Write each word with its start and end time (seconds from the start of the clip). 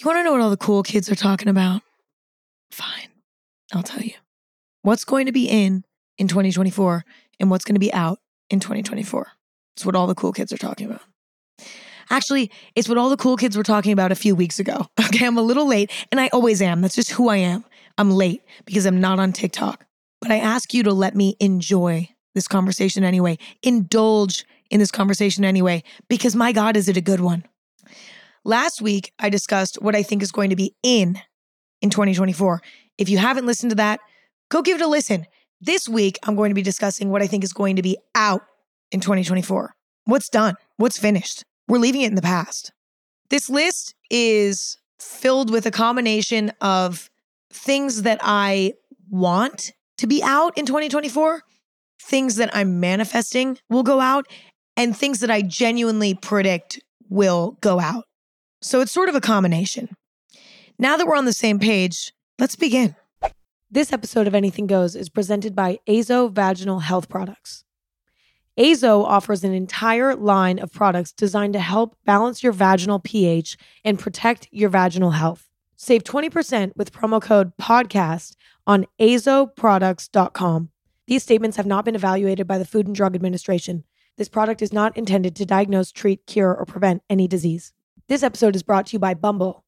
You 0.00 0.06
want 0.06 0.18
to 0.18 0.22
know 0.24 0.32
what 0.32 0.40
all 0.40 0.48
the 0.48 0.56
cool 0.56 0.82
kids 0.82 1.12
are 1.12 1.14
talking 1.14 1.48
about? 1.48 1.82
Fine. 2.70 3.08
I'll 3.74 3.82
tell 3.82 4.02
you. 4.02 4.14
What's 4.80 5.04
going 5.04 5.26
to 5.26 5.32
be 5.32 5.46
in 5.46 5.84
in 6.16 6.26
2024 6.26 7.04
and 7.38 7.50
what's 7.50 7.66
going 7.66 7.74
to 7.74 7.80
be 7.80 7.92
out 7.92 8.18
in 8.48 8.60
2024. 8.60 9.26
It's 9.76 9.84
what 9.84 9.94
all 9.94 10.06
the 10.06 10.14
cool 10.14 10.32
kids 10.32 10.54
are 10.54 10.56
talking 10.56 10.86
about. 10.86 11.02
Actually, 12.08 12.50
it's 12.74 12.88
what 12.88 12.96
all 12.96 13.10
the 13.10 13.16
cool 13.18 13.36
kids 13.36 13.58
were 13.58 13.62
talking 13.62 13.92
about 13.92 14.10
a 14.10 14.14
few 14.14 14.34
weeks 14.34 14.58
ago. 14.58 14.86
Okay, 15.10 15.26
I'm 15.26 15.36
a 15.36 15.42
little 15.42 15.66
late 15.66 15.90
and 16.10 16.18
I 16.18 16.28
always 16.28 16.62
am. 16.62 16.80
That's 16.80 16.94
just 16.94 17.10
who 17.10 17.28
I 17.28 17.36
am. 17.36 17.64
I'm 17.98 18.10
late 18.10 18.42
because 18.64 18.86
I'm 18.86 19.00
not 19.00 19.18
on 19.18 19.32
TikTok. 19.32 19.84
But 20.22 20.30
I 20.30 20.38
ask 20.38 20.72
you 20.72 20.82
to 20.84 20.94
let 20.94 21.14
me 21.14 21.36
enjoy 21.40 22.08
this 22.34 22.48
conversation 22.48 23.04
anyway, 23.04 23.36
indulge 23.62 24.46
in 24.70 24.78
this 24.78 24.92
conversation 24.92 25.44
anyway, 25.44 25.82
because 26.08 26.34
my 26.34 26.52
God, 26.52 26.76
is 26.76 26.88
it 26.88 26.96
a 26.96 27.02
good 27.02 27.20
one? 27.20 27.44
Last 28.44 28.80
week, 28.80 29.12
I 29.18 29.28
discussed 29.28 29.76
what 29.82 29.94
I 29.94 30.02
think 30.02 30.22
is 30.22 30.32
going 30.32 30.50
to 30.50 30.56
be 30.56 30.74
in 30.82 31.20
in 31.82 31.90
2024. 31.90 32.62
If 32.96 33.08
you 33.08 33.18
haven't 33.18 33.46
listened 33.46 33.70
to 33.70 33.76
that, 33.76 34.00
go 34.50 34.62
give 34.62 34.80
it 34.80 34.84
a 34.84 34.88
listen. 34.88 35.26
This 35.60 35.88
week, 35.88 36.18
I'm 36.24 36.36
going 36.36 36.50
to 36.50 36.54
be 36.54 36.62
discussing 36.62 37.10
what 37.10 37.22
I 37.22 37.26
think 37.26 37.44
is 37.44 37.52
going 37.52 37.76
to 37.76 37.82
be 37.82 37.98
out 38.14 38.42
in 38.90 39.00
2024. 39.00 39.74
What's 40.06 40.28
done? 40.30 40.54
What's 40.76 40.98
finished? 40.98 41.44
We're 41.68 41.78
leaving 41.78 42.00
it 42.00 42.08
in 42.08 42.14
the 42.14 42.22
past. 42.22 42.72
This 43.28 43.50
list 43.50 43.94
is 44.10 44.78
filled 44.98 45.50
with 45.50 45.66
a 45.66 45.70
combination 45.70 46.50
of 46.60 47.10
things 47.52 48.02
that 48.02 48.18
I 48.22 48.72
want 49.10 49.72
to 49.98 50.06
be 50.06 50.22
out 50.22 50.56
in 50.56 50.64
2024, 50.64 51.42
things 52.02 52.36
that 52.36 52.50
I'm 52.54 52.80
manifesting 52.80 53.58
will 53.68 53.82
go 53.82 54.00
out, 54.00 54.26
and 54.76 54.96
things 54.96 55.20
that 55.20 55.30
I 55.30 55.42
genuinely 55.42 56.14
predict 56.14 56.80
will 57.08 57.58
go 57.60 57.78
out. 57.78 58.04
So 58.62 58.82
it's 58.82 58.92
sort 58.92 59.08
of 59.08 59.14
a 59.14 59.20
combination. 59.22 59.96
Now 60.78 60.98
that 60.98 61.06
we're 61.06 61.16
on 61.16 61.24
the 61.24 61.32
same 61.32 61.58
page, 61.58 62.12
let's 62.38 62.56
begin. 62.56 62.94
This 63.70 63.92
episode 63.92 64.26
of 64.26 64.34
Anything 64.34 64.66
Goes 64.66 64.94
is 64.94 65.08
presented 65.08 65.56
by 65.56 65.78
Azo 65.88 66.28
Vaginal 66.28 66.80
Health 66.80 67.08
Products. 67.08 67.64
Azo 68.58 69.02
offers 69.02 69.44
an 69.44 69.54
entire 69.54 70.14
line 70.14 70.58
of 70.58 70.72
products 70.72 71.12
designed 71.12 71.54
to 71.54 71.60
help 71.60 71.96
balance 72.04 72.42
your 72.42 72.52
vaginal 72.52 72.98
pH 72.98 73.56
and 73.82 73.98
protect 73.98 74.46
your 74.50 74.68
vaginal 74.68 75.12
health. 75.12 75.48
Save 75.76 76.04
20% 76.04 76.72
with 76.76 76.92
promo 76.92 77.22
code 77.22 77.56
PODCAST 77.56 78.36
on 78.66 78.84
azoproducts.com. 79.00 80.68
These 81.06 81.22
statements 81.22 81.56
have 81.56 81.66
not 81.66 81.86
been 81.86 81.94
evaluated 81.94 82.46
by 82.46 82.58
the 82.58 82.66
Food 82.66 82.86
and 82.86 82.94
Drug 82.94 83.14
Administration. 83.14 83.84
This 84.18 84.28
product 84.28 84.60
is 84.60 84.72
not 84.72 84.94
intended 84.98 85.34
to 85.36 85.46
diagnose, 85.46 85.90
treat, 85.90 86.26
cure, 86.26 86.54
or 86.54 86.66
prevent 86.66 87.02
any 87.08 87.26
disease. 87.26 87.72
This 88.10 88.24
episode 88.24 88.56
is 88.56 88.64
brought 88.64 88.86
to 88.86 88.94
you 88.94 88.98
by 88.98 89.14
Bumble. 89.14 89.62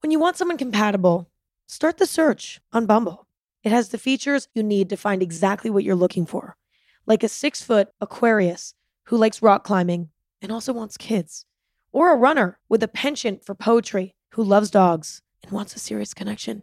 When 0.00 0.10
you 0.10 0.18
want 0.18 0.38
someone 0.38 0.56
compatible, 0.56 1.28
start 1.66 1.98
the 1.98 2.06
search 2.06 2.58
on 2.72 2.86
Bumble. 2.86 3.26
It 3.64 3.70
has 3.70 3.90
the 3.90 3.98
features 3.98 4.48
you 4.54 4.62
need 4.62 4.88
to 4.88 4.96
find 4.96 5.22
exactly 5.22 5.68
what 5.68 5.84
you're 5.84 5.94
looking 5.94 6.24
for, 6.24 6.56
like 7.04 7.22
a 7.22 7.28
six 7.28 7.60
foot 7.60 7.90
Aquarius 8.00 8.72
who 9.08 9.18
likes 9.18 9.42
rock 9.42 9.62
climbing 9.62 10.08
and 10.40 10.50
also 10.50 10.72
wants 10.72 10.96
kids, 10.96 11.44
or 11.92 12.10
a 12.10 12.16
runner 12.16 12.58
with 12.66 12.82
a 12.82 12.88
penchant 12.88 13.44
for 13.44 13.54
poetry 13.54 14.14
who 14.30 14.42
loves 14.42 14.70
dogs 14.70 15.20
and 15.42 15.52
wants 15.52 15.76
a 15.76 15.78
serious 15.78 16.14
connection. 16.14 16.62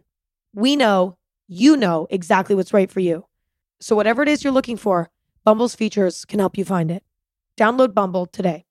We 0.52 0.74
know 0.74 1.16
you 1.46 1.76
know 1.76 2.08
exactly 2.10 2.56
what's 2.56 2.74
right 2.74 2.90
for 2.90 2.98
you. 2.98 3.26
So, 3.78 3.94
whatever 3.94 4.24
it 4.24 4.28
is 4.28 4.42
you're 4.42 4.52
looking 4.52 4.76
for, 4.76 5.10
Bumble's 5.44 5.76
features 5.76 6.24
can 6.24 6.40
help 6.40 6.58
you 6.58 6.64
find 6.64 6.90
it. 6.90 7.04
Download 7.56 7.94
Bumble 7.94 8.26
today. 8.26 8.64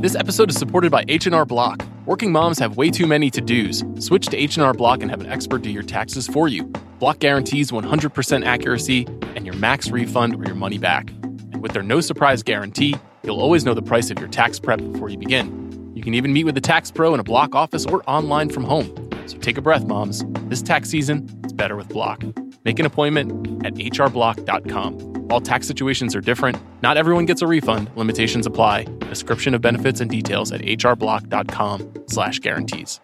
This 0.00 0.14
episode 0.14 0.48
is 0.48 0.56
supported 0.56 0.90
by 0.90 1.04
H&R 1.08 1.44
Block. 1.44 1.84
Working 2.06 2.32
moms 2.32 2.58
have 2.58 2.78
way 2.78 2.88
too 2.88 3.06
many 3.06 3.28
to-dos. 3.28 3.84
Switch 3.98 4.28
to 4.28 4.36
H&R 4.38 4.72
Block 4.72 5.02
and 5.02 5.10
have 5.10 5.20
an 5.20 5.26
expert 5.26 5.60
do 5.60 5.68
your 5.68 5.82
taxes 5.82 6.26
for 6.26 6.48
you. 6.48 6.64
Block 6.98 7.18
guarantees 7.18 7.70
100% 7.70 8.46
accuracy 8.46 9.06
and 9.36 9.44
your 9.44 9.54
max 9.56 9.90
refund 9.90 10.36
or 10.36 10.44
your 10.44 10.54
money 10.54 10.78
back. 10.78 11.10
And 11.52 11.60
with 11.60 11.72
their 11.72 11.82
no 11.82 12.00
surprise 12.00 12.42
guarantee, 12.42 12.96
you'll 13.24 13.42
always 13.42 13.66
know 13.66 13.74
the 13.74 13.82
price 13.82 14.10
of 14.10 14.18
your 14.18 14.28
tax 14.28 14.58
prep 14.58 14.78
before 14.78 15.10
you 15.10 15.18
begin. 15.18 15.92
You 15.94 16.02
can 16.02 16.14
even 16.14 16.32
meet 16.32 16.44
with 16.44 16.56
a 16.56 16.62
tax 16.62 16.90
pro 16.90 17.12
in 17.12 17.20
a 17.20 17.24
Block 17.24 17.54
office 17.54 17.84
or 17.84 18.02
online 18.08 18.48
from 18.48 18.64
home. 18.64 19.10
So 19.26 19.36
take 19.36 19.58
a 19.58 19.60
breath, 19.60 19.84
moms. 19.84 20.24
This 20.48 20.62
tax 20.62 20.88
season, 20.88 21.28
it's 21.44 21.52
better 21.52 21.76
with 21.76 21.90
Block. 21.90 22.24
Make 22.64 22.78
an 22.78 22.86
appointment 22.86 23.66
at 23.66 23.74
hrblock.com. 23.74 25.09
All 25.30 25.40
tax 25.40 25.66
situations 25.66 26.16
are 26.16 26.20
different. 26.20 26.58
Not 26.82 26.96
everyone 26.96 27.24
gets 27.24 27.40
a 27.40 27.46
refund. 27.46 27.90
Limitations 27.94 28.46
apply. 28.46 28.84
Description 29.08 29.54
of 29.54 29.60
benefits 29.60 30.00
and 30.00 30.10
details 30.10 30.50
at 30.50 30.60
hrblock.com 30.60 31.92
slash 32.08 32.40
guarantees. 32.40 32.98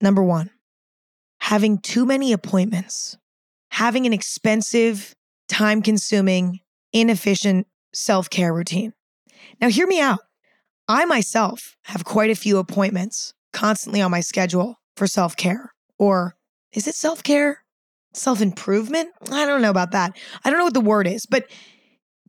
Number 0.00 0.22
one, 0.22 0.50
having 1.38 1.78
too 1.78 2.04
many 2.04 2.32
appointments, 2.32 3.16
having 3.70 4.04
an 4.04 4.12
expensive, 4.12 5.14
time 5.48 5.80
consuming, 5.80 6.60
inefficient 6.92 7.66
self 7.92 8.28
care 8.28 8.52
routine. 8.52 8.92
Now, 9.60 9.68
hear 9.68 9.86
me 9.86 10.00
out. 10.00 10.20
I 10.88 11.04
myself 11.04 11.76
have 11.84 12.04
quite 12.04 12.30
a 12.30 12.34
few 12.34 12.58
appointments 12.58 13.32
constantly 13.52 14.02
on 14.02 14.10
my 14.10 14.20
schedule 14.20 14.76
for 14.96 15.06
self 15.06 15.36
care. 15.36 15.72
Or 15.98 16.36
is 16.72 16.86
it 16.86 16.94
self 16.94 17.22
care? 17.22 17.64
Self 18.16 18.40
improvement. 18.40 19.10
I 19.30 19.46
don't 19.46 19.62
know 19.62 19.70
about 19.70 19.92
that. 19.92 20.16
I 20.44 20.50
don't 20.50 20.58
know 20.58 20.64
what 20.64 20.74
the 20.74 20.80
word 20.80 21.06
is, 21.06 21.26
but 21.26 21.50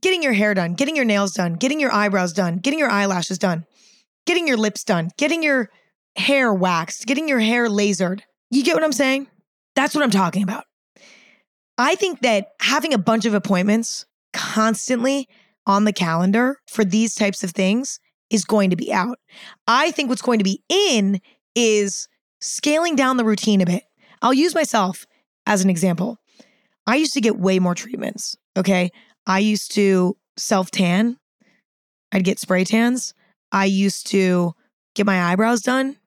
getting 0.02 0.22
your 0.22 0.34
hair 0.34 0.53
done, 0.53 0.74
getting 0.74 0.96
your 0.96 1.06
nails 1.06 1.34
done, 1.34 1.53
getting 1.53 1.80
your 1.80 1.94
eyebrows 1.94 2.34
done, 2.34 2.58
getting 2.58 2.80
your 2.80 2.90
eyelashes 2.90 3.38
done, 3.38 3.66
getting 4.25 4.48
your 4.48 4.58
lips 4.58 4.84
done, 4.84 5.09
getting 5.18 5.44
your 5.44 5.70
hair 6.16 6.53
waxed, 6.53 7.06
getting 7.06 7.28
your 7.28 7.40
hair 7.40 7.68
lasered. 7.68 8.22
You 8.52 8.64
get 8.64 8.75
what 8.75 8.84
I'm 8.84 8.92
saying? 8.92 9.28
That's 9.75 9.96
what 9.96 10.03
I'm 10.03 10.12
talking 10.12 10.44
about. 10.44 10.66
I 11.78 11.96
think 11.96 12.22
that 12.22 12.48
having 12.59 12.94
a 12.94 12.98
bunch 12.98 13.25
of 13.25 13.34
appointments 13.34 14.06
constantly 14.34 15.28
on 15.66 15.84
the 15.84 15.94
calendar 15.94 16.58
for 16.68 16.84
these 16.84 17.14
types 17.14 17.44
of 17.44 17.52
things 17.52 18.00
is 18.30 18.46
going 18.46 18.72
to 18.72 18.75
be 18.75 18.92
out. 18.92 19.19
I 19.68 19.92
think 19.92 20.09
what's 20.09 20.22
going 20.22 20.40
to 20.40 20.44
be 20.44 20.64
in 20.69 21.19
is 21.56 22.08
scaling 22.42 22.96
down 22.96 23.18
the 23.18 23.25
routine 23.25 23.62
a 23.62 23.66
bit. 23.66 23.84
I'll 24.22 24.34
use 24.34 24.56
myself 24.56 25.06
as 25.47 25.63
an 25.63 25.69
example, 25.69 26.19
I 26.85 26.97
used 26.97 27.13
to 27.13 27.22
get 27.22 27.40
way 27.40 27.58
more 27.58 27.74
treatments. 27.74 28.35
Okay. 28.56 28.91
I 29.25 29.40
used 29.40 29.74
to 29.74 30.16
self 30.38 30.69
tan, 30.69 31.18
I'd 32.12 32.24
get 32.24 32.40
spray 32.40 32.63
tans. 32.63 33.13
I 33.52 33.66
used 33.66 34.07
to 34.07 34.53
get 34.94 35.06
my 35.06 35.31
eyebrows 35.31 35.62
done. 35.62 35.97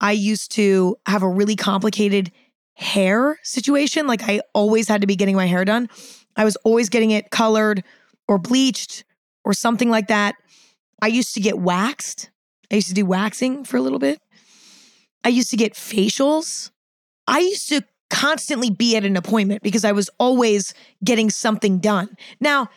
I 0.00 0.12
used 0.12 0.52
to 0.52 0.96
have 1.06 1.22
a 1.22 1.28
really 1.28 1.56
complicated 1.56 2.32
hair 2.74 3.38
situation. 3.42 4.06
Like 4.06 4.22
I 4.22 4.40
always 4.54 4.88
had 4.88 5.02
to 5.02 5.06
be 5.06 5.16
getting 5.16 5.36
my 5.36 5.46
hair 5.46 5.64
done. 5.64 5.88
I 6.36 6.44
was 6.44 6.56
always 6.56 6.88
getting 6.88 7.10
it 7.10 7.30
colored 7.30 7.84
or 8.28 8.38
bleached 8.38 9.04
or 9.44 9.52
something 9.52 9.90
like 9.90 10.08
that. 10.08 10.36
I 11.02 11.08
used 11.08 11.34
to 11.34 11.40
get 11.40 11.58
waxed. 11.58 12.30
I 12.70 12.76
used 12.76 12.88
to 12.88 12.94
do 12.94 13.04
waxing 13.04 13.64
for 13.64 13.76
a 13.76 13.80
little 13.80 13.98
bit. 13.98 14.20
I 15.24 15.28
used 15.28 15.50
to 15.50 15.56
get 15.56 15.74
facials. 15.74 16.70
I 17.26 17.40
used 17.40 17.68
to 17.68 17.84
constantly 18.10 18.70
be 18.70 18.96
at 18.96 19.04
an 19.04 19.16
appointment 19.16 19.62
because 19.62 19.84
I 19.84 19.92
was 19.92 20.10
always 20.18 20.74
getting 21.02 21.30
something 21.30 21.78
done. 21.78 22.16
Now, 22.40 22.68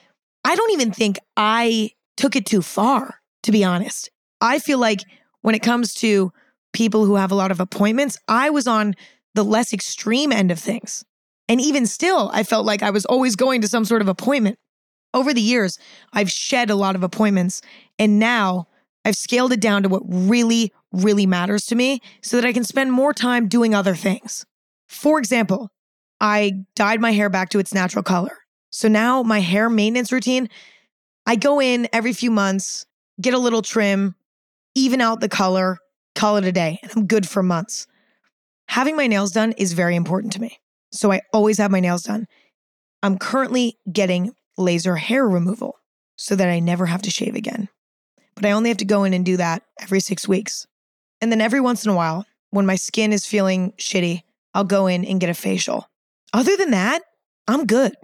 I 0.46 0.56
don't 0.56 0.72
even 0.72 0.92
think 0.92 1.18
I 1.36 1.92
took 2.16 2.36
it 2.36 2.46
too 2.46 2.62
far, 2.62 3.16
to 3.44 3.52
be 3.52 3.64
honest. 3.64 4.10
I 4.40 4.60
feel 4.60 4.78
like 4.78 5.00
when 5.42 5.56
it 5.56 5.64
comes 5.64 5.94
to 5.96 6.32
people 6.72 7.06
who 7.06 7.16
have 7.16 7.32
a 7.32 7.36
lot 7.36 7.52
of 7.52 7.60
appointments, 7.60 8.18
I 8.28 8.50
was 8.50 8.68
on 8.68 8.96
the 9.36 9.44
less 9.44 9.74
extreme 9.74 10.32
end 10.32 10.52
of 10.52 10.60
things. 10.60 11.04
And 11.50 11.60
even 11.60 11.86
still, 11.86 12.30
I 12.34 12.44
felt 12.44 12.66
like 12.66 12.84
I 12.84 12.90
was 12.90 13.06
always 13.06 13.36
going 13.36 13.62
to 13.62 13.68
some 13.68 13.86
sort 13.86 14.02
of 14.02 14.08
appointment. 14.08 14.58
Over 15.14 15.34
the 15.34 15.42
years, 15.42 15.78
I've 16.12 16.32
shed 16.32 16.70
a 16.70 16.76
lot 16.76 16.96
of 16.96 17.04
appointments, 17.04 17.62
and 18.00 18.18
now 18.18 18.68
I've 19.06 19.16
scaled 19.16 19.54
it 19.54 19.60
down 19.60 19.84
to 19.84 19.90
what 19.90 20.02
really, 20.06 20.72
really 20.92 21.26
matters 21.26 21.66
to 21.68 21.76
me 21.76 22.00
so 22.22 22.38
that 22.38 22.48
I 22.48 22.54
can 22.54 22.64
spend 22.64 22.92
more 22.92 23.14
time 23.14 23.48
doing 23.48 23.76
other 23.76 23.96
things. 23.96 24.46
For 24.94 25.20
example, 25.20 25.72
I 26.22 26.66
dyed 26.76 27.02
my 27.02 27.12
hair 27.12 27.30
back 27.30 27.50
to 27.50 27.60
its 27.60 27.74
natural 27.74 28.04
color. 28.04 28.38
So 28.70 28.88
now 28.88 29.24
my 29.24 29.40
hair 29.40 29.70
maintenance 29.70 30.12
routine, 30.12 30.50
I 31.26 31.36
go 31.36 31.60
in 31.60 31.90
every 31.92 32.14
few 32.14 32.32
months, 32.32 32.86
get 33.20 33.34
a 33.34 33.40
little 33.40 33.62
trim, 33.62 34.16
even 34.76 35.02
out 35.02 35.20
the 35.20 35.30
color, 35.30 35.80
call 36.16 36.38
it 36.38 36.46
a 36.46 36.52
day, 36.52 36.80
and 36.82 36.92
I'm 36.96 37.08
good 37.08 37.28
for 37.28 37.44
months. 37.44 37.88
Having 38.70 38.96
my 38.96 39.08
nails 39.08 39.32
done 39.32 39.54
is 39.54 39.74
very 39.74 39.96
important 39.96 40.32
to 40.34 40.42
me. 40.42 40.60
So 40.92 41.12
I 41.12 41.22
always 41.34 41.58
have 41.58 41.72
my 41.72 41.80
nails 41.80 42.04
done. 42.04 42.28
I'm 43.02 43.18
currently 43.18 43.78
getting 43.92 44.32
laser 44.58 44.96
hair 44.96 45.28
removal 45.28 45.76
so 46.16 46.36
that 46.36 46.50
I 46.50 46.60
never 46.60 46.86
have 46.86 47.02
to 47.02 47.12
shave 47.12 47.36
again. 47.36 47.68
But 48.36 48.46
I 48.46 48.52
only 48.52 48.70
have 48.70 48.78
to 48.78 48.86
go 48.86 49.04
in 49.04 49.14
and 49.14 49.26
do 49.26 49.38
that 49.38 49.64
every 49.82 50.00
six 50.00 50.28
weeks. 50.28 50.68
And 51.20 51.32
then 51.32 51.42
every 51.42 51.60
once 51.60 51.84
in 51.84 51.92
a 51.92 51.96
while, 51.96 52.26
when 52.52 52.66
my 52.66 52.76
skin 52.76 53.12
is 53.12 53.26
feeling 53.26 53.74
shitty, 53.74 54.22
I'll 54.54 54.64
go 54.64 54.88
in 54.88 55.06
and 55.06 55.20
get 55.20 55.30
a 55.30 55.34
facial. 55.34 55.88
Other 56.34 56.56
than 56.58 56.72
that, 56.72 57.02
I'm 57.48 57.66
good. 57.66 57.96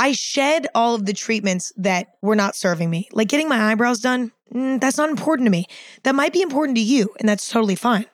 I 0.00 0.12
shed 0.12 0.66
all 0.74 0.94
of 0.94 1.06
the 1.06 1.12
treatments 1.12 1.72
that 1.76 2.08
were 2.22 2.36
not 2.36 2.56
serving 2.56 2.90
me. 2.90 3.08
Like 3.12 3.28
getting 3.28 3.48
my 3.48 3.70
eyebrows 3.70 4.00
done, 4.00 4.32
mm, 4.52 4.80
that's 4.80 4.96
not 4.96 5.10
important 5.10 5.46
to 5.46 5.50
me. 5.50 5.66
That 6.02 6.14
might 6.14 6.32
be 6.32 6.42
important 6.42 6.76
to 6.76 6.82
you, 6.82 7.14
and 7.20 7.28
that's 7.28 7.48
totally 7.48 7.76
fine, 7.76 8.06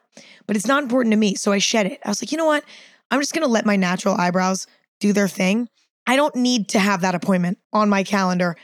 but 0.47 0.57
it's 0.57 0.67
not 0.67 0.83
important 0.83 1.13
to 1.13 1.19
me. 1.19 1.35
So 1.35 1.53
I 1.53 1.59
shed 1.59 1.87
it. 1.87 2.01
I 2.05 2.09
was 2.09 2.23
like, 2.23 2.33
you 2.33 2.39
know 2.39 2.47
what? 2.47 2.65
I'm 3.11 3.21
just 3.21 3.35
gonna 3.35 3.47
let 3.47 3.67
my 3.67 3.77
natural 3.77 4.15
eyebrows 4.15 4.67
do 5.01 5.13
their 5.13 5.29
thing. 5.29 5.69
I 6.07 6.17
don't 6.17 6.37
need 6.37 6.69
to 6.71 6.79
have 6.79 7.01
that 7.01 7.15
appointment 7.15 7.59
on 7.73 7.89
my 7.89 8.03
calendar 8.03 8.57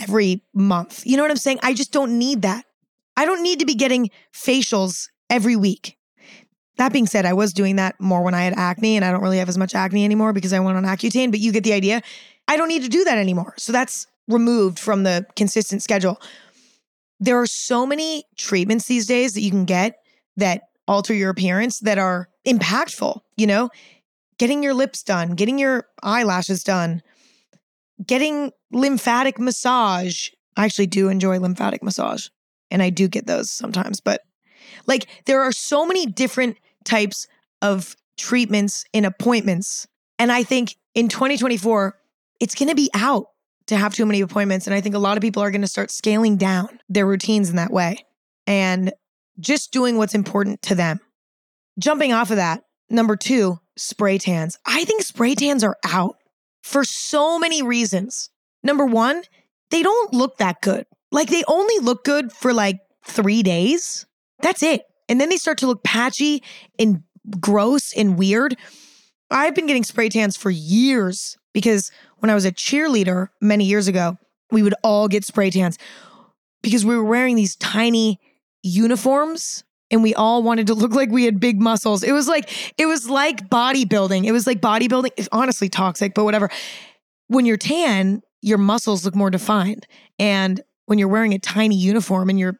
every 0.00 0.42
month. 0.54 1.06
You 1.06 1.16
know 1.16 1.22
what 1.22 1.30
I'm 1.30 1.36
saying? 1.36 1.60
I 1.62 1.74
just 1.74 1.92
don't 1.92 2.18
need 2.18 2.42
that. 2.42 2.64
I 3.16 3.26
don't 3.26 3.42
need 3.42 3.58
to 3.60 3.66
be 3.66 3.74
getting 3.74 4.10
facials 4.34 5.08
every 5.28 5.56
week. 5.56 5.98
That 6.76 6.92
being 6.92 7.06
said, 7.06 7.26
I 7.26 7.34
was 7.34 7.52
doing 7.52 7.76
that 7.76 8.00
more 8.00 8.22
when 8.22 8.34
I 8.34 8.42
had 8.42 8.54
acne, 8.56 8.96
and 8.96 9.04
I 9.04 9.10
don't 9.10 9.22
really 9.22 9.38
have 9.38 9.48
as 9.48 9.58
much 9.58 9.74
acne 9.74 10.04
anymore 10.04 10.32
because 10.32 10.52
I 10.52 10.60
went 10.60 10.76
on 10.76 10.84
Accutane, 10.84 11.30
but 11.30 11.40
you 11.40 11.52
get 11.52 11.64
the 11.64 11.72
idea. 11.72 12.02
I 12.48 12.56
don't 12.56 12.68
need 12.68 12.82
to 12.82 12.88
do 12.88 13.04
that 13.04 13.18
anymore. 13.18 13.54
So 13.58 13.72
that's 13.72 14.06
removed 14.28 14.78
from 14.78 15.02
the 15.02 15.26
consistent 15.36 15.82
schedule. 15.82 16.20
There 17.20 17.40
are 17.40 17.46
so 17.46 17.86
many 17.86 18.24
treatments 18.36 18.86
these 18.86 19.06
days 19.06 19.34
that 19.34 19.42
you 19.42 19.50
can 19.50 19.64
get 19.64 19.98
that 20.36 20.62
alter 20.88 21.14
your 21.14 21.30
appearance 21.30 21.78
that 21.80 21.98
are 21.98 22.28
impactful, 22.46 23.20
you 23.36 23.46
know? 23.46 23.70
Getting 24.38 24.62
your 24.62 24.74
lips 24.74 25.02
done, 25.02 25.34
getting 25.34 25.58
your 25.58 25.86
eyelashes 26.02 26.64
done, 26.64 27.02
getting 28.04 28.50
lymphatic 28.72 29.38
massage. 29.38 30.30
I 30.56 30.64
actually 30.64 30.88
do 30.88 31.08
enjoy 31.08 31.38
lymphatic 31.38 31.82
massage 31.82 32.28
and 32.70 32.82
I 32.82 32.90
do 32.90 33.06
get 33.06 33.26
those 33.26 33.50
sometimes, 33.50 34.00
but 34.00 34.22
like 34.86 35.06
there 35.26 35.42
are 35.42 35.52
so 35.52 35.86
many 35.86 36.06
different 36.06 36.56
types 36.84 37.26
of 37.60 37.96
treatments 38.16 38.84
and 38.92 39.06
appointments. 39.06 39.86
And 40.18 40.30
I 40.30 40.42
think 40.42 40.76
in 40.94 41.08
2024, 41.08 41.96
it's 42.40 42.54
going 42.54 42.68
to 42.68 42.74
be 42.74 42.90
out 42.94 43.26
to 43.66 43.76
have 43.76 43.94
too 43.94 44.06
many 44.06 44.20
appointments. 44.20 44.66
And 44.66 44.74
I 44.74 44.80
think 44.80 44.94
a 44.94 44.98
lot 44.98 45.16
of 45.16 45.22
people 45.22 45.42
are 45.42 45.50
going 45.50 45.62
to 45.62 45.68
start 45.68 45.90
scaling 45.90 46.36
down 46.36 46.80
their 46.88 47.06
routines 47.06 47.50
in 47.50 47.56
that 47.56 47.70
way 47.70 48.04
and 48.46 48.92
just 49.38 49.72
doing 49.72 49.96
what's 49.96 50.14
important 50.14 50.62
to 50.62 50.74
them. 50.74 51.00
Jumping 51.78 52.12
off 52.12 52.30
of 52.30 52.36
that, 52.36 52.64
number 52.90 53.16
two, 53.16 53.58
spray 53.76 54.18
tans. 54.18 54.58
I 54.66 54.84
think 54.84 55.02
spray 55.02 55.34
tans 55.34 55.64
are 55.64 55.78
out 55.84 56.16
for 56.62 56.84
so 56.84 57.38
many 57.38 57.62
reasons. 57.62 58.30
Number 58.62 58.84
one, 58.84 59.22
they 59.70 59.82
don't 59.82 60.12
look 60.12 60.38
that 60.38 60.60
good. 60.60 60.86
Like 61.10 61.28
they 61.28 61.44
only 61.48 61.78
look 61.78 62.04
good 62.04 62.32
for 62.32 62.52
like 62.52 62.80
three 63.04 63.42
days. 63.42 64.06
That's 64.42 64.62
it. 64.62 64.82
And 65.08 65.20
then 65.20 65.28
they 65.28 65.36
start 65.36 65.58
to 65.58 65.66
look 65.66 65.82
patchy 65.82 66.42
and 66.78 67.02
gross 67.40 67.92
and 67.96 68.18
weird. 68.18 68.56
I've 69.30 69.54
been 69.54 69.66
getting 69.66 69.84
spray 69.84 70.08
tans 70.08 70.36
for 70.36 70.50
years 70.50 71.38
because 71.52 71.90
when 72.18 72.30
I 72.30 72.34
was 72.34 72.44
a 72.44 72.52
cheerleader 72.52 73.28
many 73.40 73.64
years 73.64 73.88
ago, 73.88 74.18
we 74.50 74.62
would 74.62 74.74
all 74.82 75.08
get 75.08 75.24
spray 75.24 75.50
tans 75.50 75.78
because 76.62 76.84
we 76.84 76.96
were 76.96 77.04
wearing 77.04 77.36
these 77.36 77.56
tiny 77.56 78.20
uniforms 78.62 79.64
and 79.90 80.02
we 80.02 80.14
all 80.14 80.42
wanted 80.42 80.66
to 80.68 80.74
look 80.74 80.92
like 80.92 81.10
we 81.10 81.24
had 81.24 81.40
big 81.40 81.60
muscles. 81.60 82.02
It 82.02 82.12
was 82.12 82.28
like 82.28 82.50
it 82.78 82.86
was 82.86 83.08
like 83.08 83.48
bodybuilding. 83.48 84.24
It 84.24 84.32
was 84.32 84.46
like 84.46 84.60
bodybuilding. 84.60 85.10
It's 85.16 85.28
honestly 85.32 85.68
toxic, 85.68 86.14
but 86.14 86.24
whatever. 86.24 86.50
When 87.28 87.46
you're 87.46 87.56
tan, 87.56 88.22
your 88.40 88.58
muscles 88.58 89.04
look 89.04 89.14
more 89.14 89.30
defined. 89.30 89.86
And 90.18 90.60
when 90.86 90.98
you're 90.98 91.08
wearing 91.08 91.32
a 91.32 91.38
tiny 91.38 91.76
uniform 91.76 92.28
and 92.28 92.38
you're 92.38 92.58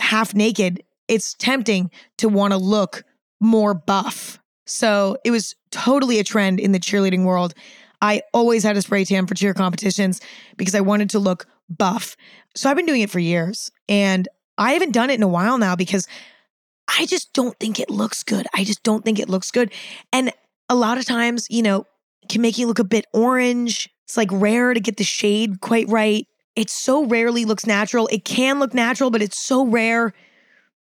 half 0.00 0.34
naked, 0.34 0.82
it's 1.08 1.34
tempting 1.34 1.90
to 2.18 2.28
want 2.28 2.52
to 2.52 2.58
look 2.58 3.04
more 3.40 3.74
buff. 3.74 4.38
So 4.66 5.16
it 5.24 5.30
was 5.30 5.54
totally 5.70 6.18
a 6.18 6.24
trend 6.24 6.60
in 6.60 6.72
the 6.72 6.78
cheerleading 6.78 7.24
world. 7.24 7.54
I 8.00 8.22
always 8.32 8.62
had 8.62 8.76
a 8.76 8.82
spray 8.82 9.04
tan 9.04 9.26
for 9.26 9.34
cheer 9.34 9.54
competitions 9.54 10.20
because 10.56 10.74
I 10.74 10.80
wanted 10.80 11.10
to 11.10 11.18
look 11.18 11.46
buff. 11.68 12.16
So 12.54 12.70
I've 12.70 12.76
been 12.76 12.86
doing 12.86 13.00
it 13.00 13.10
for 13.10 13.18
years 13.18 13.70
and 13.88 14.28
I 14.56 14.72
haven't 14.72 14.92
done 14.92 15.10
it 15.10 15.14
in 15.14 15.22
a 15.22 15.28
while 15.28 15.58
now 15.58 15.76
because 15.76 16.06
I 16.88 17.06
just 17.06 17.32
don't 17.32 17.58
think 17.58 17.80
it 17.80 17.90
looks 17.90 18.22
good. 18.22 18.46
I 18.54 18.64
just 18.64 18.82
don't 18.82 19.04
think 19.04 19.18
it 19.18 19.28
looks 19.28 19.50
good. 19.50 19.72
And 20.12 20.32
a 20.68 20.74
lot 20.74 20.98
of 20.98 21.04
times, 21.04 21.46
you 21.50 21.62
know, 21.62 21.86
can 22.28 22.42
make 22.42 22.58
you 22.58 22.66
look 22.66 22.78
a 22.78 22.84
bit 22.84 23.06
orange. 23.12 23.88
It's 24.04 24.16
like 24.16 24.28
rare 24.32 24.74
to 24.74 24.80
get 24.80 24.96
the 24.96 25.04
shade 25.04 25.60
quite 25.60 25.88
right. 25.88 26.26
It 26.58 26.70
so 26.70 27.04
rarely 27.04 27.44
looks 27.44 27.66
natural. 27.66 28.08
It 28.08 28.24
can 28.24 28.58
look 28.58 28.74
natural, 28.74 29.12
but 29.12 29.22
it's 29.22 29.38
so 29.38 29.64
rare. 29.64 30.12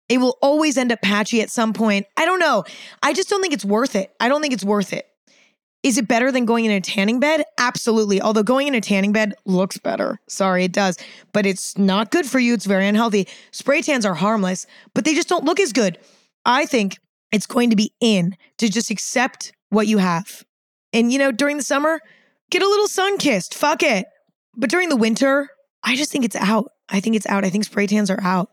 It 0.07 0.19
will 0.19 0.37
always 0.41 0.77
end 0.77 0.93
up 0.93 1.01
patchy 1.01 1.41
at 1.41 1.49
some 1.49 1.73
point. 1.73 2.05
I 2.15 2.23
don't 2.23 2.39
know. 2.39 2.63
I 3.03 3.11
just 3.11 3.27
don't 3.27 3.41
think 3.41 3.53
it's 3.53 3.65
worth 3.65 3.93
it. 3.93 4.15
I 4.21 4.29
don't 4.29 4.41
think 4.41 4.53
it's 4.53 4.63
worth 4.63 4.93
it. 4.93 5.05
Is 5.83 5.97
it 5.97 6.07
better 6.07 6.31
than 6.31 6.45
going 6.45 6.63
in 6.63 6.71
a 6.71 6.79
tanning 6.79 7.19
bed? 7.19 7.43
Absolutely. 7.57 8.21
Although 8.21 8.41
going 8.41 8.67
in 8.67 8.73
a 8.73 8.79
tanning 8.79 9.11
bed 9.11 9.33
looks 9.45 9.77
better. 9.77 10.17
Sorry, 10.29 10.63
it 10.63 10.71
does. 10.71 10.97
But 11.33 11.45
it's 11.45 11.77
not 11.77 12.09
good 12.09 12.25
for 12.25 12.39
you. 12.39 12.53
It's 12.53 12.65
very 12.65 12.87
unhealthy. 12.87 13.27
Spray 13.51 13.81
tans 13.81 14.05
are 14.05 14.13
harmless, 14.13 14.65
but 14.93 15.03
they 15.03 15.13
just 15.13 15.27
don't 15.27 15.43
look 15.43 15.59
as 15.59 15.73
good. 15.73 15.99
I 16.45 16.67
think 16.67 16.99
it's 17.33 17.47
going 17.47 17.71
to 17.71 17.75
be 17.75 17.91
in 17.99 18.37
to 18.59 18.69
just 18.69 18.91
accept 18.91 19.51
what 19.71 19.87
you 19.87 19.97
have. 19.97 20.45
And, 20.93 21.11
you 21.11 21.19
know, 21.19 21.33
during 21.33 21.57
the 21.57 21.63
summer, 21.63 21.99
get 22.49 22.61
a 22.61 22.69
little 22.69 22.87
sun 22.87 23.17
kissed. 23.17 23.53
Fuck 23.53 23.83
it. 23.83 24.05
But 24.55 24.69
during 24.69 24.87
the 24.87 24.95
winter, 24.95 25.49
I 25.85 25.95
just 25.95 26.11
think 26.11 26.25
it's 26.25 26.35
out. 26.35 26.71
I 26.89 26.99
think 26.99 27.15
it's 27.15 27.27
out. 27.27 27.45
I 27.45 27.49
think 27.49 27.63
spray 27.63 27.87
tans 27.87 28.09
are 28.09 28.21
out. 28.21 28.49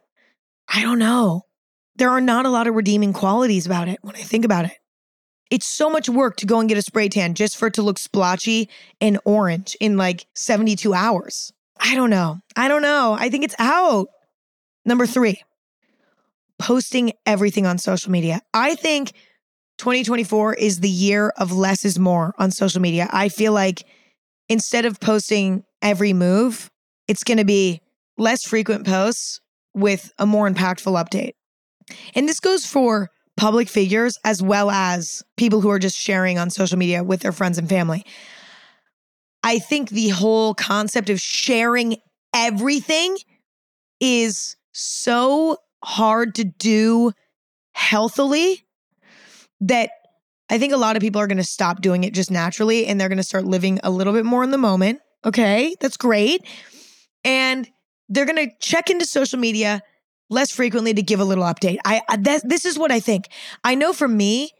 I 0.72 0.82
don't 0.82 0.98
know. 0.98 1.42
There 1.96 2.10
are 2.10 2.20
not 2.20 2.46
a 2.46 2.50
lot 2.50 2.66
of 2.66 2.74
redeeming 2.74 3.12
qualities 3.12 3.66
about 3.66 3.88
it 3.88 3.98
when 4.02 4.14
I 4.14 4.20
think 4.20 4.44
about 4.44 4.66
it. 4.66 4.72
It's 5.50 5.66
so 5.66 5.90
much 5.90 6.08
work 6.08 6.36
to 6.36 6.46
go 6.46 6.60
and 6.60 6.68
get 6.68 6.78
a 6.78 6.82
spray 6.82 7.08
tan 7.08 7.34
just 7.34 7.56
for 7.56 7.66
it 7.66 7.74
to 7.74 7.82
look 7.82 7.98
splotchy 7.98 8.70
and 9.00 9.18
orange 9.24 9.76
in 9.80 9.96
like 9.96 10.26
72 10.34 10.94
hours. 10.94 11.52
I 11.80 11.94
don't 11.94 12.10
know. 12.10 12.38
I 12.56 12.68
don't 12.68 12.82
know. 12.82 13.16
I 13.18 13.28
think 13.28 13.44
it's 13.44 13.56
out. 13.58 14.08
Number 14.84 15.06
three, 15.06 15.42
posting 16.58 17.12
everything 17.26 17.66
on 17.66 17.78
social 17.78 18.10
media. 18.10 18.40
I 18.54 18.74
think 18.74 19.12
2024 19.78 20.54
is 20.54 20.80
the 20.80 20.88
year 20.88 21.32
of 21.36 21.52
less 21.52 21.84
is 21.84 21.98
more 21.98 22.34
on 22.38 22.50
social 22.50 22.80
media. 22.80 23.08
I 23.12 23.28
feel 23.28 23.52
like 23.52 23.84
instead 24.48 24.86
of 24.86 25.00
posting 25.00 25.64
every 25.82 26.12
move, 26.12 26.70
it's 27.12 27.24
going 27.24 27.36
to 27.36 27.44
be 27.44 27.82
less 28.16 28.42
frequent 28.42 28.86
posts 28.86 29.38
with 29.74 30.14
a 30.18 30.24
more 30.24 30.48
impactful 30.48 30.94
update. 30.98 31.34
And 32.14 32.26
this 32.26 32.40
goes 32.40 32.64
for 32.64 33.10
public 33.36 33.68
figures 33.68 34.18
as 34.24 34.42
well 34.42 34.70
as 34.70 35.22
people 35.36 35.60
who 35.60 35.68
are 35.68 35.78
just 35.78 35.94
sharing 35.94 36.38
on 36.38 36.48
social 36.48 36.78
media 36.78 37.04
with 37.04 37.20
their 37.20 37.30
friends 37.30 37.58
and 37.58 37.68
family. 37.68 38.06
I 39.42 39.58
think 39.58 39.90
the 39.90 40.08
whole 40.08 40.54
concept 40.54 41.10
of 41.10 41.20
sharing 41.20 41.98
everything 42.34 43.18
is 44.00 44.56
so 44.72 45.58
hard 45.84 46.34
to 46.36 46.44
do 46.44 47.12
healthily 47.74 48.64
that 49.60 49.90
I 50.48 50.58
think 50.58 50.72
a 50.72 50.78
lot 50.78 50.96
of 50.96 51.02
people 51.02 51.20
are 51.20 51.26
going 51.26 51.36
to 51.36 51.44
stop 51.44 51.82
doing 51.82 52.04
it 52.04 52.14
just 52.14 52.30
naturally 52.30 52.86
and 52.86 52.98
they're 52.98 53.10
going 53.10 53.18
to 53.18 53.22
start 53.22 53.44
living 53.44 53.80
a 53.82 53.90
little 53.90 54.14
bit 54.14 54.24
more 54.24 54.42
in 54.42 54.50
the 54.50 54.56
moment. 54.56 55.00
Okay, 55.26 55.76
that's 55.78 55.98
great. 55.98 56.42
And 57.24 57.68
they're 58.08 58.26
going 58.26 58.48
to 58.48 58.54
check 58.60 58.90
into 58.90 59.06
social 59.06 59.38
media 59.38 59.82
less 60.30 60.50
frequently 60.50 60.94
to 60.94 61.02
give 61.02 61.20
a 61.20 61.24
little 61.24 61.44
update. 61.44 61.78
I 61.84 62.00
that, 62.18 62.48
this 62.48 62.64
is 62.64 62.78
what 62.78 62.90
I 62.90 63.00
think. 63.00 63.28
I 63.62 63.74
know 63.74 63.92
for 63.92 64.08
me 64.08 64.50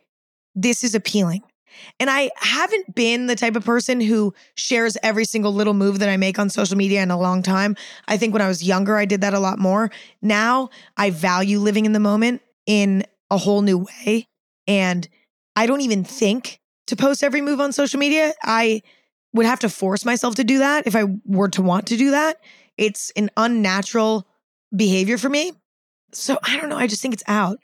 this 0.54 0.84
is 0.84 0.94
appealing. 0.94 1.42
And 1.98 2.10
I 2.10 2.30
haven't 2.36 2.94
been 2.94 3.26
the 3.26 3.34
type 3.34 3.56
of 3.56 3.64
person 3.64 4.00
who 4.00 4.34
shares 4.56 4.98
every 5.02 5.24
single 5.24 5.54
little 5.54 5.72
move 5.72 6.00
that 6.00 6.10
I 6.10 6.18
make 6.18 6.38
on 6.38 6.50
social 6.50 6.76
media 6.76 7.02
in 7.02 7.10
a 7.10 7.18
long 7.18 7.42
time. 7.42 7.76
I 8.06 8.18
think 8.18 8.34
when 8.34 8.42
I 8.42 8.48
was 8.48 8.62
younger 8.62 8.96
I 8.96 9.06
did 9.06 9.22
that 9.22 9.34
a 9.34 9.40
lot 9.40 9.58
more. 9.58 9.90
Now 10.20 10.68
I 10.96 11.10
value 11.10 11.58
living 11.58 11.86
in 11.86 11.92
the 11.92 12.00
moment 12.00 12.42
in 12.66 13.04
a 13.30 13.38
whole 13.38 13.62
new 13.62 13.86
way 14.06 14.26
and 14.66 15.08
I 15.56 15.66
don't 15.66 15.80
even 15.80 16.04
think 16.04 16.60
to 16.86 16.96
post 16.96 17.22
every 17.22 17.40
move 17.40 17.60
on 17.60 17.72
social 17.72 17.98
media. 17.98 18.32
I 18.42 18.82
would 19.32 19.46
have 19.46 19.60
to 19.60 19.68
force 19.68 20.04
myself 20.04 20.34
to 20.36 20.44
do 20.44 20.58
that 20.58 20.86
if 20.86 20.94
I 20.94 21.04
were 21.24 21.48
to 21.50 21.62
want 21.62 21.86
to 21.88 21.96
do 21.96 22.10
that. 22.10 22.38
It's 22.76 23.10
an 23.16 23.30
unnatural 23.36 24.26
behavior 24.74 25.18
for 25.18 25.28
me. 25.28 25.52
So 26.12 26.38
I 26.42 26.58
don't 26.58 26.68
know. 26.68 26.76
I 26.76 26.86
just 26.86 27.02
think 27.02 27.14
it's 27.14 27.22
out. 27.26 27.58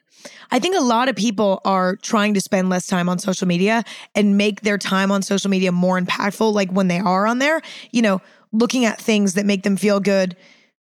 I 0.51 0.59
think 0.59 0.77
a 0.77 0.81
lot 0.81 1.09
of 1.09 1.17
people 1.17 1.61
are 1.65 1.97
trying 1.97 2.35
to 2.35 2.41
spend 2.41 2.71
less 2.71 2.87
time 2.87 3.09
on 3.09 3.19
social 3.19 3.47
media 3.47 3.85
and 4.15 4.37
make 4.37 4.63
their 4.63 4.79
time 4.79 5.13
on 5.13 5.23
social 5.23 5.51
media 5.51 5.71
more 5.71 6.01
impactful, 6.01 6.53
like 6.53 6.71
when 6.71 6.89
they 6.89 6.99
are 6.99 7.27
on 7.27 7.39
there, 7.39 7.61
you 7.93 8.03
know, 8.03 8.21
looking 8.53 8.85
at 8.85 9.01
things 9.01 9.35
that 9.35 9.47
make 9.47 9.63
them 9.63 9.77
feel 9.77 10.01
good, 10.01 10.37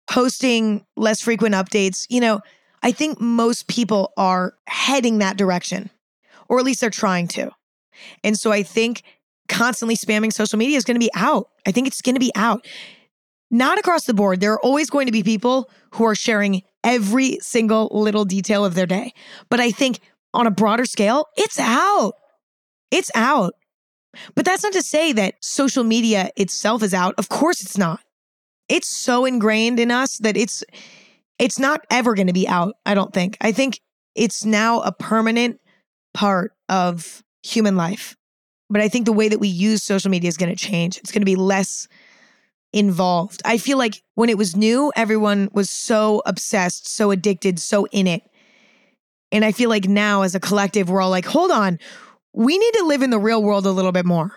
posting 0.09 0.85
less 0.97 1.21
frequent 1.21 1.55
updates. 1.55 2.05
You 2.09 2.19
know, 2.19 2.41
I 2.81 2.91
think 2.91 3.21
most 3.21 3.67
people 3.67 4.11
are 4.17 4.55
heading 4.67 5.19
that 5.19 5.37
direction, 5.37 5.89
or 6.49 6.59
at 6.59 6.65
least 6.65 6.81
they're 6.81 6.89
trying 6.89 7.27
to. 7.29 7.51
And 8.23 8.37
so 8.37 8.51
I 8.51 8.63
think 8.63 9.03
constantly 9.49 9.95
spamming 9.95 10.31
social 10.31 10.57
media 10.57 10.77
is 10.77 10.83
going 10.83 10.95
to 10.95 10.99
be 10.99 11.11
out. 11.15 11.49
I 11.65 11.71
think 11.71 11.87
it's 11.87 12.01
going 12.01 12.15
to 12.15 12.19
be 12.19 12.31
out. 12.35 12.65
Not 13.51 13.77
across 13.77 14.05
the 14.05 14.13
board. 14.13 14.39
There 14.39 14.53
are 14.53 14.59
always 14.61 14.89
going 14.89 15.05
to 15.05 15.11
be 15.11 15.23
people 15.23 15.69
who 15.91 16.05
are 16.05 16.15
sharing 16.15 16.63
every 16.83 17.37
single 17.41 17.89
little 17.91 18.25
detail 18.25 18.65
of 18.65 18.75
their 18.75 18.85
day. 18.85 19.13
But 19.49 19.59
I 19.59 19.71
think 19.71 19.99
on 20.33 20.47
a 20.47 20.51
broader 20.51 20.85
scale, 20.85 21.27
it's 21.37 21.59
out. 21.59 22.13
It's 22.89 23.11
out. 23.15 23.53
But 24.35 24.45
that's 24.45 24.63
not 24.63 24.73
to 24.73 24.81
say 24.81 25.13
that 25.13 25.35
social 25.41 25.83
media 25.83 26.29
itself 26.35 26.83
is 26.83 26.93
out. 26.93 27.15
Of 27.17 27.29
course 27.29 27.61
it's 27.61 27.77
not. 27.77 27.99
It's 28.69 28.87
so 28.87 29.25
ingrained 29.25 29.79
in 29.79 29.91
us 29.91 30.17
that 30.19 30.37
it's 30.37 30.63
it's 31.39 31.59
not 31.59 31.81
ever 31.89 32.13
going 32.13 32.27
to 32.27 32.33
be 32.33 32.47
out, 32.47 32.75
I 32.85 32.93
don't 32.93 33.13
think. 33.13 33.37
I 33.41 33.51
think 33.51 33.79
it's 34.15 34.45
now 34.45 34.81
a 34.81 34.91
permanent 34.91 35.59
part 36.13 36.53
of 36.69 37.23
human 37.41 37.75
life. 37.75 38.15
But 38.69 38.81
I 38.81 38.89
think 38.89 39.05
the 39.05 39.13
way 39.13 39.29
that 39.29 39.39
we 39.39 39.47
use 39.47 39.83
social 39.83 40.09
media 40.09 40.27
is 40.27 40.37
going 40.37 40.51
to 40.51 40.55
change. 40.55 40.97
It's 40.97 41.11
going 41.11 41.21
to 41.21 41.25
be 41.25 41.35
less 41.35 41.87
involved. 42.71 43.41
I 43.45 43.57
feel 43.57 43.77
like 43.77 44.03
when 44.15 44.29
it 44.29 44.37
was 44.37 44.55
new, 44.55 44.91
everyone 44.95 45.49
was 45.53 45.69
so 45.69 46.21
obsessed, 46.25 46.87
so 46.87 47.11
addicted, 47.11 47.59
so 47.59 47.85
in 47.91 48.07
it. 48.07 48.23
And 49.31 49.45
I 49.45 49.51
feel 49.51 49.69
like 49.69 49.87
now 49.87 50.23
as 50.23 50.35
a 50.35 50.39
collective, 50.39 50.89
we're 50.89 51.01
all 51.01 51.09
like, 51.09 51.25
hold 51.25 51.51
on, 51.51 51.79
we 52.33 52.57
need 52.57 52.73
to 52.73 52.85
live 52.85 53.03
in 53.03 53.11
the 53.11 53.19
real 53.19 53.43
world 53.43 53.65
a 53.65 53.71
little 53.71 53.91
bit 53.91 54.05
more. 54.05 54.31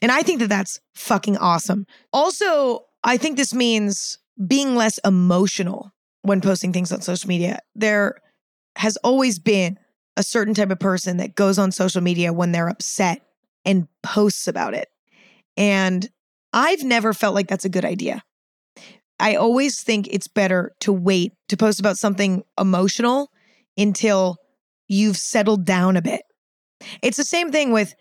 And 0.00 0.10
I 0.10 0.22
think 0.22 0.40
that 0.40 0.48
that's 0.48 0.80
fucking 0.94 1.36
awesome. 1.36 1.86
Also, 2.12 2.86
I 3.04 3.16
think 3.16 3.36
this 3.36 3.54
means 3.54 4.18
being 4.46 4.76
less 4.76 4.98
emotional 5.04 5.92
when 6.22 6.40
posting 6.40 6.72
things 6.72 6.90
on 6.90 7.02
social 7.02 7.28
media. 7.28 7.60
There 7.74 8.16
has 8.76 8.96
always 8.98 9.38
been 9.38 9.78
a 10.16 10.22
certain 10.22 10.54
type 10.54 10.70
of 10.70 10.78
person 10.78 11.18
that 11.18 11.34
goes 11.34 11.58
on 11.58 11.70
social 11.70 12.00
media 12.00 12.32
when 12.32 12.52
they're 12.52 12.68
upset 12.68 13.22
and 13.64 13.88
posts 14.02 14.48
about 14.48 14.74
it. 14.74 14.88
And 15.56 16.08
I've 16.52 16.82
never 16.82 17.12
felt 17.12 17.34
like 17.34 17.48
that's 17.48 17.64
a 17.64 17.70
good 17.70 17.84
idea. 17.84 18.22
I 19.20 19.36
always 19.36 19.82
think 19.82 20.08
it's 20.08 20.28
better 20.28 20.72
to 20.80 20.92
wait 20.92 21.32
to 21.48 21.56
post 21.56 21.80
about 21.80 21.98
something 21.98 22.44
emotional 22.58 23.30
until 23.76 24.36
you've 24.88 25.16
settled 25.16 25.64
down 25.64 25.96
a 25.96 26.02
bit. 26.02 26.22
It's 27.02 27.16
the 27.16 27.24
same 27.24 27.50
thing 27.50 27.72
with 27.72 27.94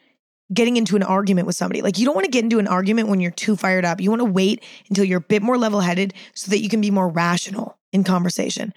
getting 0.54 0.78
into 0.78 0.96
an 0.96 1.04
argument 1.04 1.48
with 1.48 1.56
somebody. 1.56 1.82
Like 1.82 1.98
you 1.98 2.06
don't 2.06 2.16
want 2.16 2.26
to 2.26 2.32
get 2.32 2.44
into 2.44 2.60
an 2.60 2.68
argument 2.68 3.08
when 3.08 3.20
you're 3.20 3.32
too 3.32 3.56
fired 3.56 3.86
up. 3.86 4.02
You 4.02 4.10
want 4.10 4.22
to 4.22 4.26
wait 4.26 4.64
until 4.90 5.06
you're 5.06 5.20
a 5.20 5.22
bit 5.22 5.42
more 5.42 5.58
level 5.58 5.80
headed 5.80 6.14
so 6.36 6.50
that 6.52 6.60
you 6.60 6.70
can 6.70 6.82
be 6.82 6.92
more 6.92 7.10
rational 7.10 7.78
in 7.92 8.04
conversation. 8.04 8.74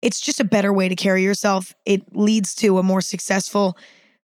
It's 0.00 0.20
just 0.20 0.40
a 0.40 0.44
better 0.44 0.72
way 0.72 0.88
to 0.88 0.96
carry 0.96 1.22
yourself. 1.22 1.74
It 1.86 2.16
leads 2.16 2.54
to 2.56 2.78
a 2.78 2.82
more 2.82 3.00
successful 3.00 3.76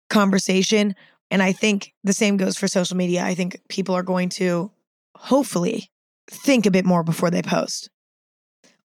conversation. 0.10 0.96
And 1.32 1.41
I 1.41 1.51
think 1.51 1.94
the 2.03 2.13
same 2.13 2.38
goes 2.38 2.58
for 2.58 2.67
social 2.67 2.98
media. 2.98 3.24
I 3.24 3.36
think 3.36 3.60
people 3.70 3.96
are 3.96 4.03
going 4.03 4.29
to 4.29 4.72
hopefully 5.15 5.89
think 6.29 6.65
a 6.65 6.72
bit 6.72 6.86
more 6.86 7.03
before 7.03 7.32
they 7.32 7.41
post. 7.41 7.89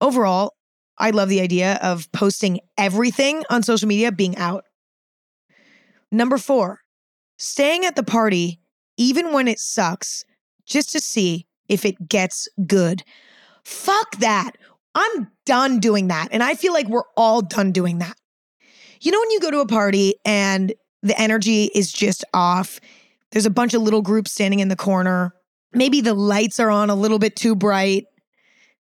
Overall, 0.01 0.55
I 0.99 1.11
love 1.11 1.29
the 1.29 1.41
idea 1.41 1.79
of 1.83 2.11
posting 2.13 2.61
everything 2.77 3.45
on 3.51 3.63
social 3.63 3.89
media 3.89 4.13
being 4.13 4.37
out. 4.37 4.65
Number 6.13 6.39
four, 6.39 6.81
staying 7.39 7.85
at 7.85 7.97
the 7.97 8.03
party 8.03 8.61
even 8.97 9.33
when 9.33 9.49
it 9.49 9.59
sucks 9.59 10.25
just 10.67 10.93
to 10.93 11.01
see 11.01 11.47
if 11.69 11.85
it 11.85 12.09
gets 12.09 12.49
good. 12.67 13.03
Fuck 13.65 14.17
that. 14.19 14.53
I'm 14.95 15.31
done 15.47 15.79
doing 15.79 16.09
that. 16.09 16.29
And 16.33 16.43
I 16.43 16.55
feel 16.55 16.73
like 16.73 16.89
we're 16.89 17.03
all 17.17 17.41
done 17.41 17.73
doing 17.73 17.99
that. 17.99 18.17
You 19.01 19.13
know, 19.13 19.19
when 19.19 19.31
you 19.31 19.41
go 19.41 19.51
to 19.51 19.61
a 19.61 19.67
party 19.67 20.15
and 20.27 20.75
the 21.03 21.19
energy 21.21 21.71
is 21.75 21.93
just 21.93 22.25
off, 22.35 22.81
there's 23.33 23.47
a 23.47 23.51
bunch 23.51 23.75
of 23.75 23.83
little 23.83 24.03
groups 24.03 24.33
standing 24.33 24.61
in 24.61 24.69
the 24.69 24.77
corner. 24.77 25.35
Maybe 25.73 26.01
the 26.01 26.15
lights 26.15 26.59
are 26.59 26.71
on 26.71 26.91
a 26.91 26.95
little 26.95 27.19
bit 27.19 27.37
too 27.37 27.55
bright. 27.55 28.07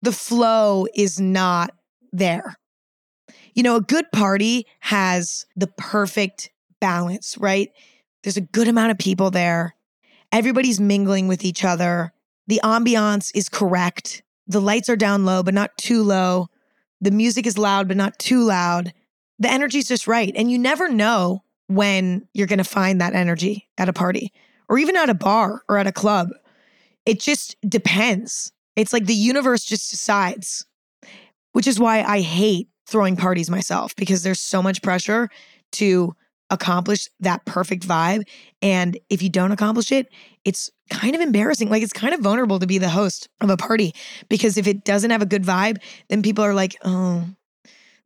The 0.02 0.12
flow 0.12 0.86
is 0.94 1.18
not 1.18 1.70
there. 2.12 2.56
You 3.54 3.62
know, 3.62 3.76
a 3.76 3.80
good 3.80 4.04
party 4.12 4.66
has 4.80 5.46
the 5.56 5.66
perfect 5.66 6.50
balance, 6.80 7.38
right? 7.38 7.70
There's 8.22 8.36
a 8.36 8.42
good 8.42 8.68
amount 8.68 8.90
of 8.90 8.98
people 8.98 9.30
there. 9.30 9.74
Everybody's 10.32 10.80
mingling 10.80 11.28
with 11.28 11.44
each 11.44 11.64
other. 11.64 12.12
The 12.46 12.60
ambiance 12.62 13.30
is 13.34 13.48
correct. 13.48 14.22
The 14.46 14.60
lights 14.60 14.88
are 14.90 14.96
down 14.96 15.24
low, 15.24 15.42
but 15.42 15.54
not 15.54 15.76
too 15.78 16.02
low. 16.02 16.48
The 17.00 17.10
music 17.10 17.46
is 17.46 17.56
loud, 17.56 17.88
but 17.88 17.96
not 17.96 18.18
too 18.18 18.42
loud. 18.42 18.92
The 19.38 19.50
energy's 19.50 19.88
just 19.88 20.06
right. 20.06 20.32
And 20.36 20.50
you 20.50 20.58
never 20.58 20.88
know 20.88 21.42
when 21.68 22.26
you're 22.32 22.46
going 22.46 22.58
to 22.58 22.64
find 22.64 23.00
that 23.00 23.14
energy 23.14 23.68
at 23.78 23.88
a 23.88 23.92
party 23.92 24.32
or 24.68 24.78
even 24.78 24.96
at 24.96 25.10
a 25.10 25.14
bar 25.14 25.62
or 25.68 25.78
at 25.78 25.86
a 25.86 25.92
club. 25.92 26.30
It 27.04 27.20
just 27.20 27.56
depends. 27.68 28.52
It's 28.74 28.92
like 28.92 29.06
the 29.06 29.14
universe 29.14 29.64
just 29.64 29.90
decides, 29.90 30.66
which 31.52 31.66
is 31.66 31.78
why 31.78 32.02
I 32.02 32.20
hate 32.20 32.68
throwing 32.86 33.16
parties 33.16 33.50
myself 33.50 33.94
because 33.96 34.22
there's 34.22 34.40
so 34.40 34.62
much 34.62 34.82
pressure 34.82 35.28
to 35.72 36.14
accomplish 36.50 37.08
that 37.20 37.44
perfect 37.44 37.86
vibe. 37.86 38.22
And 38.62 38.98
if 39.10 39.22
you 39.22 39.28
don't 39.28 39.52
accomplish 39.52 39.90
it, 39.90 40.08
it's 40.44 40.70
kind 40.90 41.14
of 41.14 41.20
embarrassing. 41.20 41.68
Like 41.68 41.82
it's 41.82 41.92
kind 41.92 42.14
of 42.14 42.20
vulnerable 42.20 42.60
to 42.60 42.66
be 42.66 42.78
the 42.78 42.88
host 42.88 43.28
of 43.40 43.50
a 43.50 43.56
party 43.56 43.94
because 44.28 44.56
if 44.56 44.66
it 44.66 44.84
doesn't 44.84 45.10
have 45.10 45.22
a 45.22 45.26
good 45.26 45.42
vibe, 45.42 45.78
then 46.08 46.22
people 46.22 46.44
are 46.44 46.54
like, 46.54 46.76
oh, 46.84 47.24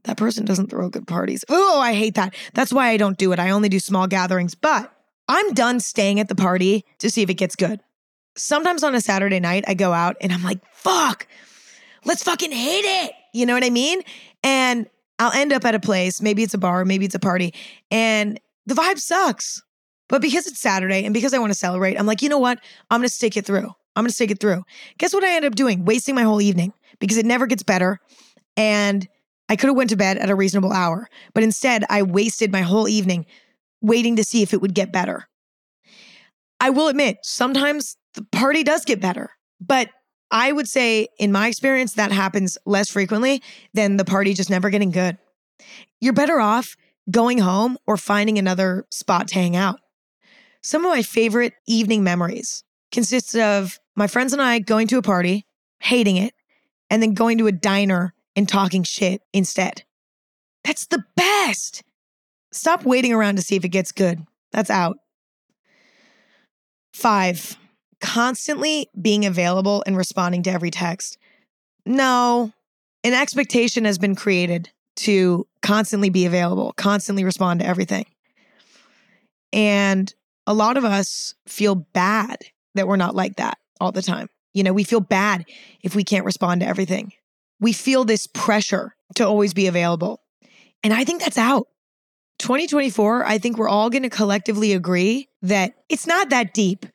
that 0.04 0.16
person 0.16 0.44
doesn't 0.44 0.68
throw 0.68 0.88
good 0.88 1.06
parties. 1.06 1.44
Oh, 1.48 1.80
I 1.80 1.94
hate 1.94 2.14
that. 2.14 2.34
That's 2.54 2.72
why 2.72 2.88
I 2.88 2.96
don't 2.96 3.18
do 3.18 3.32
it. 3.32 3.38
I 3.38 3.50
only 3.50 3.68
do 3.68 3.78
small 3.78 4.06
gatherings, 4.06 4.54
but 4.54 4.92
I'm 5.28 5.52
done 5.52 5.80
staying 5.80 6.20
at 6.20 6.28
the 6.28 6.34
party 6.34 6.84
to 6.98 7.10
see 7.10 7.22
if 7.22 7.30
it 7.30 7.34
gets 7.34 7.56
good. 7.56 7.80
Sometimes 8.36 8.82
on 8.82 8.94
a 8.94 9.00
Saturday 9.00 9.40
night, 9.40 9.64
I 9.66 9.74
go 9.74 9.92
out 9.92 10.16
and 10.20 10.32
I'm 10.32 10.42
like, 10.42 10.60
fuck, 10.72 11.26
let's 12.04 12.22
fucking 12.22 12.52
hit 12.52 12.84
it. 12.84 13.12
You 13.32 13.46
know 13.46 13.54
what 13.54 13.64
I 13.64 13.70
mean? 13.70 14.02
And 14.42 14.88
I'll 15.18 15.32
end 15.32 15.52
up 15.52 15.64
at 15.64 15.74
a 15.74 15.80
place, 15.80 16.22
maybe 16.22 16.42
it's 16.42 16.54
a 16.54 16.58
bar, 16.58 16.84
maybe 16.84 17.04
it's 17.04 17.14
a 17.14 17.20
party, 17.20 17.52
and 17.90 18.40
the 18.66 18.74
vibe 18.74 18.98
sucks. 18.98 19.62
But 20.08 20.22
because 20.22 20.46
it's 20.46 20.58
Saturday 20.58 21.04
and 21.04 21.14
because 21.14 21.34
I 21.34 21.38
want 21.38 21.52
to 21.52 21.58
celebrate, 21.58 21.96
I'm 21.96 22.06
like, 22.06 22.22
you 22.22 22.28
know 22.28 22.38
what? 22.38 22.58
I'm 22.90 23.00
going 23.00 23.08
to 23.08 23.14
stick 23.14 23.36
it 23.36 23.46
through. 23.46 23.70
I'm 23.94 24.02
going 24.02 24.08
to 24.08 24.14
stick 24.14 24.30
it 24.30 24.40
through. 24.40 24.64
Guess 24.98 25.12
what 25.12 25.22
I 25.22 25.36
end 25.36 25.44
up 25.44 25.54
doing? 25.54 25.84
Wasting 25.84 26.14
my 26.14 26.22
whole 26.22 26.40
evening 26.40 26.72
because 26.98 27.16
it 27.16 27.26
never 27.26 27.46
gets 27.46 27.62
better. 27.62 28.00
And 28.56 29.06
I 29.50 29.56
could 29.56 29.66
have 29.66 29.76
went 29.76 29.90
to 29.90 29.96
bed 29.96 30.16
at 30.16 30.30
a 30.30 30.36
reasonable 30.36 30.72
hour, 30.72 31.08
but 31.34 31.42
instead 31.42 31.84
I 31.90 32.04
wasted 32.04 32.52
my 32.52 32.62
whole 32.62 32.88
evening 32.88 33.26
waiting 33.82 34.14
to 34.16 34.24
see 34.24 34.42
if 34.42 34.54
it 34.54 34.62
would 34.62 34.74
get 34.74 34.92
better. 34.92 35.28
I 36.60 36.70
will 36.70 36.86
admit, 36.86 37.18
sometimes 37.22 37.96
the 38.14 38.24
party 38.30 38.62
does 38.62 38.84
get 38.84 39.00
better, 39.00 39.30
but 39.60 39.90
I 40.30 40.52
would 40.52 40.68
say, 40.68 41.08
in 41.18 41.32
my 41.32 41.48
experience, 41.48 41.94
that 41.94 42.12
happens 42.12 42.56
less 42.64 42.88
frequently 42.88 43.42
than 43.74 43.96
the 43.96 44.04
party 44.04 44.34
just 44.34 44.50
never 44.50 44.70
getting 44.70 44.92
good. 44.92 45.18
You're 46.00 46.12
better 46.12 46.38
off 46.38 46.76
going 47.10 47.38
home 47.38 47.76
or 47.88 47.96
finding 47.96 48.38
another 48.38 48.86
spot 48.92 49.26
to 49.28 49.34
hang 49.34 49.56
out. 49.56 49.80
Some 50.62 50.84
of 50.84 50.92
my 50.92 51.02
favorite 51.02 51.54
evening 51.66 52.04
memories 52.04 52.62
consists 52.92 53.34
of 53.34 53.80
my 53.96 54.06
friends 54.06 54.32
and 54.32 54.40
I 54.40 54.60
going 54.60 54.86
to 54.88 54.98
a 54.98 55.02
party, 55.02 55.46
hating 55.80 56.18
it, 56.18 56.34
and 56.88 57.02
then 57.02 57.14
going 57.14 57.38
to 57.38 57.48
a 57.48 57.52
diner 57.52 58.14
and 58.36 58.48
talking 58.48 58.82
shit 58.82 59.22
instead. 59.32 59.82
That's 60.64 60.86
the 60.86 61.04
best. 61.16 61.82
Stop 62.52 62.84
waiting 62.84 63.12
around 63.12 63.36
to 63.36 63.42
see 63.42 63.56
if 63.56 63.64
it 63.64 63.68
gets 63.70 63.92
good. 63.92 64.20
That's 64.52 64.70
out. 64.70 64.98
Five, 66.92 67.56
constantly 68.00 68.88
being 69.00 69.24
available 69.24 69.82
and 69.86 69.96
responding 69.96 70.42
to 70.44 70.50
every 70.50 70.70
text. 70.70 71.18
No, 71.86 72.52
an 73.04 73.14
expectation 73.14 73.84
has 73.84 73.98
been 73.98 74.14
created 74.14 74.70
to 74.96 75.46
constantly 75.62 76.10
be 76.10 76.26
available, 76.26 76.72
constantly 76.76 77.24
respond 77.24 77.60
to 77.60 77.66
everything. 77.66 78.04
And 79.52 80.12
a 80.46 80.54
lot 80.54 80.76
of 80.76 80.84
us 80.84 81.34
feel 81.46 81.74
bad 81.74 82.38
that 82.74 82.86
we're 82.86 82.96
not 82.96 83.14
like 83.14 83.36
that 83.36 83.58
all 83.80 83.92
the 83.92 84.02
time. 84.02 84.28
You 84.52 84.62
know, 84.62 84.72
we 84.72 84.84
feel 84.84 85.00
bad 85.00 85.44
if 85.82 85.94
we 85.94 86.04
can't 86.04 86.24
respond 86.24 86.60
to 86.60 86.66
everything. 86.66 87.12
We 87.60 87.72
feel 87.72 88.04
this 88.04 88.26
pressure 88.26 88.94
to 89.16 89.26
always 89.26 89.54
be 89.54 89.66
available. 89.66 90.20
And 90.82 90.92
I 90.92 91.04
think 91.04 91.22
that's 91.22 91.38
out. 91.38 91.68
2024, 92.38 93.26
I 93.26 93.38
think 93.38 93.58
we're 93.58 93.68
all 93.68 93.90
going 93.90 94.02
to 94.02 94.10
collectively 94.10 94.72
agree 94.72 95.28
that 95.42 95.74
it's 95.88 96.06
not 96.06 96.30
that 96.30 96.54
deep 96.54 96.86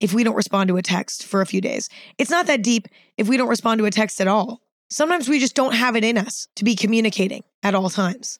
if 0.00 0.12
we 0.12 0.24
don't 0.24 0.36
respond 0.36 0.68
to 0.68 0.76
a 0.76 0.82
text 0.82 1.24
for 1.24 1.40
a 1.40 1.46
few 1.46 1.60
days. 1.60 1.88
It's 2.18 2.30
not 2.30 2.46
that 2.46 2.62
deep 2.62 2.86
if 3.16 3.28
we 3.28 3.36
don't 3.36 3.48
respond 3.48 3.78
to 3.78 3.84
a 3.84 3.90
text 3.90 4.20
at 4.20 4.28
all. 4.28 4.60
Sometimes 4.90 5.28
we 5.28 5.40
just 5.40 5.54
don't 5.54 5.74
have 5.74 5.96
it 5.96 6.04
in 6.04 6.18
us 6.18 6.48
to 6.56 6.64
be 6.64 6.76
communicating 6.76 7.42
at 7.62 7.74
all 7.74 7.90
times. 7.90 8.38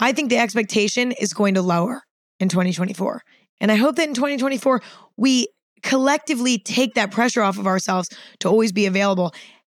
I 0.00 0.12
think 0.12 0.28
the 0.28 0.38
expectation 0.38 1.12
is 1.12 1.32
going 1.32 1.54
to 1.54 1.62
lower 1.62 2.02
in 2.40 2.48
2024. 2.48 3.22
And 3.60 3.72
I 3.72 3.76
hope 3.76 3.96
that 3.96 4.08
in 4.08 4.14
2024, 4.14 4.82
we 5.16 5.48
collectively 5.82 6.58
take 6.58 6.94
that 6.94 7.10
pressure 7.10 7.42
off 7.42 7.58
of 7.58 7.66
ourselves 7.66 8.08
to 8.40 8.48
always 8.48 8.72
be 8.72 8.86
available. 8.86 9.32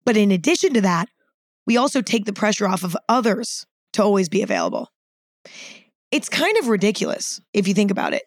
But 0.05 0.17
in 0.17 0.31
addition 0.31 0.75
to 0.75 0.81
that, 0.83 1.09
we 1.67 1.77
also 1.77 2.03
take 2.03 2.25
the 2.25 2.33
pressure 2.33 2.67
off 2.67 2.85
of 2.85 2.97
others 3.09 3.67
to 3.95 4.03
always 4.03 4.29
be 4.29 4.43
available. 4.43 4.91
It's 6.11 6.29
kind 6.29 6.57
of 6.59 6.69
ridiculous 6.69 7.41
if 7.53 7.67
you 7.67 7.75
think 7.75 7.91
about 7.91 8.15
it. 8.15 8.23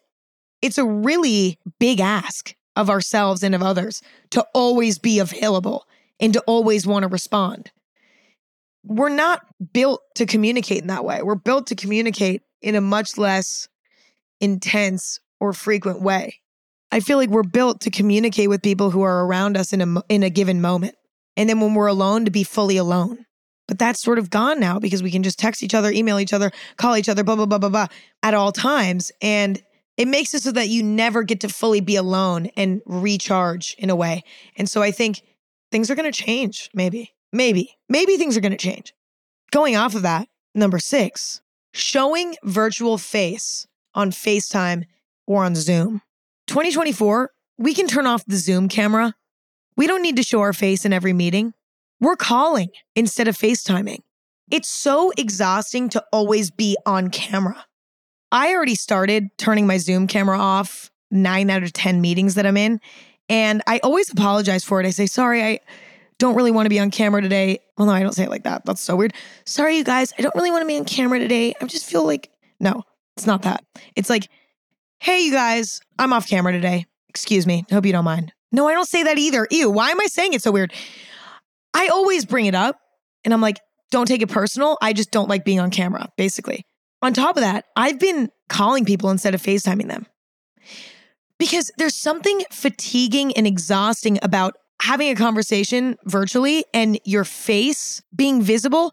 It's 0.60 0.78
a 0.78 0.84
really 0.84 1.58
big 1.78 2.00
ask 2.00 2.54
of 2.76 2.90
ourselves 2.90 3.42
and 3.42 3.54
of 3.54 3.62
others 3.62 4.02
to 4.30 4.44
always 4.54 4.98
be 4.98 5.18
available 5.18 5.86
and 6.20 6.32
to 6.32 6.40
always 6.42 6.86
want 6.86 7.04
to 7.04 7.08
respond. 7.08 7.70
We're 8.84 9.08
not 9.08 9.42
built 9.72 10.00
to 10.16 10.26
communicate 10.26 10.82
in 10.82 10.88
that 10.88 11.04
way. 11.04 11.22
We're 11.22 11.34
built 11.34 11.66
to 11.68 11.74
communicate 11.74 12.42
in 12.62 12.74
a 12.74 12.80
much 12.80 13.18
less 13.18 13.68
intense 14.40 15.20
or 15.40 15.52
frequent 15.52 16.00
way. 16.00 16.40
I 16.90 17.00
feel 17.00 17.18
like 17.18 17.28
we're 17.28 17.42
built 17.42 17.82
to 17.82 17.90
communicate 17.90 18.48
with 18.48 18.62
people 18.62 18.90
who 18.90 19.02
are 19.02 19.26
around 19.26 19.56
us 19.56 19.72
in 19.72 19.80
a 19.80 20.02
in 20.08 20.22
a 20.22 20.30
given 20.30 20.60
moment. 20.60 20.94
And 21.36 21.48
then 21.48 21.60
when 21.60 21.74
we're 21.74 21.86
alone 21.86 22.24
to 22.24 22.30
be 22.30 22.44
fully 22.44 22.76
alone. 22.76 23.26
But 23.68 23.78
that's 23.78 24.02
sort 24.02 24.18
of 24.18 24.30
gone 24.30 24.58
now 24.58 24.80
because 24.80 25.02
we 25.02 25.10
can 25.10 25.22
just 25.22 25.38
text 25.38 25.62
each 25.62 25.74
other, 25.74 25.92
email 25.92 26.18
each 26.18 26.32
other, 26.32 26.50
call 26.76 26.96
each 26.96 27.08
other, 27.08 27.22
blah, 27.22 27.36
blah, 27.36 27.46
blah, 27.46 27.58
blah, 27.58 27.68
blah, 27.68 27.86
at 28.22 28.34
all 28.34 28.50
times. 28.50 29.12
And 29.22 29.62
it 29.96 30.08
makes 30.08 30.32
it 30.32 30.42
so 30.42 30.52
that 30.52 30.68
you 30.68 30.82
never 30.82 31.22
get 31.22 31.40
to 31.40 31.48
fully 31.48 31.80
be 31.80 31.94
alone 31.94 32.46
and 32.56 32.80
recharge 32.86 33.76
in 33.78 33.90
a 33.90 33.96
way. 33.96 34.22
And 34.56 34.68
so 34.68 34.82
I 34.82 34.90
think 34.90 35.22
things 35.70 35.90
are 35.90 35.94
going 35.94 36.10
to 36.10 36.24
change, 36.24 36.70
maybe. 36.72 37.12
Maybe. 37.32 37.76
Maybe 37.88 38.16
things 38.16 38.36
are 38.36 38.40
going 38.40 38.52
to 38.52 38.56
change. 38.56 38.94
Going 39.50 39.76
off 39.76 39.94
of 39.94 40.02
that, 40.02 40.28
number 40.54 40.78
six, 40.78 41.42
showing 41.72 42.36
virtual 42.42 42.96
face 42.96 43.66
on 43.94 44.10
FaceTime 44.10 44.84
or 45.26 45.44
on 45.44 45.54
Zoom. 45.54 46.00
2024, 46.46 47.30
we 47.58 47.74
can 47.74 47.86
turn 47.86 48.06
off 48.06 48.24
the 48.26 48.36
Zoom 48.36 48.68
camera. 48.68 49.14
We 49.76 49.86
don't 49.86 50.02
need 50.02 50.16
to 50.16 50.22
show 50.22 50.40
our 50.40 50.52
face 50.52 50.84
in 50.84 50.92
every 50.92 51.12
meeting. 51.12 51.52
We're 52.00 52.16
calling 52.16 52.70
instead 52.94 53.28
of 53.28 53.36
FaceTiming. 53.36 54.00
It's 54.50 54.68
so 54.68 55.12
exhausting 55.16 55.88
to 55.90 56.04
always 56.12 56.50
be 56.50 56.76
on 56.86 57.10
camera. 57.10 57.66
I 58.30 58.54
already 58.54 58.74
started 58.74 59.30
turning 59.36 59.66
my 59.66 59.78
Zoom 59.78 60.06
camera 60.06 60.38
off 60.38 60.90
nine 61.10 61.50
out 61.50 61.62
of 61.62 61.72
10 61.72 62.00
meetings 62.00 62.34
that 62.34 62.46
I'm 62.46 62.56
in. 62.56 62.80
And 63.28 63.62
I 63.66 63.78
always 63.82 64.10
apologize 64.10 64.64
for 64.64 64.80
it. 64.80 64.86
I 64.86 64.90
say, 64.90 65.06
sorry, 65.06 65.42
I 65.42 65.60
don't 66.18 66.34
really 66.34 66.50
want 66.50 66.66
to 66.66 66.70
be 66.70 66.78
on 66.78 66.90
camera 66.90 67.20
today. 67.20 67.60
Well, 67.76 67.86
no, 67.86 67.92
I 67.92 68.02
don't 68.02 68.14
say 68.14 68.24
it 68.24 68.30
like 68.30 68.44
that. 68.44 68.64
That's 68.64 68.80
so 68.80 68.96
weird. 68.96 69.14
Sorry, 69.44 69.76
you 69.76 69.84
guys. 69.84 70.12
I 70.18 70.22
don't 70.22 70.34
really 70.34 70.50
want 70.50 70.62
to 70.62 70.66
be 70.66 70.78
on 70.78 70.84
camera 70.84 71.18
today. 71.18 71.54
I 71.60 71.64
just 71.66 71.86
feel 71.86 72.04
like, 72.06 72.30
no, 72.60 72.82
it's 73.16 73.26
not 73.26 73.42
that. 73.42 73.64
It's 73.96 74.10
like, 74.10 74.28
hey, 75.00 75.20
you 75.20 75.32
guys, 75.32 75.80
I'm 75.98 76.12
off 76.12 76.28
camera 76.28 76.52
today. 76.52 76.86
Excuse 77.08 77.46
me. 77.46 77.64
Hope 77.70 77.86
you 77.86 77.92
don't 77.92 78.04
mind. 78.04 78.32
No, 78.50 78.66
I 78.66 78.72
don't 78.72 78.88
say 78.88 79.02
that 79.02 79.18
either. 79.18 79.46
Ew, 79.50 79.70
why 79.70 79.90
am 79.90 80.00
I 80.00 80.06
saying 80.06 80.32
it 80.32 80.42
so 80.42 80.50
weird? 80.50 80.72
I 81.78 81.86
always 81.88 82.24
bring 82.24 82.46
it 82.46 82.56
up 82.56 82.80
and 83.24 83.32
I'm 83.32 83.40
like, 83.40 83.60
don't 83.92 84.06
take 84.06 84.20
it 84.20 84.28
personal. 84.28 84.76
I 84.82 84.92
just 84.92 85.12
don't 85.12 85.28
like 85.28 85.44
being 85.44 85.60
on 85.60 85.70
camera, 85.70 86.10
basically. 86.16 86.64
On 87.02 87.14
top 87.14 87.36
of 87.36 87.42
that, 87.42 87.66
I've 87.76 88.00
been 88.00 88.30
calling 88.48 88.84
people 88.84 89.10
instead 89.10 89.32
of 89.32 89.40
FaceTiming 89.40 89.86
them 89.86 90.06
because 91.38 91.70
there's 91.78 91.94
something 91.94 92.42
fatiguing 92.50 93.32
and 93.36 93.46
exhausting 93.46 94.18
about 94.22 94.56
having 94.82 95.08
a 95.08 95.14
conversation 95.14 95.96
virtually 96.04 96.64
and 96.74 96.98
your 97.04 97.24
face 97.24 98.02
being 98.14 98.42
visible. 98.42 98.92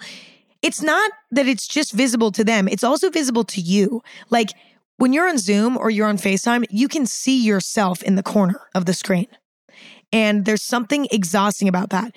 It's 0.61 0.83
not 0.83 1.11
that 1.31 1.47
it's 1.47 1.67
just 1.67 1.91
visible 1.91 2.31
to 2.33 2.43
them, 2.43 2.67
it's 2.67 2.83
also 2.83 3.09
visible 3.09 3.45
to 3.45 3.61
you. 3.61 4.03
Like 4.29 4.49
when 4.97 5.11
you're 5.11 5.27
on 5.27 5.39
Zoom 5.39 5.75
or 5.75 5.89
you're 5.89 6.07
on 6.07 6.17
FaceTime, 6.17 6.65
you 6.69 6.87
can 6.87 7.07
see 7.07 7.43
yourself 7.43 8.03
in 8.03 8.13
the 8.13 8.23
corner 8.23 8.61
of 8.75 8.85
the 8.85 8.93
screen. 8.93 9.27
And 10.13 10.45
there's 10.45 10.61
something 10.61 11.07
exhausting 11.11 11.67
about 11.67 11.89
that. 11.89 12.13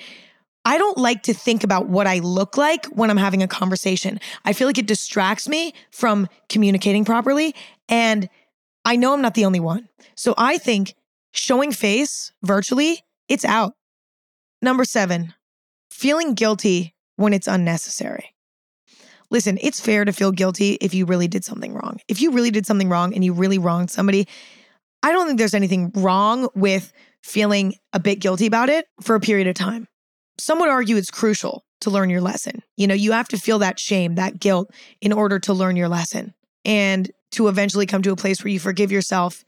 I 0.69 0.77
don't 0.77 0.99
like 0.99 1.23
to 1.23 1.33
think 1.33 1.65
about 1.65 1.89
what 1.89 2.07
I 2.07 2.19
look 2.19 2.59
like 2.59 2.85
when 2.89 3.09
I'm 3.09 3.17
having 3.17 3.43
a 3.43 3.49
conversation. 3.49 4.21
I 4.45 4.53
feel 4.53 4.67
like 4.67 4.77
it 4.77 4.87
distracts 4.87 5.49
me 5.49 5.73
from 5.91 6.29
communicating 6.51 7.07
properly. 7.07 7.55
And 7.89 8.29
I 8.85 8.97
know 8.97 9.15
I'm 9.15 9.23
not 9.23 9.33
the 9.33 9.47
only 9.47 9.61
one. 9.61 9.89
So 10.15 10.35
I 10.37 10.59
think 10.59 10.95
showing 11.33 11.73
face 11.73 12.33
virtually, 12.43 13.03
it's 13.31 13.47
out. 13.47 13.77
Number 14.61 14.85
seven, 14.85 15.33
feeling 15.91 16.35
guilty 16.35 16.95
when 17.17 17.33
it's 17.33 17.49
unnecessary. 17.49 18.35
Listen, 19.31 19.59
it's 19.63 19.81
fair 19.81 20.05
to 20.05 20.13
feel 20.13 20.33
guilty 20.33 20.77
if 20.83 20.93
you 20.93 21.07
really 21.07 21.29
did 21.29 21.47
something 21.47 21.73
wrong. 21.73 21.99
If 22.09 22.21
you 22.21 22.33
really 22.33 22.51
did 22.51 22.67
something 22.67 22.91
wrong 22.91 23.15
and 23.15 23.25
you 23.25 23.33
really 23.33 23.59
wronged 23.59 23.91
somebody, 23.91 24.29
I 25.03 25.13
don't 25.13 25.27
think 25.27 25.39
there's 25.39 25.55
anything 25.55 25.93
wrong 25.95 26.51
with 26.55 26.93
feeling 27.23 27.77
a 27.95 28.01
bit 28.01 28.17
guilty 28.17 28.45
about 28.45 28.69
it 28.69 28.87
for 29.01 29.15
a 29.15 29.21
period 29.21 29.47
of 29.47 29.55
time 29.55 29.89
some 30.39 30.61
would 30.61 30.69
argue 30.69 30.97
it's 30.97 31.11
crucial 31.11 31.65
to 31.81 31.91
learn 31.91 32.11
your 32.11 32.21
lesson. 32.21 32.63
You 32.77 32.87
know, 32.87 32.95
you 32.95 33.13
have 33.13 33.29
to 33.29 33.39
feel 33.39 33.59
that 33.61 33.79
shame, 33.79 34.17
that 34.17 34.41
guilt 34.41 34.71
in 35.01 35.13
order 35.13 35.39
to 35.41 35.53
learn 35.53 35.77
your 35.77 35.89
lesson 35.89 36.35
and 36.65 37.11
to 37.33 37.49
eventually 37.49 37.87
come 37.87 38.03
to 38.03 38.13
a 38.13 38.17
place 38.17 38.43
where 38.43 38.51
you 38.51 38.61
forgive 38.61 38.91
yourself 38.91 39.45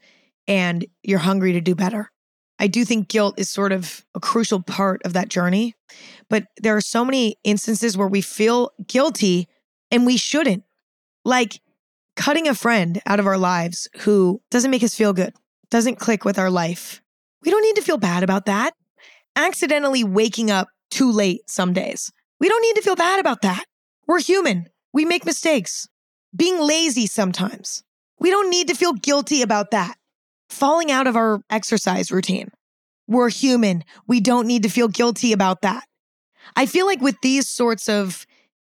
and 0.47 0.85
you're 1.03 1.19
hungry 1.19 1.53
to 1.53 1.61
do 1.61 1.75
better. 1.75 2.11
I 2.59 2.67
do 2.67 2.85
think 2.85 3.07
guilt 3.07 3.35
is 3.39 3.49
sort 3.49 3.71
of 3.71 4.05
a 4.13 4.19
crucial 4.19 4.61
part 4.61 5.01
of 5.03 5.13
that 5.13 5.29
journey, 5.29 5.75
but 6.29 6.45
there 6.61 6.77
are 6.77 6.81
so 6.81 7.03
many 7.03 7.37
instances 7.43 7.97
where 7.97 8.07
we 8.07 8.21
feel 8.21 8.71
guilty 8.87 9.47
and 9.89 10.05
we 10.05 10.17
shouldn't. 10.17 10.63
Like 11.25 11.59
cutting 12.15 12.47
a 12.47 12.55
friend 12.55 13.01
out 13.05 13.19
of 13.19 13.27
our 13.27 13.37
lives 13.37 13.87
who 14.01 14.41
doesn't 14.51 14.71
make 14.71 14.83
us 14.83 14.95
feel 14.95 15.13
good, 15.13 15.33
doesn't 15.69 15.99
click 15.99 16.23
with 16.23 16.37
our 16.37 16.49
life. 16.49 17.01
We 17.43 17.51
don't 17.51 17.63
need 17.63 17.75
to 17.75 17.81
feel 17.81 17.97
bad 17.97 18.23
about 18.23 18.45
that. 18.45 18.73
Accidentally 19.35 20.03
waking 20.03 20.51
up 20.51 20.67
too 20.91 21.11
late 21.11 21.49
some 21.49 21.73
days. 21.73 22.11
We 22.39 22.47
don't 22.47 22.61
need 22.61 22.75
to 22.75 22.81
feel 22.81 22.95
bad 22.95 23.19
about 23.19 23.41
that. 23.41 23.65
We're 24.07 24.19
human. 24.19 24.67
We 24.93 25.05
make 25.05 25.25
mistakes. 25.25 25.87
Being 26.35 26.59
lazy 26.59 27.07
sometimes. 27.07 27.83
We 28.19 28.29
don't 28.29 28.49
need 28.49 28.67
to 28.67 28.75
feel 28.75 28.93
guilty 28.93 29.41
about 29.41 29.71
that. 29.71 29.95
Falling 30.49 30.91
out 30.91 31.07
of 31.07 31.15
our 31.15 31.41
exercise 31.49 32.11
routine. 32.11 32.49
We're 33.07 33.29
human. 33.29 33.83
We 34.07 34.19
don't 34.19 34.47
need 34.47 34.63
to 34.63 34.69
feel 34.69 34.87
guilty 34.87 35.33
about 35.33 35.61
that. 35.61 35.85
I 36.55 36.65
feel 36.65 36.85
like 36.85 37.01
with 37.01 37.15
these 37.21 37.47
sorts 37.47 37.89
of 37.89 38.25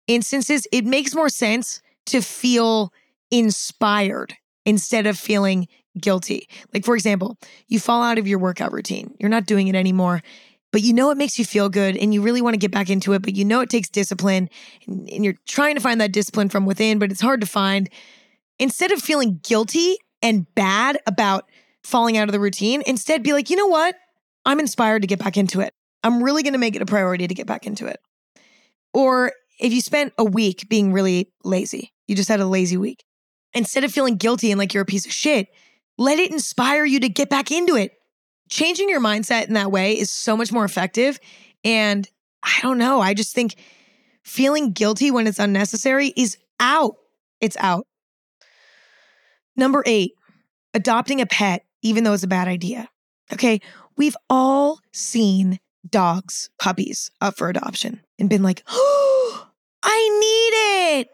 instances, 0.07 0.67
it 0.71 0.85
makes 0.85 1.15
more 1.15 1.29
sense 1.29 1.81
to 2.07 2.21
feel 2.21 2.91
inspired 3.31 4.35
instead 4.65 5.07
of 5.07 5.17
feeling 5.17 5.67
guilty. 5.99 6.47
Like, 6.73 6.85
for 6.85 6.95
example, 6.95 7.37
you 7.67 7.79
fall 7.79 8.01
out 8.01 8.17
of 8.17 8.27
your 8.27 8.39
workout 8.39 8.71
routine, 8.71 9.15
you're 9.19 9.29
not 9.29 9.45
doing 9.45 9.67
it 9.67 9.75
anymore, 9.75 10.21
but 10.73 10.81
you 10.81 10.91
know 10.91 11.11
it 11.11 11.17
makes 11.17 11.37
you 11.37 11.45
feel 11.45 11.69
good 11.69 11.95
and 11.95 12.13
you 12.13 12.21
really 12.23 12.41
want 12.41 12.55
to 12.55 12.57
get 12.57 12.71
back 12.71 12.89
into 12.89 13.13
it, 13.13 13.21
but 13.21 13.35
you 13.35 13.45
know 13.45 13.61
it 13.61 13.69
takes 13.69 13.89
discipline 13.89 14.49
and, 14.87 15.23
you're 15.23 15.35
trying 15.45 15.75
to 15.75 15.81
find 15.81 16.01
that 16.01 16.11
discipline 16.11 16.49
from 16.49 16.65
within, 16.65 16.97
but 16.97 17.11
it's 17.11 17.21
hard 17.21 17.39
to 17.41 17.47
find. 17.47 17.89
Instead 18.57 18.91
of 18.91 18.99
feeling 18.99 19.39
guilty 19.43 19.97
and 20.23 20.51
bad 20.55 20.97
about 21.05 21.47
falling 21.83 22.17
out 22.17 22.27
of 22.27 22.33
the 22.33 22.39
routine, 22.39 22.81
instead 22.87 23.21
be 23.21 23.33
like, 23.33 23.51
you 23.51 23.55
know 23.55 23.67
what? 23.67 23.95
I'm 24.47 24.59
inspired 24.59 25.03
to 25.03 25.07
get 25.07 25.19
back 25.19 25.37
into 25.37 25.61
it. 25.61 25.75
I'm 26.03 26.23
really 26.23 26.41
going 26.41 26.53
to 26.53 26.59
make 26.59 26.75
it 26.75 26.81
a 26.81 26.87
priority 26.87 27.27
to 27.27 27.35
get 27.35 27.45
back 27.45 27.67
into 27.67 27.85
it. 27.85 27.99
Or 28.95 29.31
if 29.59 29.71
you 29.71 29.79
spent 29.79 30.13
a 30.17 30.25
week 30.25 30.67
being 30.69 30.91
really 30.91 31.31
lazy, 31.43 31.93
you 32.07 32.15
just 32.15 32.29
had 32.29 32.39
a 32.39 32.47
lazy 32.47 32.77
week, 32.77 33.05
instead 33.53 33.83
of 33.83 33.91
feeling 33.91 34.15
guilty 34.15 34.49
and 34.51 34.57
like 34.57 34.73
you're 34.73 34.83
a 34.83 34.87
piece 34.87 35.05
of 35.05 35.13
shit, 35.13 35.49
let 35.99 36.17
it 36.17 36.31
inspire 36.31 36.83
you 36.83 36.99
to 36.99 37.09
get 37.09 37.29
back 37.29 37.51
into 37.51 37.75
it 37.75 37.91
changing 38.49 38.89
your 38.89 39.01
mindset 39.01 39.47
in 39.47 39.53
that 39.53 39.71
way 39.71 39.97
is 39.97 40.11
so 40.11 40.37
much 40.37 40.51
more 40.51 40.65
effective. 40.65 41.19
And 41.63 42.07
I 42.43 42.59
don't 42.61 42.77
know. 42.77 42.99
I 42.99 43.13
just 43.13 43.33
think 43.33 43.55
feeling 44.23 44.71
guilty 44.71 45.11
when 45.11 45.27
it's 45.27 45.39
unnecessary 45.39 46.13
is 46.15 46.37
out. 46.59 46.95
It's 47.41 47.57
out. 47.59 47.87
Number 49.55 49.83
eight, 49.85 50.13
adopting 50.73 51.21
a 51.21 51.25
pet, 51.25 51.65
even 51.81 52.03
though 52.03 52.13
it's 52.13 52.23
a 52.23 52.27
bad 52.27 52.47
idea. 52.47 52.89
Okay. 53.31 53.61
We've 53.95 54.17
all 54.29 54.79
seen 54.91 55.59
dogs, 55.87 56.49
puppies 56.59 57.11
up 57.21 57.37
for 57.37 57.49
adoption 57.49 58.01
and 58.17 58.29
been 58.29 58.43
like, 58.43 58.63
oh, 58.67 59.47
I 59.83 60.19
need 60.19 60.99
it. 60.99 61.09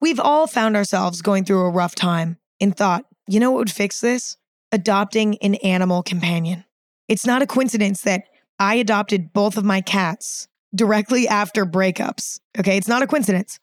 We've 0.00 0.20
all 0.20 0.46
found 0.46 0.76
ourselves 0.76 1.22
going 1.22 1.44
through 1.44 1.60
a 1.60 1.70
rough 1.70 1.94
time 1.94 2.38
and 2.60 2.76
thought, 2.76 3.04
you 3.26 3.38
know 3.38 3.50
what 3.50 3.58
would 3.58 3.70
fix 3.70 4.00
this? 4.00 4.36
Adopting 4.72 5.36
an 5.38 5.56
animal 5.56 6.02
companion. 6.02 6.64
It's 7.08 7.26
not 7.26 7.42
a 7.42 7.46
coincidence 7.46 8.02
that 8.02 8.24
I 8.58 8.76
adopted 8.76 9.32
both 9.32 9.56
of 9.56 9.64
my 9.64 9.80
cats 9.80 10.48
directly 10.74 11.26
after 11.26 11.66
breakups. 11.66 12.38
Okay. 12.58 12.76
It's 12.76 12.88
not 12.88 13.02
a 13.02 13.06
coincidence. 13.06 13.58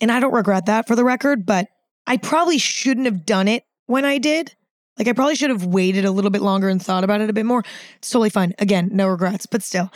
And 0.00 0.10
I 0.10 0.20
don't 0.20 0.34
regret 0.34 0.66
that 0.66 0.86
for 0.86 0.96
the 0.96 1.04
record, 1.04 1.46
but 1.46 1.68
I 2.06 2.16
probably 2.16 2.58
shouldn't 2.58 3.06
have 3.06 3.24
done 3.24 3.48
it 3.48 3.64
when 3.86 4.04
I 4.04 4.18
did. 4.18 4.54
Like, 4.98 5.08
I 5.08 5.12
probably 5.12 5.34
should 5.34 5.50
have 5.50 5.66
waited 5.66 6.04
a 6.04 6.10
little 6.10 6.30
bit 6.30 6.40
longer 6.40 6.68
and 6.68 6.82
thought 6.82 7.04
about 7.04 7.20
it 7.20 7.28
a 7.28 7.34
bit 7.34 7.44
more. 7.44 7.62
It's 7.98 8.10
totally 8.10 8.30
fine. 8.30 8.54
Again, 8.58 8.88
no 8.92 9.08
regrets, 9.08 9.46
but 9.46 9.62
still, 9.62 9.90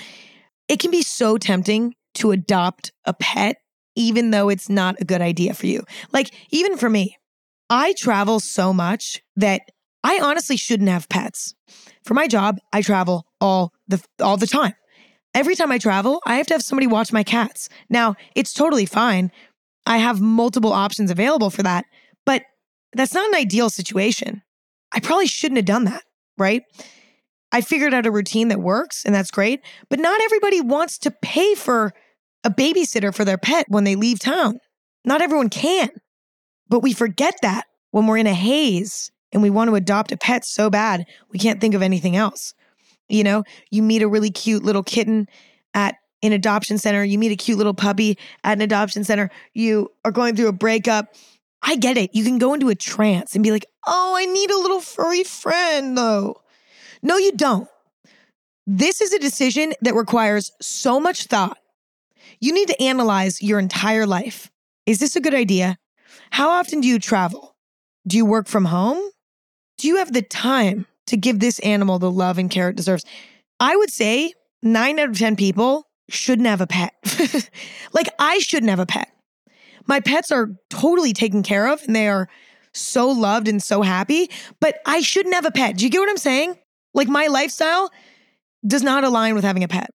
it 0.69 0.79
can 0.79 0.91
be 0.91 1.03
so 1.03 1.39
tempting 1.39 1.95
to 2.15 2.33
adopt 2.33 2.93
a 3.07 3.15
pet, 3.15 3.57
even 3.97 4.31
though 4.31 4.49
it's 4.51 4.69
not 4.69 4.97
a 5.01 5.05
good 5.05 5.23
idea 5.23 5.55
for 5.55 5.67
you. 5.67 5.85
Like, 6.13 6.31
even 6.51 6.77
for 6.77 6.91
me, 6.91 7.17
I 7.71 7.95
travel 7.95 8.41
so 8.41 8.73
much 8.73 9.23
that 9.37 9.63
I 10.03 10.21
honestly 10.23 10.57
shouldn't 10.57 10.89
have 10.89 11.09
pets. 11.09 11.55
For 12.05 12.15
my 12.15 12.27
job, 12.27 12.59
I 12.73 12.83
travel 12.83 13.27
all 13.41 13.73
the 13.89 14.03
all 14.21 14.37
the 14.37 14.47
time. 14.47 14.75
Every 15.35 15.55
time 15.55 15.71
I 15.71 15.79
travel, 15.79 16.21
I 16.27 16.37
have 16.37 16.47
to 16.49 16.55
have 16.55 16.63
somebody 16.63 16.87
watch 16.87 17.13
my 17.13 17.23
cats. 17.23 17.69
Now, 17.89 18.17
it's 18.35 18.53
totally 18.53 18.87
fine. 18.87 19.31
I 19.87 19.99
have 19.99 20.21
multiple 20.21 20.73
options 20.73 21.11
available 21.11 21.51
for 21.51 21.63
that, 21.63 21.85
but 22.27 22.43
that's 22.93 23.15
not 23.15 23.29
an 23.29 23.37
ideal 23.37 23.71
situation. 23.71 24.43
I 24.93 25.01
probably 25.01 25.27
shouldn't 25.27 25.59
have 25.59 25.67
done 25.67 25.85
that, 25.85 26.03
right? 26.37 26.63
I 27.53 27.61
figured 27.61 27.95
out 27.95 28.07
a 28.07 28.11
routine 28.11 28.49
that 28.49 28.61
works 28.61 29.05
and 29.05 29.15
that's 29.15 29.31
great, 29.31 29.61
but 29.89 29.99
not 29.99 30.21
everybody 30.21 30.61
wants 30.61 30.99
to 30.99 31.11
pay 31.11 31.55
for 31.55 31.93
a 32.45 32.51
babysitter 32.51 33.15
for 33.15 33.25
their 33.25 33.39
pet 33.39 33.67
when 33.69 33.85
they 33.85 33.97
leave 33.97 34.19
town. 34.19 34.59
Not 35.05 35.23
everyone 35.23 35.49
can. 35.49 35.91
But 36.69 36.81
we 36.81 36.93
forget 36.93 37.35
that 37.43 37.67
when 37.91 38.07
we're 38.07 38.19
in 38.19 38.27
a 38.27 38.35
haze 38.35 39.11
and 39.33 39.43
we 39.43 39.51
want 39.51 39.69
to 39.69 39.75
adopt 39.75 40.13
a 40.13 40.17
pet 40.17 40.45
so 40.45 40.71
bad, 40.71 41.07
we 41.31 41.39
can't 41.39 41.61
think 41.61 41.75
of 41.75 41.83
anything 41.83 42.17
else. 42.17 42.55
You 43.09 43.25
know, 43.25 43.45
you 43.71 43.83
meet 43.83 44.03
a 44.03 44.09
really 44.09 44.31
cute 44.31 44.63
little 44.63 44.83
kitten 44.83 45.29
at 45.75 45.97
an 46.23 46.33
adoption 46.33 46.79
center, 46.79 47.03
you 47.03 47.19
meet 47.19 47.33
a 47.33 47.37
cute 47.37 47.59
little 47.59 47.75
puppy 47.75 48.19
at 48.45 48.53
an 48.53 48.61
adoption 48.61 49.05
center, 49.05 49.31
you 49.55 49.91
are 50.05 50.13
going 50.13 50.37
through 50.37 50.49
a 50.49 50.53
breakup. 50.53 51.15
I 51.63 51.77
get 51.77 51.99
it. 51.99 52.15
You 52.15 52.25
can 52.25 52.39
go 52.39 52.55
into 52.55 52.71
a 52.71 52.75
trance 52.75 53.35
and 53.35 53.45
be 53.45 53.51
like, 53.51 53.67
oh, 53.87 54.15
I 54.17 54.25
need 54.25 54.51
a 54.51 54.59
little 54.59 54.81
furry 54.81 55.25
friend, 55.25 55.97
though. 55.97 56.41
No, 57.03 57.17
you 57.17 57.33
don't. 57.33 57.69
This 58.67 59.01
is 59.01 59.13
a 59.13 59.19
decision 59.19 59.75
that 59.83 59.95
requires 59.95 60.53
so 60.61 61.01
much 61.01 61.25
thought. 61.25 61.59
You 62.41 62.53
need 62.53 62.69
to 62.69 62.83
analyze 62.83 63.43
your 63.43 63.59
entire 63.59 64.07
life. 64.07 64.51
Is 64.87 65.01
this 65.01 65.17
a 65.17 65.21
good 65.21 65.35
idea? 65.35 65.77
How 66.31 66.51
often 66.51 66.81
do 66.81 66.89
you 66.89 66.99
travel? 66.99 67.57
Do 68.07 68.17
you 68.17 68.25
work 68.25 68.49
from 68.49 68.67
home? 68.67 69.03
Do 69.81 69.89
you 69.89 69.97
have 69.97 70.13
the 70.13 70.21
time 70.21 70.87
to 71.07 71.17
give 71.17 71.41
this 71.41 71.59
animal 71.61 71.99
the 71.99 72.11
love 72.11 72.37
and 72.37 72.51
care 72.51 72.69
it 72.69 72.77
deserves? 72.77 73.03
I 73.59 73.75
would 73.75 73.89
say 73.89 74.35
nine 74.63 74.99
out 74.99 75.09
of 75.09 75.19
10 75.19 75.37
people 75.37 75.89
shouldn't 76.11 76.47
have 76.47 76.61
a 76.61 76.67
pet. 76.67 76.93
like, 77.95 78.11
I 78.19 78.41
shouldn't 78.41 78.69
have 78.69 78.79
a 78.79 78.85
pet. 78.85 79.11
My 79.87 80.01
pets 80.01 80.31
are 80.31 80.51
totally 80.69 81.15
taken 81.15 81.43
care 81.43 81.67
of 81.67 81.83
and 81.85 81.97
they 81.97 82.09
are 82.09 82.29
so 82.75 83.09
loved 83.09 83.49
and 83.49 83.63
so 83.63 83.81
happy, 83.81 84.29
but 84.61 84.81
I 84.85 85.01
shouldn't 85.01 85.35
have 85.35 85.47
a 85.47 85.51
pet. 85.51 85.79
Do 85.79 85.87
you 85.87 85.91
get 85.91 86.01
what 86.01 86.11
I'm 86.11 86.19
saying? 86.19 86.59
Like, 86.93 87.09
my 87.09 87.29
lifestyle 87.29 87.91
does 88.67 88.83
not 88.83 89.03
align 89.03 89.35
with 89.35 89.45
having 89.45 89.65
a 89.65 89.69
pet. 89.69 89.89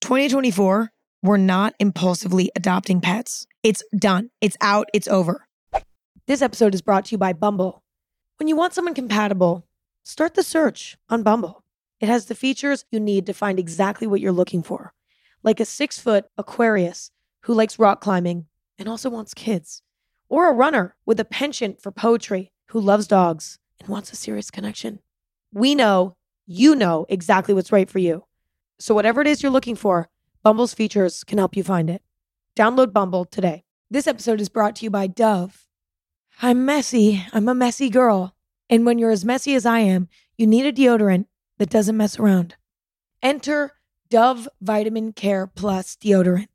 2024, 0.00 0.90
we're 1.22 1.36
not 1.36 1.74
impulsively 1.78 2.50
adopting 2.56 3.02
pets. 3.02 3.46
It's 3.62 3.82
done, 3.94 4.30
it's 4.40 4.56
out, 4.62 4.88
it's 4.94 5.08
over. 5.08 5.46
This 6.26 6.40
episode 6.40 6.72
is 6.72 6.80
brought 6.80 7.04
to 7.06 7.12
you 7.12 7.18
by 7.18 7.34
Bumble. 7.34 7.82
When 8.38 8.46
you 8.46 8.54
want 8.54 8.72
someone 8.72 8.94
compatible, 8.94 9.66
start 10.04 10.34
the 10.34 10.44
search 10.44 10.96
on 11.10 11.24
Bumble. 11.24 11.64
It 11.98 12.08
has 12.08 12.26
the 12.26 12.36
features 12.36 12.84
you 12.88 13.00
need 13.00 13.26
to 13.26 13.32
find 13.32 13.58
exactly 13.58 14.06
what 14.06 14.20
you're 14.20 14.30
looking 14.30 14.62
for, 14.62 14.94
like 15.42 15.58
a 15.58 15.64
six 15.64 15.98
foot 15.98 16.26
Aquarius 16.38 17.10
who 17.42 17.54
likes 17.54 17.80
rock 17.80 18.00
climbing 18.00 18.46
and 18.78 18.88
also 18.88 19.10
wants 19.10 19.34
kids, 19.34 19.82
or 20.28 20.48
a 20.48 20.54
runner 20.54 20.94
with 21.04 21.18
a 21.18 21.24
penchant 21.24 21.80
for 21.80 21.90
poetry 21.90 22.52
who 22.66 22.80
loves 22.80 23.08
dogs 23.08 23.58
and 23.80 23.88
wants 23.88 24.12
a 24.12 24.16
serious 24.16 24.52
connection. 24.52 25.00
We 25.52 25.74
know 25.74 26.14
you 26.46 26.76
know 26.76 27.06
exactly 27.08 27.54
what's 27.54 27.72
right 27.72 27.90
for 27.90 27.98
you. 27.98 28.24
So, 28.78 28.94
whatever 28.94 29.20
it 29.20 29.26
is 29.26 29.42
you're 29.42 29.50
looking 29.50 29.74
for, 29.74 30.10
Bumble's 30.44 30.74
features 30.74 31.24
can 31.24 31.38
help 31.38 31.56
you 31.56 31.64
find 31.64 31.90
it. 31.90 32.02
Download 32.54 32.92
Bumble 32.92 33.24
today. 33.24 33.64
This 33.90 34.06
episode 34.06 34.40
is 34.40 34.48
brought 34.48 34.76
to 34.76 34.84
you 34.84 34.90
by 34.90 35.08
Dove. 35.08 35.67
I'm 36.40 36.64
messy. 36.64 37.26
I'm 37.32 37.48
a 37.48 37.54
messy 37.54 37.90
girl. 37.90 38.32
And 38.70 38.86
when 38.86 38.96
you're 38.96 39.10
as 39.10 39.24
messy 39.24 39.56
as 39.56 39.66
I 39.66 39.80
am, 39.80 40.08
you 40.36 40.46
need 40.46 40.66
a 40.66 40.72
deodorant 40.72 41.24
that 41.58 41.68
doesn't 41.68 41.96
mess 41.96 42.16
around. 42.16 42.54
Enter 43.20 43.72
Dove 44.08 44.48
Vitamin 44.60 45.12
Care 45.12 45.48
Plus 45.48 45.96
deodorant. 45.96 46.46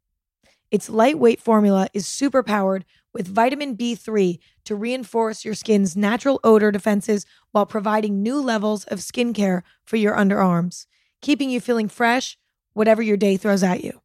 Its 0.72 0.90
lightweight 0.90 1.42
formula 1.42 1.90
is 1.94 2.08
super 2.08 2.44
powered 2.44 2.86
with 3.14 3.28
vitamin 3.28 3.76
B3 3.76 4.40
to 4.64 4.76
reinforce 4.76 5.44
your 5.44 5.54
skin's 5.54 5.98
natural 5.98 6.40
odor 6.46 6.72
defenses 6.72 7.26
while 7.52 7.66
providing 7.66 8.24
new 8.24 8.40
levels 8.40 8.86
of 8.86 9.00
skincare 9.00 9.64
for 9.84 9.98
your 9.98 10.16
underarms, 10.16 10.86
keeping 11.22 11.50
you 11.50 11.60
feeling 11.60 11.90
fresh 11.90 12.38
whatever 12.72 13.02
your 13.02 13.18
day 13.18 13.36
throws 13.36 13.64
at 13.64 13.84
you. 13.84 14.02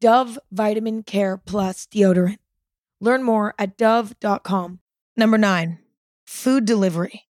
Dove 0.00 0.38
Vitamin 0.52 1.02
Care 1.02 1.38
Plus 1.38 1.86
deodorant. 1.86 2.38
Learn 3.00 3.22
more 3.22 3.54
at 3.58 3.78
dove.com. 3.78 4.80
Number 5.18 5.36
nine, 5.36 5.80
food 6.26 6.64
delivery. 6.64 7.24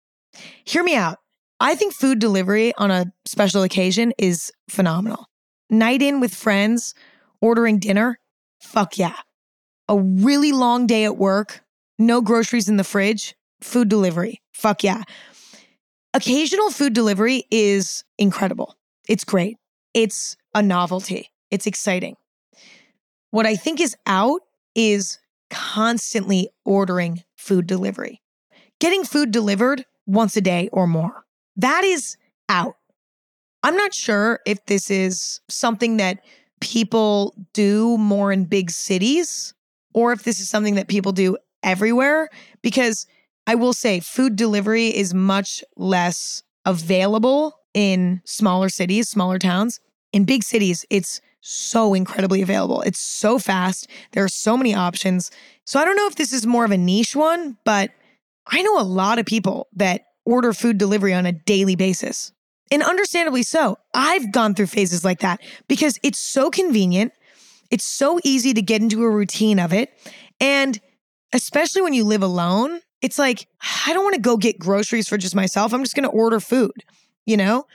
Hear 0.64 0.82
me 0.82 0.96
out. 0.96 1.18
I 1.60 1.76
think 1.76 1.94
food 1.94 2.18
delivery 2.18 2.74
on 2.76 2.90
a 2.90 3.12
special 3.26 3.62
occasion 3.62 4.12
is 4.18 4.50
phenomenal. 4.68 5.28
Night 5.70 6.02
in 6.02 6.18
with 6.18 6.34
friends, 6.34 6.94
ordering 7.40 7.78
dinner 7.78 8.18
Fuck 8.64 8.96
yeah. 8.96 9.16
A 9.88 9.98
really 9.98 10.50
long 10.50 10.86
day 10.86 11.04
at 11.04 11.18
work, 11.18 11.60
no 11.98 12.22
groceries 12.22 12.68
in 12.68 12.78
the 12.78 12.84
fridge, 12.84 13.36
food 13.60 13.90
delivery. 13.90 14.40
Fuck 14.52 14.82
yeah. 14.82 15.02
Occasional 16.14 16.70
food 16.70 16.94
delivery 16.94 17.44
is 17.50 18.04
incredible. 18.16 18.74
It's 19.06 19.24
great. 19.24 19.58
It's 19.92 20.36
a 20.54 20.62
novelty. 20.62 21.30
It's 21.50 21.66
exciting. 21.66 22.16
What 23.30 23.44
I 23.44 23.54
think 23.54 23.80
is 23.80 23.96
out 24.06 24.40
is 24.74 25.18
constantly 25.54 26.48
ordering 26.64 27.22
food 27.36 27.68
delivery. 27.68 28.20
Getting 28.80 29.04
food 29.04 29.30
delivered 29.30 29.84
once 30.04 30.36
a 30.36 30.40
day 30.40 30.68
or 30.72 30.88
more. 30.88 31.24
That 31.56 31.84
is 31.84 32.16
out. 32.48 32.74
I'm 33.62 33.76
not 33.76 33.94
sure 33.94 34.40
if 34.44 34.66
this 34.66 34.90
is 34.90 35.40
something 35.48 35.98
that 35.98 36.18
people 36.60 37.34
do 37.52 37.96
more 37.98 38.32
in 38.32 38.46
big 38.46 38.70
cities 38.70 39.54
or 39.94 40.12
if 40.12 40.24
this 40.24 40.40
is 40.40 40.48
something 40.48 40.74
that 40.74 40.88
people 40.88 41.12
do 41.12 41.36
everywhere. 41.62 42.28
Because 42.60 43.06
I 43.46 43.54
will 43.54 43.72
say, 43.72 44.00
food 44.00 44.34
delivery 44.34 44.88
is 44.88 45.14
much 45.14 45.62
less 45.76 46.42
available 46.64 47.54
in 47.74 48.22
smaller 48.24 48.68
cities, 48.68 49.08
smaller 49.08 49.38
towns. 49.38 49.78
In 50.12 50.24
big 50.24 50.42
cities, 50.42 50.84
it's 50.90 51.20
so 51.46 51.92
incredibly 51.92 52.40
available. 52.40 52.80
It's 52.82 52.98
so 52.98 53.38
fast. 53.38 53.86
There 54.12 54.24
are 54.24 54.28
so 54.28 54.56
many 54.56 54.74
options. 54.74 55.30
So 55.66 55.78
I 55.78 55.84
don't 55.84 55.96
know 55.96 56.06
if 56.06 56.16
this 56.16 56.32
is 56.32 56.46
more 56.46 56.64
of 56.64 56.70
a 56.70 56.78
niche 56.78 57.14
one, 57.14 57.58
but 57.64 57.90
I 58.46 58.62
know 58.62 58.80
a 58.80 58.82
lot 58.82 59.18
of 59.18 59.26
people 59.26 59.68
that 59.74 60.06
order 60.24 60.54
food 60.54 60.78
delivery 60.78 61.12
on 61.12 61.26
a 61.26 61.32
daily 61.32 61.76
basis. 61.76 62.32
And 62.70 62.82
understandably 62.82 63.42
so. 63.42 63.76
I've 63.92 64.32
gone 64.32 64.54
through 64.54 64.68
phases 64.68 65.04
like 65.04 65.20
that 65.20 65.40
because 65.68 65.98
it's 66.02 66.18
so 66.18 66.50
convenient. 66.50 67.12
It's 67.70 67.84
so 67.84 68.18
easy 68.24 68.54
to 68.54 68.62
get 68.62 68.80
into 68.80 69.02
a 69.02 69.10
routine 69.10 69.58
of 69.58 69.72
it. 69.72 69.90
And 70.40 70.80
especially 71.34 71.82
when 71.82 71.92
you 71.92 72.04
live 72.04 72.22
alone, 72.22 72.80
it's 73.02 73.18
like, 73.18 73.48
I 73.86 73.92
don't 73.92 74.02
want 74.02 74.14
to 74.14 74.20
go 74.20 74.38
get 74.38 74.58
groceries 74.58 75.08
for 75.08 75.18
just 75.18 75.34
myself. 75.34 75.74
I'm 75.74 75.82
just 75.82 75.94
going 75.94 76.08
to 76.08 76.16
order 76.16 76.40
food, 76.40 76.84
you 77.26 77.36
know? 77.36 77.66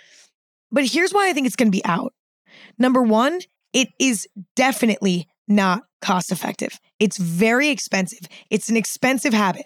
But 0.71 0.86
here's 0.86 1.12
why 1.12 1.29
I 1.29 1.34
think 1.34 1.45
it's 1.45 1.55
going 1.55 1.67
to 1.67 1.75
be 1.75 1.86
out. 1.86 2.13
Number 2.79 3.01
one, 3.01 3.39
it 3.73 3.89
is 3.99 4.27
definitely 4.55 5.27
not 5.47 5.84
cost 6.01 6.32
effective. 6.32 6.79
It's 6.99 7.17
very 7.17 7.69
expensive. 7.69 8.27
It's 8.49 8.69
an 8.69 8.77
expensive 8.77 9.34
habit. 9.34 9.65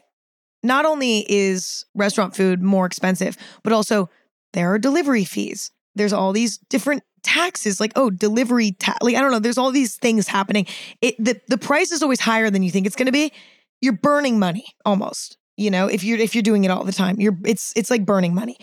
Not 0.64 0.86
only 0.86 1.26
is 1.30 1.86
restaurant 1.94 2.36
food 2.36 2.62
more 2.62 2.86
expensive, 2.86 3.38
but 3.64 3.74
also 3.74 4.10
there 4.54 4.74
are 4.74 4.80
delivery 4.80 5.26
fees. 5.26 5.72
There's 5.96 6.14
all 6.14 6.32
these 6.32 6.58
different 6.70 7.04
taxes, 7.22 7.80
like 7.80 7.92
oh, 7.96 8.10
delivery 8.10 8.72
tax. 8.72 9.00
Like 9.02 9.16
I 9.16 9.22
don't 9.22 9.32
know. 9.32 9.40
There's 9.40 9.58
all 9.58 9.72
these 9.72 9.96
things 9.98 10.28
happening. 10.28 10.66
It 11.02 11.16
the 11.20 11.40
the 11.48 11.58
price 11.58 11.92
is 11.92 12.02
always 12.02 12.20
higher 12.20 12.50
than 12.50 12.64
you 12.64 12.72
think 12.72 12.88
it's 12.88 12.96
going 12.96 13.08
to 13.08 13.12
be. 13.12 13.32
You're 13.82 13.94
burning 13.94 14.40
money 14.40 14.66
almost. 14.86 15.38
You 15.58 15.70
know, 15.70 15.88
if 15.88 16.04
you're 16.04 16.18
if 16.18 16.34
you're 16.34 16.42
doing 16.42 16.64
it 16.64 16.72
all 16.72 16.84
the 16.84 16.92
time, 16.92 17.20
you're 17.20 17.38
it's 17.46 17.74
it's 17.76 17.92
like 17.92 18.06
burning 18.06 18.34
money. 18.34 18.58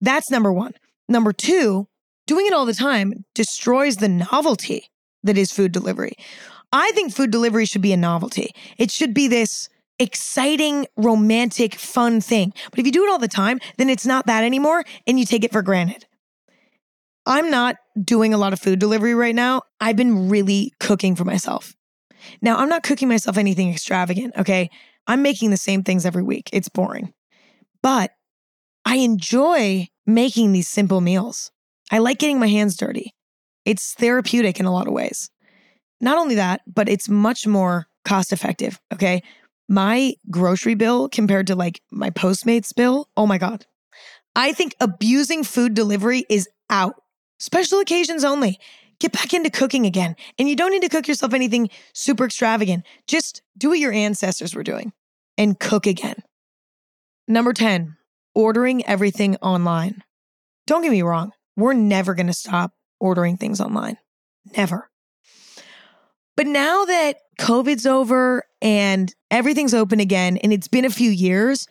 That's 0.00 0.30
number 0.30 0.52
one. 0.52 0.72
Number 1.08 1.32
two, 1.32 1.88
doing 2.32 2.46
it 2.46 2.54
all 2.54 2.64
the 2.64 2.72
time 2.72 3.26
destroys 3.34 3.96
the 3.96 4.08
novelty 4.08 4.88
that 5.22 5.36
is 5.36 5.52
food 5.52 5.70
delivery. 5.70 6.14
I 6.72 6.90
think 6.92 7.12
food 7.12 7.30
delivery 7.30 7.66
should 7.66 7.82
be 7.82 7.92
a 7.92 7.96
novelty. 7.98 8.52
It 8.78 8.90
should 8.90 9.12
be 9.12 9.28
this 9.28 9.68
exciting, 9.98 10.86
romantic, 10.96 11.74
fun 11.74 12.22
thing. 12.22 12.54
But 12.70 12.78
if 12.78 12.86
you 12.86 12.92
do 12.92 13.04
it 13.04 13.10
all 13.10 13.18
the 13.18 13.28
time, 13.28 13.60
then 13.76 13.90
it's 13.90 14.06
not 14.06 14.24
that 14.28 14.44
anymore 14.44 14.82
and 15.06 15.20
you 15.20 15.26
take 15.26 15.44
it 15.44 15.52
for 15.52 15.60
granted. 15.60 16.06
I'm 17.26 17.50
not 17.50 17.76
doing 18.02 18.32
a 18.32 18.38
lot 18.38 18.54
of 18.54 18.60
food 18.60 18.78
delivery 18.78 19.14
right 19.14 19.34
now. 19.34 19.60
I've 19.78 19.96
been 19.96 20.30
really 20.30 20.72
cooking 20.80 21.14
for 21.14 21.26
myself. 21.26 21.74
Now, 22.40 22.56
I'm 22.56 22.70
not 22.70 22.82
cooking 22.82 23.08
myself 23.08 23.36
anything 23.36 23.70
extravagant, 23.70 24.32
okay? 24.38 24.70
I'm 25.06 25.20
making 25.20 25.50
the 25.50 25.58
same 25.58 25.82
things 25.82 26.06
every 26.06 26.22
week. 26.22 26.48
It's 26.50 26.70
boring. 26.70 27.12
But 27.82 28.12
I 28.86 28.96
enjoy 28.96 29.88
making 30.06 30.52
these 30.52 30.66
simple 30.66 31.02
meals. 31.02 31.52
I 31.92 31.98
like 31.98 32.18
getting 32.18 32.40
my 32.40 32.48
hands 32.48 32.76
dirty. 32.76 33.14
It's 33.64 33.94
therapeutic 33.94 34.58
in 34.58 34.66
a 34.66 34.72
lot 34.72 34.88
of 34.88 34.92
ways. 34.92 35.30
Not 36.00 36.18
only 36.18 36.34
that, 36.34 36.62
but 36.66 36.88
it's 36.88 37.08
much 37.08 37.46
more 37.46 37.86
cost 38.04 38.32
effective, 38.32 38.80
okay? 38.92 39.22
my 39.72 40.14
grocery 40.30 40.74
bill 40.74 41.08
compared 41.08 41.46
to 41.46 41.54
like 41.54 41.80
my 41.90 42.10
Postmates 42.10 42.74
bill, 42.74 43.08
oh 43.16 43.26
my 43.26 43.38
God. 43.38 43.64
I 44.36 44.52
think 44.52 44.74
abusing 44.80 45.44
food 45.44 45.72
delivery 45.72 46.24
is 46.28 46.46
out. 46.68 46.94
Special 47.38 47.80
occasions 47.80 48.22
only. 48.22 48.58
Get 49.00 49.12
back 49.12 49.32
into 49.32 49.50
cooking 49.50 49.86
again. 49.86 50.14
And 50.38 50.46
you 50.46 50.56
don't 50.56 50.72
need 50.72 50.82
to 50.82 50.90
cook 50.90 51.08
yourself 51.08 51.32
anything 51.32 51.70
super 51.94 52.26
extravagant. 52.26 52.84
Just 53.06 53.40
do 53.56 53.70
what 53.70 53.78
your 53.78 53.92
ancestors 53.92 54.54
were 54.54 54.62
doing 54.62 54.92
and 55.38 55.58
cook 55.58 55.86
again. 55.86 56.22
Number 57.26 57.54
10, 57.54 57.96
ordering 58.34 58.84
everything 58.86 59.36
online. 59.36 60.02
Don't 60.66 60.82
get 60.82 60.90
me 60.90 61.02
wrong, 61.02 61.32
we're 61.56 61.72
never 61.72 62.14
going 62.14 62.26
to 62.26 62.32
stop 62.32 62.72
ordering 63.00 63.36
things 63.36 63.60
online. 63.60 63.98
Never. 64.56 64.90
But 66.36 66.46
now 66.46 66.84
that 66.84 67.16
COVID's 67.38 67.86
over 67.86 68.44
and 68.60 69.14
everything's 69.30 69.74
open 69.74 70.00
again, 70.00 70.38
and 70.38 70.52
it's 70.52 70.68
been 70.68 70.84
a 70.84 70.90
few 70.90 71.10
years, 71.10 71.66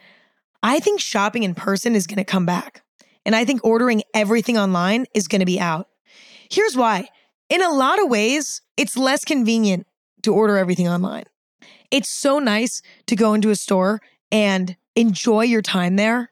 I 0.61 0.79
think 0.79 0.99
shopping 0.99 1.43
in 1.43 1.55
person 1.55 1.95
is 1.95 2.07
going 2.07 2.17
to 2.17 2.23
come 2.23 2.45
back. 2.45 2.83
And 3.25 3.35
I 3.35 3.45
think 3.45 3.63
ordering 3.63 4.03
everything 4.13 4.57
online 4.57 5.05
is 5.13 5.27
going 5.27 5.39
to 5.39 5.45
be 5.45 5.59
out. 5.59 5.87
Here's 6.49 6.75
why. 6.75 7.07
In 7.49 7.61
a 7.61 7.69
lot 7.69 8.01
of 8.01 8.09
ways, 8.09 8.61
it's 8.77 8.97
less 8.97 9.25
convenient 9.25 9.87
to 10.23 10.33
order 10.33 10.57
everything 10.57 10.87
online. 10.87 11.25
It's 11.89 12.09
so 12.09 12.39
nice 12.39 12.81
to 13.07 13.15
go 13.15 13.33
into 13.33 13.49
a 13.49 13.55
store 13.55 14.01
and 14.31 14.75
enjoy 14.95 15.43
your 15.43 15.61
time 15.61 15.95
there 15.95 16.31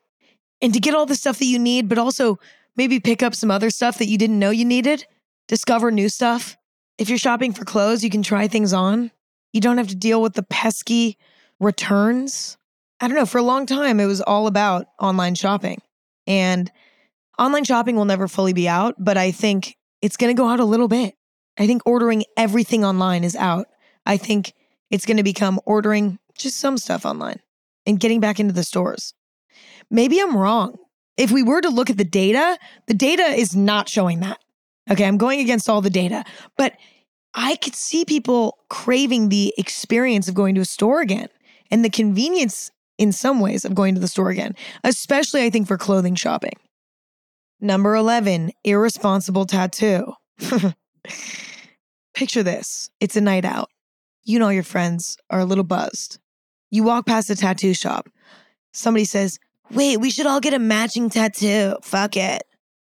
and 0.61 0.73
to 0.73 0.79
get 0.79 0.93
all 0.93 1.05
the 1.05 1.15
stuff 1.15 1.39
that 1.39 1.45
you 1.45 1.59
need, 1.59 1.89
but 1.89 1.97
also 1.97 2.39
maybe 2.79 3.01
pick 3.01 3.21
up 3.21 3.35
some 3.35 3.51
other 3.51 3.69
stuff 3.69 3.97
that 3.97 4.07
you 4.07 4.17
didn't 4.17 4.39
know 4.39 4.51
you 4.51 4.63
needed, 4.63 5.05
discover 5.49 5.91
new 5.91 6.07
stuff. 6.07 6.55
If 6.97 7.09
you're 7.09 7.17
shopping 7.17 7.51
for 7.51 7.65
clothes, 7.65 8.05
you 8.05 8.09
can 8.09 8.23
try 8.23 8.47
things 8.47 8.71
on. 8.71 9.11
You 9.51 9.59
don't 9.59 9.77
have 9.77 9.89
to 9.89 9.97
deal 9.97 10.21
with 10.21 10.33
the 10.33 10.43
pesky 10.43 11.17
returns. 11.59 12.57
I 13.01 13.09
don't 13.09 13.17
know, 13.17 13.25
for 13.25 13.37
a 13.37 13.43
long 13.43 13.65
time, 13.65 13.99
it 13.99 14.05
was 14.05 14.21
all 14.21 14.47
about 14.47 14.85
online 14.97 15.35
shopping. 15.35 15.81
And 16.25 16.71
online 17.37 17.65
shopping 17.65 17.97
will 17.97 18.05
never 18.05 18.29
fully 18.29 18.53
be 18.53 18.69
out, 18.69 18.95
but 18.97 19.17
I 19.17 19.31
think 19.31 19.75
it's 20.01 20.15
going 20.15 20.33
to 20.33 20.41
go 20.41 20.47
out 20.47 20.61
a 20.61 20.65
little 20.65 20.87
bit. 20.87 21.15
I 21.57 21.67
think 21.67 21.81
ordering 21.85 22.23
everything 22.37 22.85
online 22.85 23.25
is 23.25 23.35
out. 23.35 23.67
I 24.05 24.15
think 24.15 24.53
it's 24.89 25.05
going 25.05 25.17
to 25.17 25.23
become 25.23 25.59
ordering 25.65 26.17
just 26.37 26.57
some 26.57 26.77
stuff 26.77 27.05
online 27.05 27.41
and 27.85 27.99
getting 27.99 28.21
back 28.21 28.39
into 28.39 28.53
the 28.53 28.63
stores. 28.63 29.13
Maybe 29.91 30.21
I'm 30.21 30.37
wrong. 30.37 30.77
If 31.19 31.31
we 31.31 31.43
were 31.43 31.59
to 31.59 31.69
look 31.69 31.89
at 31.89 31.97
the 31.97 32.05
data, 32.05 32.57
the 32.87 32.93
data 32.93 33.23
is 33.23 33.53
not 33.53 33.89
showing 33.89 34.21
that. 34.21 34.39
Okay, 34.89 35.03
I'm 35.03 35.17
going 35.17 35.41
against 35.41 35.69
all 35.69 35.81
the 35.81 35.89
data, 35.89 36.23
but 36.57 36.77
I 37.35 37.57
could 37.57 37.75
see 37.75 38.05
people 38.05 38.57
craving 38.69 39.27
the 39.27 39.53
experience 39.57 40.29
of 40.29 40.33
going 40.33 40.55
to 40.55 40.61
a 40.61 40.65
store 40.65 41.01
again 41.01 41.27
and 41.69 41.83
the 41.83 41.89
convenience 41.89 42.71
in 42.97 43.11
some 43.11 43.41
ways 43.41 43.65
of 43.65 43.75
going 43.75 43.95
to 43.95 44.01
the 44.01 44.07
store 44.07 44.29
again, 44.29 44.55
especially 44.85 45.43
I 45.43 45.49
think 45.49 45.67
for 45.67 45.77
clothing 45.77 46.15
shopping. 46.15 46.53
Number 47.59 47.95
11, 47.95 48.51
irresponsible 48.63 49.45
tattoo. 49.45 50.13
Picture 52.13 52.43
this 52.43 52.89
it's 53.01 53.17
a 53.17 53.21
night 53.21 53.43
out. 53.43 53.69
You 54.23 54.39
know 54.39 54.49
your 54.49 54.63
friends 54.63 55.17
are 55.29 55.41
a 55.41 55.45
little 55.45 55.65
buzzed. 55.65 56.17
You 56.71 56.83
walk 56.83 57.05
past 57.05 57.29
a 57.29 57.35
tattoo 57.35 57.73
shop. 57.73 58.07
Somebody 58.71 59.03
says, 59.03 59.37
Wait, 59.71 59.97
we 59.97 60.09
should 60.09 60.25
all 60.25 60.39
get 60.39 60.53
a 60.53 60.59
matching 60.59 61.09
tattoo. 61.09 61.75
Fuck 61.83 62.17
it. 62.17 62.43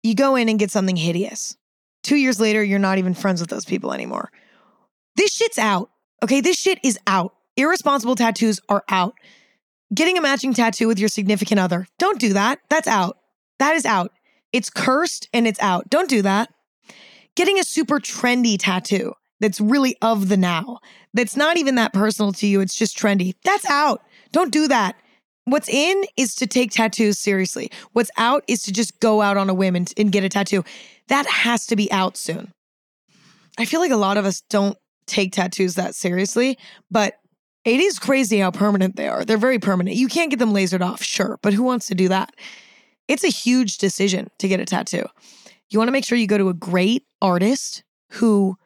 You 0.02 0.14
go 0.14 0.36
in 0.36 0.48
and 0.48 0.58
get 0.58 0.70
something 0.70 0.96
hideous. 0.96 1.56
Two 2.02 2.16
years 2.16 2.40
later, 2.40 2.62
you're 2.62 2.78
not 2.78 2.98
even 2.98 3.14
friends 3.14 3.40
with 3.40 3.50
those 3.50 3.64
people 3.64 3.92
anymore. 3.92 4.30
This 5.16 5.32
shit's 5.32 5.58
out. 5.58 5.90
Okay, 6.22 6.40
this 6.40 6.56
shit 6.56 6.78
is 6.82 6.98
out. 7.06 7.34
Irresponsible 7.56 8.14
tattoos 8.14 8.60
are 8.68 8.84
out. 8.88 9.14
Getting 9.92 10.16
a 10.16 10.20
matching 10.20 10.54
tattoo 10.54 10.86
with 10.86 10.98
your 10.98 11.08
significant 11.08 11.58
other, 11.58 11.86
don't 11.98 12.20
do 12.20 12.32
that. 12.32 12.60
That's 12.68 12.86
out. 12.86 13.18
That 13.58 13.74
is 13.74 13.84
out. 13.84 14.12
It's 14.52 14.70
cursed 14.70 15.28
and 15.32 15.46
it's 15.46 15.60
out. 15.60 15.90
Don't 15.90 16.08
do 16.08 16.22
that. 16.22 16.52
Getting 17.34 17.58
a 17.58 17.64
super 17.64 17.98
trendy 17.98 18.56
tattoo 18.58 19.14
that's 19.40 19.60
really 19.60 19.96
of 20.02 20.28
the 20.28 20.36
now, 20.36 20.78
that's 21.14 21.36
not 21.36 21.56
even 21.56 21.74
that 21.76 21.92
personal 21.92 22.32
to 22.34 22.46
you, 22.46 22.60
it's 22.60 22.74
just 22.74 22.96
trendy, 22.96 23.34
that's 23.44 23.68
out. 23.68 24.02
Don't 24.32 24.52
do 24.52 24.68
that. 24.68 24.96
What's 25.50 25.68
in 25.68 26.04
is 26.16 26.36
to 26.36 26.46
take 26.46 26.70
tattoos 26.70 27.18
seriously. 27.18 27.72
What's 27.92 28.12
out 28.16 28.44
is 28.46 28.62
to 28.62 28.72
just 28.72 29.00
go 29.00 29.20
out 29.20 29.36
on 29.36 29.50
a 29.50 29.54
whim 29.54 29.74
and, 29.74 29.92
and 29.96 30.12
get 30.12 30.22
a 30.22 30.28
tattoo. 30.28 30.62
That 31.08 31.26
has 31.26 31.66
to 31.66 31.76
be 31.76 31.90
out 31.90 32.16
soon. 32.16 32.52
I 33.58 33.64
feel 33.64 33.80
like 33.80 33.90
a 33.90 33.96
lot 33.96 34.16
of 34.16 34.24
us 34.24 34.42
don't 34.42 34.78
take 35.06 35.32
tattoos 35.32 35.74
that 35.74 35.96
seriously, 35.96 36.56
but 36.88 37.14
it 37.64 37.80
is 37.80 37.98
crazy 37.98 38.38
how 38.38 38.52
permanent 38.52 38.94
they 38.94 39.08
are. 39.08 39.24
They're 39.24 39.38
very 39.38 39.58
permanent. 39.58 39.96
You 39.96 40.06
can't 40.06 40.30
get 40.30 40.38
them 40.38 40.54
lasered 40.54 40.82
off, 40.82 41.02
sure, 41.02 41.36
but 41.42 41.52
who 41.52 41.64
wants 41.64 41.88
to 41.88 41.96
do 41.96 42.08
that? 42.08 42.32
It's 43.08 43.24
a 43.24 43.28
huge 43.28 43.78
decision 43.78 44.30
to 44.38 44.46
get 44.46 44.60
a 44.60 44.64
tattoo. 44.64 45.04
You 45.68 45.80
want 45.80 45.88
to 45.88 45.92
make 45.92 46.04
sure 46.04 46.16
you 46.16 46.28
go 46.28 46.38
to 46.38 46.48
a 46.48 46.54
great 46.54 47.04
artist 47.20 47.82
who 48.12 48.56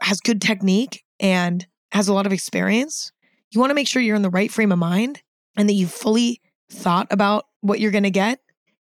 has 0.00 0.20
good 0.20 0.42
technique 0.42 1.04
and 1.20 1.64
has 1.92 2.08
a 2.08 2.12
lot 2.12 2.26
of 2.26 2.32
experience. 2.32 3.12
You 3.52 3.60
want 3.60 3.70
to 3.70 3.74
make 3.74 3.86
sure 3.86 4.02
you're 4.02 4.16
in 4.16 4.22
the 4.22 4.30
right 4.30 4.50
frame 4.50 4.72
of 4.72 4.78
mind 4.80 5.22
and 5.56 5.68
that 5.68 5.74
you've 5.74 5.92
fully 5.92 6.40
thought 6.70 7.06
about 7.10 7.44
what 7.60 7.80
you're 7.80 7.90
going 7.90 8.02
to 8.04 8.10
get 8.10 8.40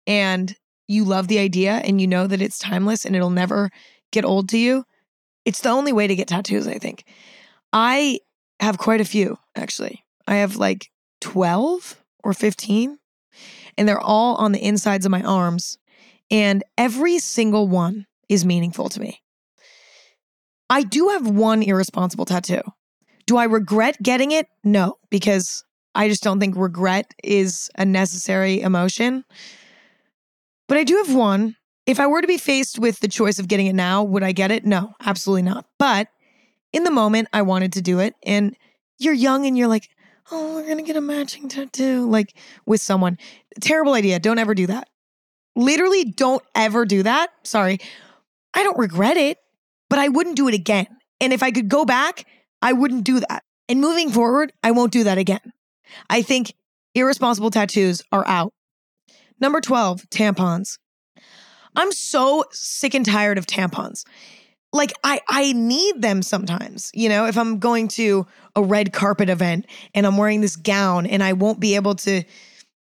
and 0.07 0.55
you 0.87 1.03
love 1.03 1.27
the 1.27 1.39
idea 1.39 1.73
and 1.73 1.99
you 1.99 2.07
know 2.07 2.27
that 2.27 2.41
it's 2.41 2.59
timeless 2.59 3.05
and 3.05 3.15
it'll 3.15 3.29
never 3.29 3.69
get 4.11 4.25
old 4.25 4.49
to 4.49 4.57
you. 4.57 4.83
It's 5.45 5.61
the 5.61 5.69
only 5.69 5.91
way 5.91 6.07
to 6.07 6.15
get 6.15 6.27
tattoos, 6.27 6.67
I 6.67 6.77
think. 6.77 7.03
I 7.71 8.19
have 8.59 8.77
quite 8.77 9.01
a 9.01 9.05
few, 9.05 9.37
actually. 9.55 10.03
I 10.27 10.35
have 10.35 10.55
like 10.55 10.89
12 11.21 12.01
or 12.23 12.33
15, 12.33 12.97
and 13.77 13.87
they're 13.87 13.99
all 13.99 14.35
on 14.35 14.51
the 14.51 14.63
insides 14.63 15.05
of 15.05 15.11
my 15.11 15.21
arms. 15.21 15.77
And 16.31 16.63
every 16.77 17.19
single 17.19 17.67
one 17.67 18.05
is 18.29 18.45
meaningful 18.45 18.89
to 18.89 19.01
me. 19.01 19.21
I 20.69 20.83
do 20.83 21.09
have 21.09 21.27
one 21.27 21.61
irresponsible 21.61 22.25
tattoo. 22.25 22.61
Do 23.25 23.37
I 23.37 23.43
regret 23.45 24.01
getting 24.01 24.31
it? 24.31 24.47
No, 24.63 24.95
because 25.09 25.63
I 25.95 26.07
just 26.07 26.23
don't 26.23 26.39
think 26.39 26.55
regret 26.55 27.13
is 27.23 27.69
a 27.77 27.85
necessary 27.85 28.61
emotion. 28.61 29.25
But 30.67 30.77
I 30.77 30.83
do 30.83 30.97
have 31.05 31.15
one. 31.15 31.55
If 31.85 31.99
I 31.99 32.07
were 32.07 32.21
to 32.21 32.27
be 32.27 32.37
faced 32.37 32.79
with 32.79 32.99
the 32.99 33.07
choice 33.07 33.39
of 33.39 33.47
getting 33.47 33.67
it 33.67 33.75
now, 33.75 34.03
would 34.03 34.23
I 34.23 34.31
get 34.31 34.51
it? 34.51 34.65
No, 34.65 34.93
absolutely 35.05 35.43
not. 35.43 35.65
But 35.77 36.07
in 36.71 36.83
the 36.83 36.91
moment, 36.91 37.27
I 37.33 37.41
wanted 37.41 37.73
to 37.73 37.81
do 37.81 37.99
it. 37.99 38.15
And 38.23 38.55
you're 38.97 39.13
young 39.13 39.45
and 39.45 39.57
you're 39.57 39.67
like, 39.67 39.89
oh, 40.31 40.55
we're 40.55 40.65
going 40.65 40.77
to 40.77 40.83
get 40.83 40.95
a 40.95 41.01
matching 41.01 41.49
tattoo, 41.49 42.09
like 42.09 42.33
with 42.65 42.81
someone. 42.81 43.17
Terrible 43.61 43.93
idea. 43.93 44.19
Don't 44.19 44.39
ever 44.39 44.55
do 44.55 44.67
that. 44.67 44.87
Literally, 45.55 46.05
don't 46.05 46.43
ever 46.55 46.85
do 46.85 47.03
that. 47.03 47.31
Sorry. 47.43 47.79
I 48.53 48.63
don't 48.63 48.77
regret 48.77 49.17
it, 49.17 49.37
but 49.89 49.99
I 49.99 50.07
wouldn't 50.07 50.37
do 50.37 50.47
it 50.47 50.55
again. 50.55 50.87
And 51.19 51.33
if 51.33 51.43
I 51.43 51.51
could 51.51 51.69
go 51.69 51.85
back, 51.85 52.25
I 52.61 52.73
wouldn't 52.73 53.03
do 53.03 53.19
that. 53.19 53.43
And 53.69 53.81
moving 53.81 54.09
forward, 54.09 54.53
I 54.63 54.71
won't 54.71 54.91
do 54.91 55.03
that 55.03 55.17
again. 55.17 55.53
I 56.09 56.21
think 56.21 56.53
irresponsible 56.95 57.51
tattoos 57.51 58.01
are 58.11 58.27
out. 58.27 58.53
Number 59.39 59.61
12, 59.61 60.09
tampons. 60.09 60.77
I'm 61.75 61.91
so 61.91 62.45
sick 62.51 62.93
and 62.93 63.05
tired 63.05 63.37
of 63.37 63.47
tampons. 63.47 64.03
Like 64.71 64.91
I 65.03 65.21
I 65.29 65.53
need 65.53 66.01
them 66.01 66.23
sometimes, 66.23 66.89
you 66.93 67.09
know, 67.09 67.25
if 67.25 67.37
I'm 67.37 67.59
going 67.59 67.87
to 67.89 68.25
a 68.55 68.63
red 68.63 68.91
carpet 68.91 69.29
event 69.29 69.67
and 69.93 70.05
I'm 70.05 70.17
wearing 70.17 70.41
this 70.41 70.55
gown 70.55 71.05
and 71.05 71.21
I 71.23 71.33
won't 71.33 71.59
be 71.59 71.75
able 71.75 71.95
to 71.95 72.23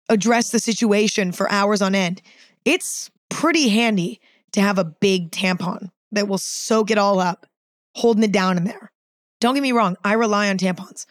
address 0.08 0.50
the 0.50 0.58
situation 0.58 1.32
for 1.32 1.50
hours 1.50 1.82
on 1.82 1.94
end. 1.94 2.22
It's 2.64 3.10
pretty 3.28 3.68
handy 3.68 4.20
to 4.52 4.60
have 4.60 4.78
a 4.78 4.84
big 4.84 5.30
tampon 5.30 5.90
that 6.12 6.28
will 6.28 6.38
soak 6.38 6.90
it 6.90 6.98
all 6.98 7.18
up, 7.18 7.46
holding 7.96 8.22
it 8.22 8.32
down 8.32 8.56
in 8.56 8.64
there. 8.64 8.92
Don't 9.40 9.54
get 9.54 9.62
me 9.62 9.72
wrong, 9.72 9.96
I 10.04 10.12
rely 10.14 10.48
on 10.48 10.58
tampons. 10.58 11.06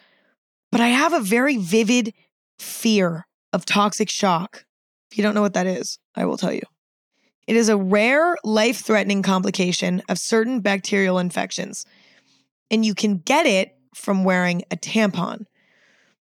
But 0.74 0.80
I 0.80 0.88
have 0.88 1.12
a 1.12 1.20
very 1.20 1.56
vivid 1.56 2.12
fear 2.58 3.28
of 3.52 3.64
toxic 3.64 4.10
shock. 4.10 4.64
If 5.08 5.16
you 5.16 5.22
don't 5.22 5.36
know 5.36 5.40
what 5.40 5.54
that 5.54 5.68
is, 5.68 6.00
I 6.16 6.24
will 6.24 6.36
tell 6.36 6.52
you. 6.52 6.62
It 7.46 7.54
is 7.54 7.68
a 7.68 7.76
rare, 7.76 8.36
life 8.42 8.80
threatening 8.80 9.22
complication 9.22 10.02
of 10.08 10.18
certain 10.18 10.58
bacterial 10.58 11.20
infections, 11.20 11.86
and 12.72 12.84
you 12.84 12.92
can 12.92 13.18
get 13.18 13.46
it 13.46 13.76
from 13.94 14.24
wearing 14.24 14.62
a 14.72 14.76
tampon. 14.76 15.44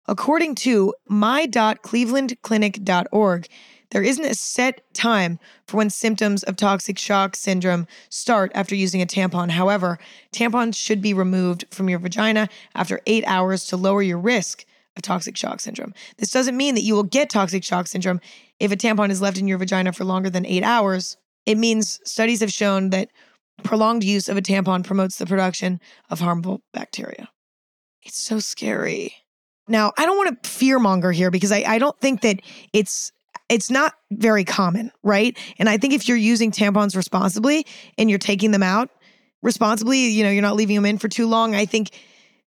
According 0.06 0.54
to 0.54 0.94
my.clevelandclinic.org, 1.10 3.48
there 3.92 4.04
isn't 4.04 4.26
a 4.26 4.36
set 4.36 4.82
time 4.94 5.40
for 5.66 5.78
when 5.78 5.90
symptoms 5.90 6.44
of 6.44 6.56
toxic 6.56 6.98
shock 6.98 7.36
syndrome 7.36 7.88
start 8.10 8.52
after 8.54 8.76
using 8.76 9.02
a 9.02 9.06
tampon. 9.06 9.52
However, 9.52 9.98
tampons 10.34 10.76
should 10.76 11.02
be 11.02 11.14
removed 11.14 11.66
from 11.72 11.90
your 11.90 12.00
vagina 12.00 12.50
after 12.76 13.02
eight 13.06 13.24
hours 13.28 13.66
to 13.68 13.78
lower 13.78 14.02
your 14.02 14.20
risk 14.20 14.66
of 14.96 15.04
toxic 15.04 15.38
shock 15.38 15.60
syndrome. 15.60 15.94
This 16.18 16.32
doesn't 16.32 16.58
mean 16.58 16.76
that 16.76 16.82
you 16.82 16.96
will 16.96 17.04
get 17.04 17.30
toxic 17.30 17.64
shock 17.64 17.88
syndrome 17.88 18.20
if 18.60 18.72
a 18.72 18.76
tampon 18.76 19.10
is 19.10 19.22
left 19.22 19.38
in 19.38 19.48
your 19.48 19.58
vagina 19.58 19.94
for 19.94 20.04
longer 20.04 20.30
than 20.30 20.46
eight 20.46 20.64
hours. 20.64 21.18
It 21.46 21.58
means 21.58 22.00
studies 22.04 22.42
have 22.42 22.52
shown 22.52 22.90
that 22.90 23.10
prolonged 23.64 24.04
use 24.04 24.28
of 24.28 24.38
a 24.38 24.42
tampon 24.42 24.84
promotes 24.84 25.18
the 25.18 25.26
production 25.26 25.80
of 26.10 26.20
harmful 26.20 26.62
bacteria. 26.74 27.30
It's 28.04 28.20
so 28.20 28.40
scary. 28.40 29.14
Now, 29.68 29.92
I 29.98 30.06
don't 30.06 30.18
want 30.18 30.44
to 30.44 30.50
fearmonger 30.50 31.14
here 31.14 31.30
because 31.32 31.52
I, 31.52 31.64
I 31.68 31.78
don't 31.78 32.00
think 32.00 32.22
that 32.22 32.42
it's 32.74 33.12
it's 33.50 33.70
not 33.70 33.94
very 34.12 34.44
common, 34.44 34.92
right? 35.04 35.38
And 35.58 35.70
I 35.70 35.78
think 35.78 35.94
if 35.94 36.08
you're 36.08 36.18
using 36.18 36.52
tampons 36.52 36.96
responsibly 36.96 37.66
and 37.98 38.10
you're 38.10 38.20
taking 38.20 38.52
them 38.52 38.64
out 38.64 38.90
responsibly, 39.42 40.08
you 40.10 40.24
know, 40.24 40.30
you're 40.30 40.42
not 40.42 40.56
leaving 40.56 40.76
them 40.76 40.86
in 40.86 40.98
for 40.98 41.08
too 41.08 41.28
long, 41.28 41.56
I 41.56 41.66
think 41.66 41.92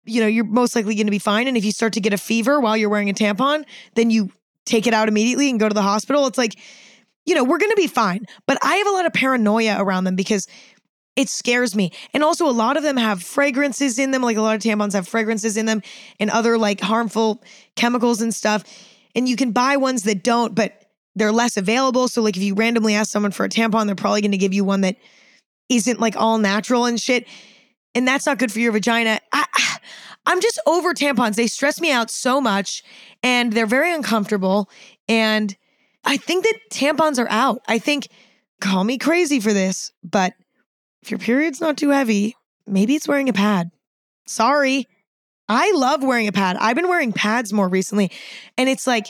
you 0.07 0.21
know, 0.21 0.27
you're 0.27 0.45
most 0.45 0.75
likely 0.75 0.95
going 0.95 1.07
to 1.07 1.11
be 1.11 1.19
fine 1.19 1.47
and 1.47 1.57
if 1.57 1.65
you 1.65 1.73
start 1.73 1.93
to 1.93 2.01
get 2.01 2.13
a 2.13 2.19
fever 2.19 2.59
while 2.59 2.77
you're 2.77 2.89
wearing 2.89 3.11
a 3.11 3.15
tampon, 3.15 3.65
then 3.95 4.11
you 4.11 4.31
take 4.65 4.87
it 4.87 4.95
out 4.95 5.09
immediately 5.09 5.51
and 5.51 5.61
go 5.61 5.69
to 5.69 5.75
the 5.75 5.83
hospital. 5.83 6.27
It's 6.27 6.39
like 6.39 6.59
you 7.27 7.35
know, 7.35 7.45
we're 7.45 7.59
going 7.59 7.71
to 7.71 7.77
be 7.77 7.87
fine. 7.87 8.27
But 8.47 8.59
I 8.63 8.77
have 8.77 8.87
a 8.87 8.91
lot 8.91 9.07
of 9.07 9.13
paranoia 9.13 9.77
around 9.81 10.05
them 10.05 10.17
because 10.17 10.49
it 11.17 11.29
scares 11.29 11.77
me. 11.77 11.93
And 12.15 12.25
also, 12.25 12.47
a 12.49 12.51
lot 12.51 12.77
of 12.77 12.83
them 12.83 12.97
have 12.97 13.23
fragrances 13.23 13.99
in 13.99 14.11
them. 14.11 14.23
Like 14.23 14.37
a 14.37 14.43
lot 14.43 14.57
of 14.57 14.63
tampons 14.63 14.95
have 14.95 15.07
fragrances 15.07 15.57
in 15.57 15.67
them 15.67 15.83
and 16.19 16.31
other 16.31 16.57
like 16.57 16.81
harmful 16.81 17.43
chemicals 17.77 18.21
and 18.21 18.35
stuff. 18.35 18.65
and 19.15 19.29
you 19.29 19.37
can 19.37 19.53
buy 19.53 19.77
ones 19.77 20.05
that 20.05 20.23
don't, 20.23 20.55
but 20.55 20.80
they're 21.17 21.33
less 21.33 21.57
available. 21.57 22.09
So, 22.09 22.23
like, 22.23 22.37
if 22.37 22.43
you 22.43 22.55
randomly 22.55 22.95
ask 22.95 23.11
someone 23.11 23.33
for 23.33 23.45
a 23.45 23.49
tampon, 23.49 23.87
they're 23.87 23.95
probably 23.95 24.21
going 24.21 24.33
to 24.33 24.39
give 24.39 24.55
you 24.55 24.65
one 24.65 24.83
that 24.83 24.97
isn't 25.69 26.01
like 26.01 26.17
all 26.17 26.39
natural 26.39 26.85
and 26.85 27.01
shit. 27.01 27.27
And 27.95 28.07
that's 28.07 28.27
not 28.27 28.39
good 28.39 28.53
for 28.53 28.61
your 28.61 28.73
vagina. 28.73 29.21
I, 29.33 29.47
I'm 30.27 30.41
just 30.41 30.61
over 30.67 30.93
tampons. 30.93 31.37
They 31.37 31.47
stress 31.47 31.81
me 31.81 31.91
out 31.91 32.11
so 32.11 32.41
much 32.41 32.83
and 33.23 33.53
they're 33.53 33.67
very 33.67 33.93
uncomfortable. 33.93 34.69
And 35.09 35.57
I 36.05 36.17
think 36.19 36.45
that 36.45 36.59
tampons 36.71 37.19
are 37.19 37.31
out. 37.31 37.63
I 37.67 37.79
think, 37.79 38.09
call 38.61 38.85
me 38.85 38.99
crazy 38.99 39.41
for 39.41 39.53
this, 39.53 39.93
but 40.05 40.35
if 41.03 41.11
your 41.11 41.19
period's 41.19 41.61
not 41.61 41.79
too 41.79 41.91
heavy, 41.91 42.37
maybe 42.67 42.95
it's 42.95 43.09
wearing 43.09 43.29
a 43.29 43.33
pad. 43.33 43.71
Sorry. 44.27 44.87
I 45.49 45.73
love 45.75 46.03
wearing 46.05 46.29
a 46.29 46.33
pad. 46.33 46.57
I've 46.61 46.77
been 46.77 46.89
wearing 46.89 47.13
pads 47.13 47.53
more 47.53 47.69
recently, 47.69 48.13
and 48.57 48.69
it's 48.69 48.87
like 48.87 49.09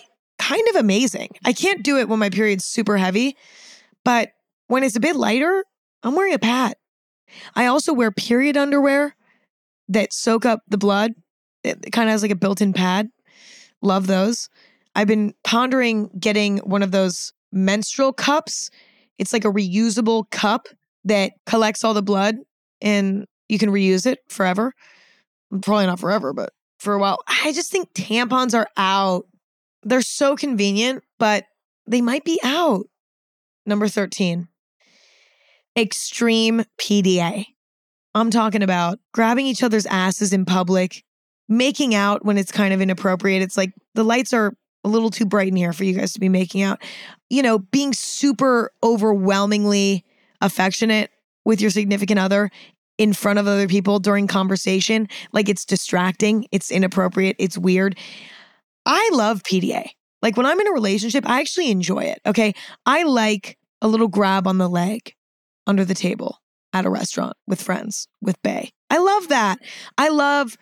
kind 0.51 0.69
of 0.69 0.77
amazing. 0.77 1.29
I 1.45 1.53
can't 1.53 1.83
do 1.83 1.99
it 1.99 2.09
when 2.09 2.19
my 2.19 2.31
period's 2.31 2.65
super 2.65 2.97
heavy, 2.97 3.37
but 4.05 4.31
when 4.67 4.83
it's 4.83 4.97
a 4.97 5.01
bit 5.01 5.17
lighter, 5.17 5.65
I'm 6.03 6.15
wearing 6.15 6.35
a 6.35 6.39
pad. 6.39 6.75
I 7.55 7.67
also 7.67 7.93
wear 7.93 8.11
period 8.11 8.57
underwear 8.57 9.15
that 9.89 10.13
soak 10.13 10.45
up 10.45 10.63
the 10.69 10.79
blood. 10.79 11.13
It 11.63 11.93
kind 11.93 12.09
of 12.09 12.13
has 12.13 12.23
like 12.23 12.31
a 12.33 12.37
built 12.37 12.61
in 12.61 12.73
pad. 12.73 13.11
Love 13.83 14.07
those. 14.07 14.49
I've 14.97 15.07
been 15.07 15.35
pondering 15.45 16.11
getting 16.19 16.59
one 16.59 16.83
of 16.83 16.91
those 16.91 17.33
menstrual 17.53 18.13
cups. 18.13 18.71
It's 19.19 19.33
like 19.33 19.45
a 19.45 19.53
reusable 19.53 20.29
cup 20.31 20.67
that 21.05 21.33
collects 21.47 21.85
all 21.85 21.95
the 21.95 22.03
blood 22.03 22.37
and 22.81 23.27
you 23.49 23.59
can 23.59 23.71
reuse 23.71 24.07
it 24.07 24.19
forever. 24.29 24.73
Probably 25.63 25.87
not 25.87 26.01
forever, 26.01 26.33
but 26.33 26.53
for 26.81 26.95
a 26.95 26.99
while. 26.99 27.19
I 27.29 27.53
just 27.53 27.71
think 27.71 27.93
tampons 27.95 28.55
are 28.55 28.69
out. 28.77 29.27
They're 29.83 30.03
so 30.03 30.37
convenient, 30.37 31.05
but 31.19 31.45
they 31.87 32.01
might 32.01 32.25
be 32.25 32.39
out. 32.43 32.87
Number 33.67 33.89
13, 33.89 34.49
extreme 35.77 36.65
PDA. 36.81 37.47
I'm 38.15 38.31
talking 38.31 38.63
about 38.63 38.99
grabbing 39.13 39.47
each 39.47 39.63
other's 39.63 39.87
asses 39.87 40.33
in 40.33 40.45
public, 40.45 41.05
making 41.49 41.95
out 41.95 42.25
when 42.25 42.39
it's 42.39 42.51
kind 42.51 42.75
of 42.75 42.81
inappropriate. 42.81 43.43
It's 43.43 43.57
like 43.57 43.73
the 43.95 44.05
lights 44.05 44.33
are 44.33 44.55
a 44.83 44.89
little 44.89 45.11
too 45.11 45.27
bright 45.27 45.49
in 45.49 45.57
here 45.57 45.73
for 45.73 45.85
you 45.85 45.95
guys 45.95 46.13
to 46.13 46.21
be 46.21 46.29
making 46.29 46.63
out. 46.63 46.83
You 47.29 47.43
know, 47.43 47.59
being 47.59 47.93
super 47.93 48.73
overwhelmingly 48.83 50.05
affectionate 50.41 51.11
with 51.45 51.61
your 51.61 51.71
significant 51.71 52.19
other 52.19 52.51
in 52.99 53.13
front 53.13 53.39
of 53.39 53.47
other 53.47 53.69
people 53.69 53.99
during 53.99 54.27
conversation. 54.27 55.09
Like 55.33 55.49
it's 55.49 55.65
distracting, 55.65 56.47
it's 56.53 56.71
inappropriate, 56.71 57.37
it's 57.39 57.57
weird. 57.57 57.99
I 58.93 59.11
love 59.13 59.45
PDA. 59.45 59.91
Like 60.21 60.37
when 60.37 60.47
I'm 60.47 60.59
in 60.59 60.67
a 60.67 60.73
relationship, 60.73 61.25
I 61.29 61.39
actually 61.39 61.71
enjoy 61.71 62.01
it. 62.01 62.21
Okay. 62.27 62.55
I 62.85 63.05
like 63.05 63.57
a 63.81 63.87
little 63.87 64.09
grab 64.09 64.49
on 64.49 64.59
the 64.59 64.69
leg 64.69 65.15
under 65.65 65.85
the 65.85 65.95
table 65.95 66.39
at 66.73 66.85
a 66.85 66.91
restaurant 66.91 67.37
with 67.47 67.63
friends, 67.63 68.09
with 68.21 68.43
Bay. 68.43 68.73
I 68.91 68.99
love 68.99 69.29
that. 69.29 69.61
I 69.97 70.09
love 70.09 70.57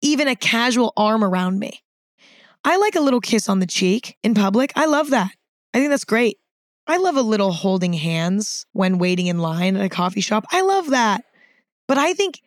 even 0.00 0.28
a 0.28 0.36
casual 0.36 0.92
arm 0.96 1.24
around 1.24 1.58
me. 1.58 1.82
I 2.64 2.76
like 2.76 2.94
a 2.94 3.00
little 3.00 3.20
kiss 3.20 3.48
on 3.48 3.58
the 3.58 3.66
cheek 3.66 4.16
in 4.22 4.34
public. 4.34 4.72
I 4.76 4.86
love 4.86 5.10
that. 5.10 5.32
I 5.74 5.78
think 5.78 5.90
that's 5.90 6.04
great. 6.04 6.38
I 6.86 6.98
love 6.98 7.16
a 7.16 7.22
little 7.22 7.50
holding 7.50 7.92
hands 7.92 8.64
when 8.72 8.98
waiting 8.98 9.26
in 9.26 9.40
line 9.40 9.76
at 9.76 9.84
a 9.84 9.88
coffee 9.88 10.20
shop. 10.20 10.44
I 10.52 10.62
love 10.62 10.90
that. 10.90 11.24
But 11.88 11.98
I 11.98 12.12
think 12.12 12.40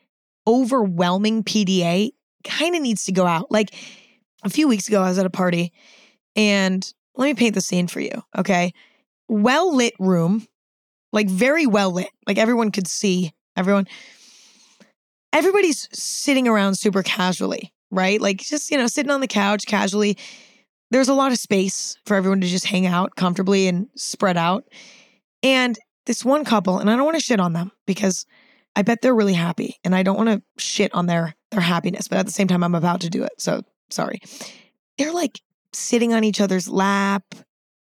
overwhelming 0.47 1.43
PDA 1.43 2.11
kind 2.45 2.73
of 2.73 2.81
needs 2.81 3.03
to 3.05 3.11
go 3.11 3.25
out. 3.25 3.51
Like 3.51 3.73
a 4.45 4.49
few 4.49 4.67
weeks 4.67 4.87
ago, 4.87 5.01
I 5.01 5.09
was 5.09 5.17
at 5.17 5.25
a 5.25 5.31
party 5.31 5.73
and 6.35 6.93
let 7.15 7.25
me 7.25 7.33
paint 7.33 7.55
the 7.55 7.61
scene 7.61 7.87
for 7.87 7.99
you. 7.99 8.23
Okay. 8.37 8.73
Well 9.27 9.75
lit 9.75 9.93
room, 9.99 10.47
like 11.11 11.27
very 11.27 11.65
well 11.65 11.91
lit, 11.91 12.09
like 12.27 12.37
everyone 12.37 12.71
could 12.71 12.87
see 12.87 13.33
everyone. 13.57 13.87
Everybody's 15.33 15.89
sitting 15.91 16.47
around 16.47 16.75
super 16.75 17.03
casually, 17.03 17.73
right? 17.91 18.21
Like 18.21 18.37
just, 18.37 18.71
you 18.71 18.77
know, 18.77 18.87
sitting 18.87 19.11
on 19.11 19.21
the 19.21 19.27
couch 19.27 19.65
casually. 19.65 20.17
There's 20.91 21.09
a 21.09 21.13
lot 21.13 21.31
of 21.31 21.39
space 21.39 21.97
for 22.05 22.15
everyone 22.15 22.41
to 22.41 22.47
just 22.47 22.65
hang 22.65 22.85
out 22.85 23.15
comfortably 23.15 23.67
and 23.67 23.87
spread 23.95 24.37
out. 24.37 24.65
And 25.41 25.77
this 26.05 26.23
one 26.23 26.45
couple, 26.45 26.77
and 26.77 26.89
I 26.89 26.95
don't 26.95 27.05
want 27.05 27.17
to 27.17 27.23
shit 27.23 27.39
on 27.39 27.53
them 27.53 27.71
because 27.87 28.25
I 28.75 28.83
bet 28.83 29.01
they're 29.01 29.15
really 29.15 29.33
happy 29.33 29.77
and 29.83 29.95
I 29.95 30.03
don't 30.03 30.17
want 30.17 30.29
to 30.29 30.41
shit 30.63 30.93
on 30.93 31.07
their 31.07 31.35
their 31.51 31.61
happiness, 31.61 32.07
but 32.07 32.19
at 32.19 32.25
the 32.25 32.31
same 32.31 32.47
time 32.47 32.63
I'm 32.63 32.75
about 32.75 33.01
to 33.01 33.09
do 33.09 33.23
it. 33.23 33.31
So, 33.39 33.61
sorry. 33.89 34.19
They're 34.97 35.13
like 35.13 35.41
sitting 35.73 36.13
on 36.13 36.23
each 36.23 36.41
other's 36.41 36.67
lap, 36.67 37.23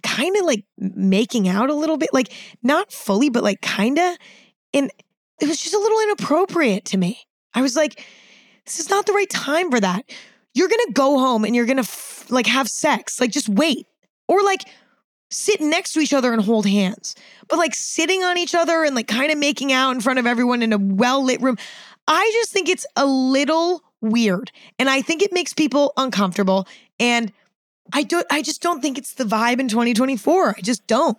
kind 0.04 0.36
of 0.38 0.46
like 0.46 0.66
making 0.78 1.48
out 1.48 1.70
a 1.70 1.76
little 1.76 1.98
bit, 1.98 2.10
like 2.14 2.32
not 2.64 2.92
fully, 2.92 3.30
but 3.30 3.44
like 3.44 3.62
kind 3.62 4.00
of. 4.00 4.18
And 4.74 4.92
it 5.40 5.48
was 5.48 5.60
just 5.60 5.76
a 5.76 5.80
little 5.80 6.00
inappropriate 6.02 6.86
to 6.86 6.98
me. 6.98 7.20
I 7.54 7.62
was 7.62 7.76
like, 7.76 8.06
this 8.66 8.80
is 8.80 8.90
not 8.90 9.06
the 9.06 9.14
right 9.14 9.30
time 9.30 9.72
for 9.72 9.80
that. 9.80 10.06
You're 10.54 10.70
going 10.70 10.86
to 10.88 10.94
go 10.94 11.20
home 11.20 11.46
and 11.46 11.56
you're 11.56 11.66
going 11.66 11.78
to 11.78 11.82
f- 11.82 12.26
like 12.30 12.48
have 12.48 12.68
sex. 12.68 13.20
Like 13.20 13.32
just 13.32 13.50
wait. 13.50 13.88
Or 14.28 14.42
like 14.44 14.62
sit 15.30 15.62
next 15.62 15.94
to 15.94 16.00
each 16.00 16.14
other 16.14 16.32
and 16.34 16.42
hold 16.42 16.66
hands. 16.66 17.16
But 17.50 17.58
like 17.58 17.74
sitting 17.74 18.24
on 18.24 18.38
each 18.38 18.54
other 18.54 18.84
and 18.84 18.96
like 18.96 19.08
kind 19.08 19.32
of 19.32 19.38
making 19.38 19.74
out 19.74 19.92
in 19.92 20.02
front 20.02 20.20
of 20.20 20.28
everyone 20.28 20.62
in 20.62 20.74
a 20.74 20.78
well 20.78 21.24
lit 21.24 21.42
room, 21.42 21.58
I 22.08 22.30
just 22.34 22.52
think 22.52 22.70
it's 22.70 22.86
a 22.96 23.06
little 23.06 23.82
weird. 24.02 24.52
And 24.80 24.90
I 24.90 25.02
think 25.02 25.22
it 25.22 25.32
makes 25.32 25.54
people 25.54 25.94
uncomfortable. 25.98 26.68
And 27.00 27.32
I 27.94 28.04
don't 28.04 28.28
I 28.30 28.42
just 28.42 28.62
don't 28.62 28.82
think 28.82 28.98
it's 28.98 29.14
the 29.14 29.24
vibe 29.24 29.60
in 29.60 29.68
2024. 29.68 30.56
I 30.58 30.62
just 30.62 30.86
don't. 30.88 31.18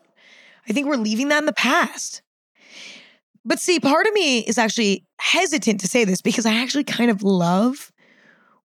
I 0.68 0.72
think 0.72 0.86
we're 0.86 0.96
leaving 0.96 1.28
that 1.28 1.38
in 1.38 1.46
the 1.46 1.52
past. 1.52 2.22
But 3.44 3.58
see, 3.58 3.80
part 3.80 4.06
of 4.06 4.12
me 4.12 4.40
is 4.40 4.58
actually 4.58 5.04
hesitant 5.18 5.80
to 5.80 5.88
say 5.88 6.04
this 6.04 6.22
because 6.22 6.46
I 6.46 6.54
actually 6.54 6.84
kind 6.84 7.10
of 7.10 7.22
love 7.22 7.92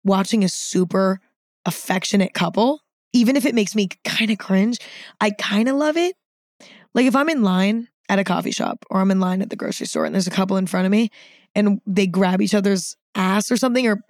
watching 0.04 0.44
a 0.44 0.50
super 0.50 1.20
affectionate 1.66 2.34
couple, 2.34 2.82
even 3.12 3.36
if 3.36 3.46
it 3.46 3.56
makes 3.56 3.76
me 3.76 3.90
kind 4.06 4.30
of 4.30 4.38
cringe. 4.38 4.78
I 5.20 5.32
kind 5.32 5.68
of 5.68 5.76
love 5.76 5.98
it. 5.98 6.16
Like 6.94 7.08
if 7.08 7.16
I'm 7.16 7.30
in 7.30 7.44
line 7.44 7.90
at 8.08 8.20
a 8.20 8.24
coffee 8.24 8.52
shop 8.52 8.86
or 8.90 9.02
I'm 9.02 9.12
in 9.12 9.20
line 9.20 9.42
at 9.42 9.50
the 9.50 9.56
grocery 9.56 9.88
store 9.88 10.06
and 10.06 10.14
there's 10.14 10.28
a 10.28 10.32
couple 10.32 10.58
in 10.58 10.68
front 10.68 10.86
of 10.86 10.92
me 10.92 11.10
and 11.58 11.82
they 11.86 12.08
grab 12.08 12.42
each 12.42 12.54
other's 12.54 12.96
ass 13.16 13.52
or 13.52 13.58
something 13.58 13.88
or 13.88 14.02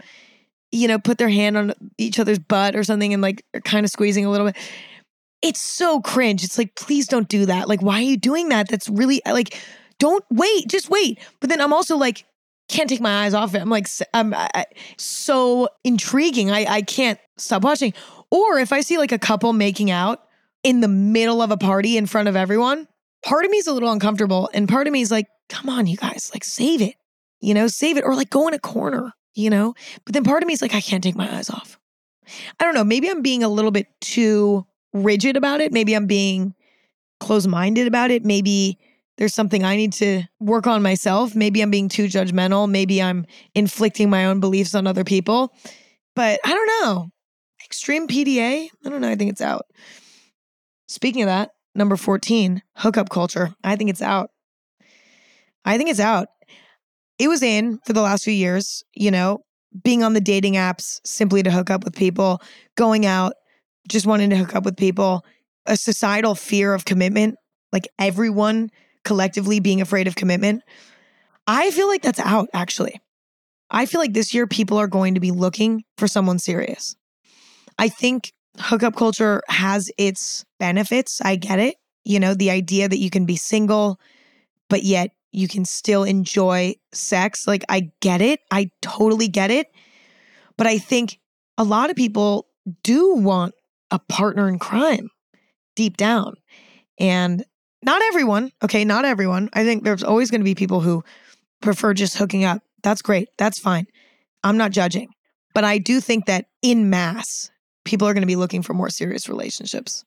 you 0.72 0.88
know, 0.88 1.00
put 1.00 1.18
their 1.18 1.30
hand 1.30 1.58
on 1.58 1.74
each 1.98 2.20
other's 2.20 2.40
butt 2.40 2.76
or 2.76 2.84
something 2.84 3.14
and 3.14 3.22
like 3.22 3.44
kind 3.64 3.86
of 3.86 3.92
squeezing 3.92 4.26
a 4.26 4.30
little 4.30 4.48
bit. 4.48 4.58
It's 5.42 5.62
so 5.62 6.02
cringe. 6.02 6.44
It's 6.44 6.58
like, 6.58 6.76
please 6.76 7.08
don't 7.08 7.30
do 7.30 7.46
that. 7.46 7.68
Like, 7.68 7.82
why 7.82 7.96
are 7.96 8.02
you 8.02 8.18
doing 8.18 8.50
that? 8.50 8.68
That's 8.70 8.90
really 8.90 9.22
like, 9.26 9.58
don't 10.00 10.24
wait, 10.30 10.68
just 10.68 10.90
wait. 10.90 11.20
But 11.40 11.50
then 11.50 11.62
I'm 11.62 11.74
also 11.74 11.96
like, 11.96 12.26
can't 12.70 12.90
take 12.90 13.00
my 13.00 13.24
eyes 13.24 13.34
off 13.34 13.56
it. 13.56 13.62
I'm 13.62 13.70
like, 13.70 13.88
I'm 14.14 14.34
I, 14.34 14.66
so 14.98 15.70
intriguing. 15.84 16.52
I, 16.52 16.66
I 16.66 16.82
can't 16.82 17.20
stop 17.38 17.64
watching. 17.64 17.94
Or 18.30 18.60
if 18.60 18.74
I 18.74 18.82
see 18.82 18.98
like 18.98 19.14
a 19.14 19.20
couple 19.20 19.54
making 19.54 19.90
out 19.90 20.24
in 20.64 20.82
the 20.82 20.88
middle 20.90 21.42
of 21.42 21.52
a 21.52 21.58
party 21.58 21.98
in 21.98 22.08
front 22.08 22.28
of 22.28 22.36
everyone, 22.36 22.88
part 23.24 23.46
of 23.46 23.52
me 23.52 23.58
is 23.58 23.68
a 23.68 23.74
little 23.74 23.92
uncomfortable. 23.92 24.50
And 24.54 24.68
part 24.68 24.88
of 24.88 24.92
me 24.92 25.02
is 25.02 25.12
like, 25.12 25.28
come 25.48 25.70
on, 25.70 25.88
you 25.88 25.96
guys, 25.96 26.30
like 26.34 26.44
save 26.44 26.82
it, 26.82 26.96
you 27.42 27.54
know, 27.54 27.68
save 27.68 27.98
it 27.98 28.04
or 28.04 28.16
like 28.16 28.30
go 28.30 28.48
in 28.48 28.54
a 28.54 28.60
corner 28.60 29.14
you 29.38 29.50
know? 29.50 29.76
But 30.04 30.14
then 30.14 30.24
part 30.24 30.44
of 30.44 30.48
me 30.48 30.54
is 30.54 30.62
like, 30.62 30.74
I 30.74 30.82
can't 30.82 31.04
take 31.04 31.16
my 31.16 31.34
eyes 31.34 31.50
off. 31.50 31.80
I 32.60 32.66
don't 32.66 32.74
know. 32.74 32.84
Maybe 32.84 33.10
I'm 33.10 33.22
being 33.22 33.44
a 33.44 33.50
little 33.50 33.72
bit 33.72 33.88
too 34.02 34.66
rigid 34.94 35.38
about 35.38 35.62
it. 35.62 35.72
Maybe 35.72 35.96
I'm 35.96 36.08
being 36.08 36.56
close 37.20 37.48
minded 37.48 37.88
about 37.88 38.12
it. 38.12 38.26
Maybe 38.26 38.80
there's 39.18 39.34
something 39.34 39.64
I 39.64 39.78
need 39.78 39.94
to 39.94 40.24
work 40.40 40.68
on 40.68 40.82
myself. 40.82 41.36
Maybe 41.36 41.62
I'm 41.62 41.72
being 41.72 41.88
too 41.88 42.06
judgmental. 42.06 42.70
Maybe 42.70 43.02
I'm 43.02 43.26
inflicting 43.56 44.10
my 44.10 44.26
own 44.26 44.40
beliefs 44.40 44.76
on 44.76 44.88
other 44.88 45.04
people. 45.04 45.54
But 46.16 46.40
I 46.44 46.50
don't 46.50 46.68
know. 46.82 47.10
Extreme 47.64 48.08
PDA? 48.08 48.70
I 48.86 48.90
don't 48.90 49.02
know. 49.02 49.10
I 49.10 49.16
think 49.16 49.32
it's 49.32 49.42
out. 49.42 49.66
Speaking 50.88 51.22
of 51.22 51.28
that, 51.28 51.52
number 51.76 51.96
14, 51.96 52.62
hookup 52.78 53.10
culture. 53.10 53.56
I 53.64 53.76
think 53.76 53.90
it's 53.90 54.02
out. 54.02 54.32
I 55.64 55.78
think 55.78 55.90
it's 55.90 56.00
out 56.00 56.30
it 57.20 57.28
was 57.28 57.42
in 57.42 57.80
for 57.86 57.94
the 57.94 58.02
last 58.02 58.24
few 58.24 58.34
years, 58.34 58.84
you 58.94 59.12
know, 59.12 59.44
being 59.84 60.04
on 60.04 60.14
the 60.14 60.22
dating 60.22 60.54
apps 60.54 61.00
simply 61.04 61.44
to 61.44 61.52
hook 61.52 61.70
up 61.70 61.84
with 61.84 61.96
people, 61.96 62.42
going 62.76 63.06
out, 63.06 63.34
just 63.88 64.06
wanting 64.06 64.30
to 64.30 64.36
hook 64.36 64.56
up 64.56 64.66
with 64.66 64.78
people, 64.78 65.26
a 65.66 65.78
societal 65.78 66.36
fear 66.36 66.74
of 66.74 66.86
commitment, 66.86 67.36
like 67.72 67.88
everyone 68.00 68.70
collectively 69.04 69.60
being 69.60 69.82
afraid 69.82 70.08
of 70.08 70.16
commitment. 70.16 70.64
I 71.48 71.72
feel 71.72 71.88
like 71.88 72.02
that's 72.02 72.20
out 72.20 72.50
actually. 72.54 73.00
I 73.70 73.86
feel 73.86 74.00
like 74.00 74.14
this 74.14 74.34
year 74.34 74.48
people 74.48 74.78
are 74.78 74.88
going 74.88 75.14
to 75.16 75.20
be 75.20 75.32
looking 75.32 75.84
for 75.98 76.08
someone 76.08 76.40
serious. 76.40 76.96
I 77.78 77.90
think 77.90 78.34
hookup 78.58 78.96
culture 78.96 79.42
has 79.50 79.92
its 79.98 80.46
benefits. 80.60 81.22
I 81.22 81.36
get 81.36 81.60
it. 81.60 81.76
You 82.04 82.20
know, 82.20 82.34
the 82.34 82.52
idea 82.52 82.88
that 82.88 82.98
you 82.98 83.10
can 83.10 83.26
be 83.26 83.36
single, 83.36 84.00
but 84.70 84.84
yet 84.84 85.12
you 85.32 85.48
can 85.48 85.66
still 85.66 86.04
enjoy 86.04 86.76
sex. 86.94 87.48
Like, 87.48 87.64
I 87.70 87.92
get 88.02 88.22
it. 88.22 88.40
I 88.52 88.70
totally 88.82 89.28
get 89.28 89.52
it. 89.52 89.68
But 90.58 90.68
I 90.68 90.78
think 90.78 91.20
a 91.58 91.64
lot 91.64 91.90
of 91.90 91.96
people 91.96 92.48
do 92.84 93.16
want 93.16 93.54
a 93.92 94.00
partner 94.00 94.50
in 94.50 94.60
crime 94.60 95.10
deep 95.76 95.98
down. 95.98 96.36
And 97.00 97.44
not 97.84 98.02
everyone, 98.10 98.52
okay, 98.64 98.84
not 98.84 99.06
everyone. 99.06 99.50
I 99.54 99.64
think 99.64 99.84
there's 99.84 100.04
always 100.04 100.32
going 100.32 100.42
to 100.42 100.46
be 100.46 100.56
people 100.56 100.82
who 100.82 101.04
prefer 101.62 101.94
just 101.94 102.18
hooking 102.18 102.44
up. 102.44 102.62
That's 102.84 103.02
great. 103.02 103.30
That's 103.38 103.60
fine. 103.60 103.86
I'm 104.44 104.58
not 104.58 104.72
judging. 104.72 105.10
But 105.54 105.64
I 105.64 105.78
do 105.78 106.00
think 106.00 106.26
that 106.26 106.46
in 106.62 106.90
mass, 106.90 107.50
people 107.86 108.08
are 108.08 108.14
going 108.14 108.22
to 108.22 108.28
be 108.28 108.36
looking 108.36 108.62
for 108.62 108.74
more 108.74 108.90
serious 108.90 109.30
relationships. 109.30 110.04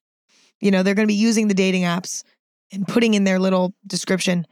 You 0.61 0.71
know, 0.71 0.83
they're 0.83 0.95
going 0.95 1.07
to 1.07 1.13
be 1.13 1.15
using 1.15 1.49
the 1.49 1.55
dating 1.55 1.83
apps 1.83 2.23
and 2.73 2.87
putting 2.87 3.15
in 3.15 3.25
their 3.25 3.39
little 3.39 3.75
description, 3.87 4.47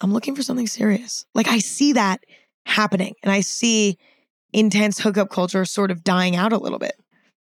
I'm 0.00 0.12
looking 0.12 0.34
for 0.34 0.42
something 0.42 0.66
serious. 0.66 1.24
Like 1.34 1.48
I 1.48 1.58
see 1.58 1.92
that 1.92 2.24
happening 2.66 3.14
and 3.22 3.30
I 3.30 3.40
see 3.40 3.98
intense 4.52 4.98
hookup 4.98 5.30
culture 5.30 5.64
sort 5.64 5.90
of 5.90 6.04
dying 6.04 6.36
out 6.36 6.52
a 6.52 6.58
little 6.58 6.78
bit. 6.78 6.94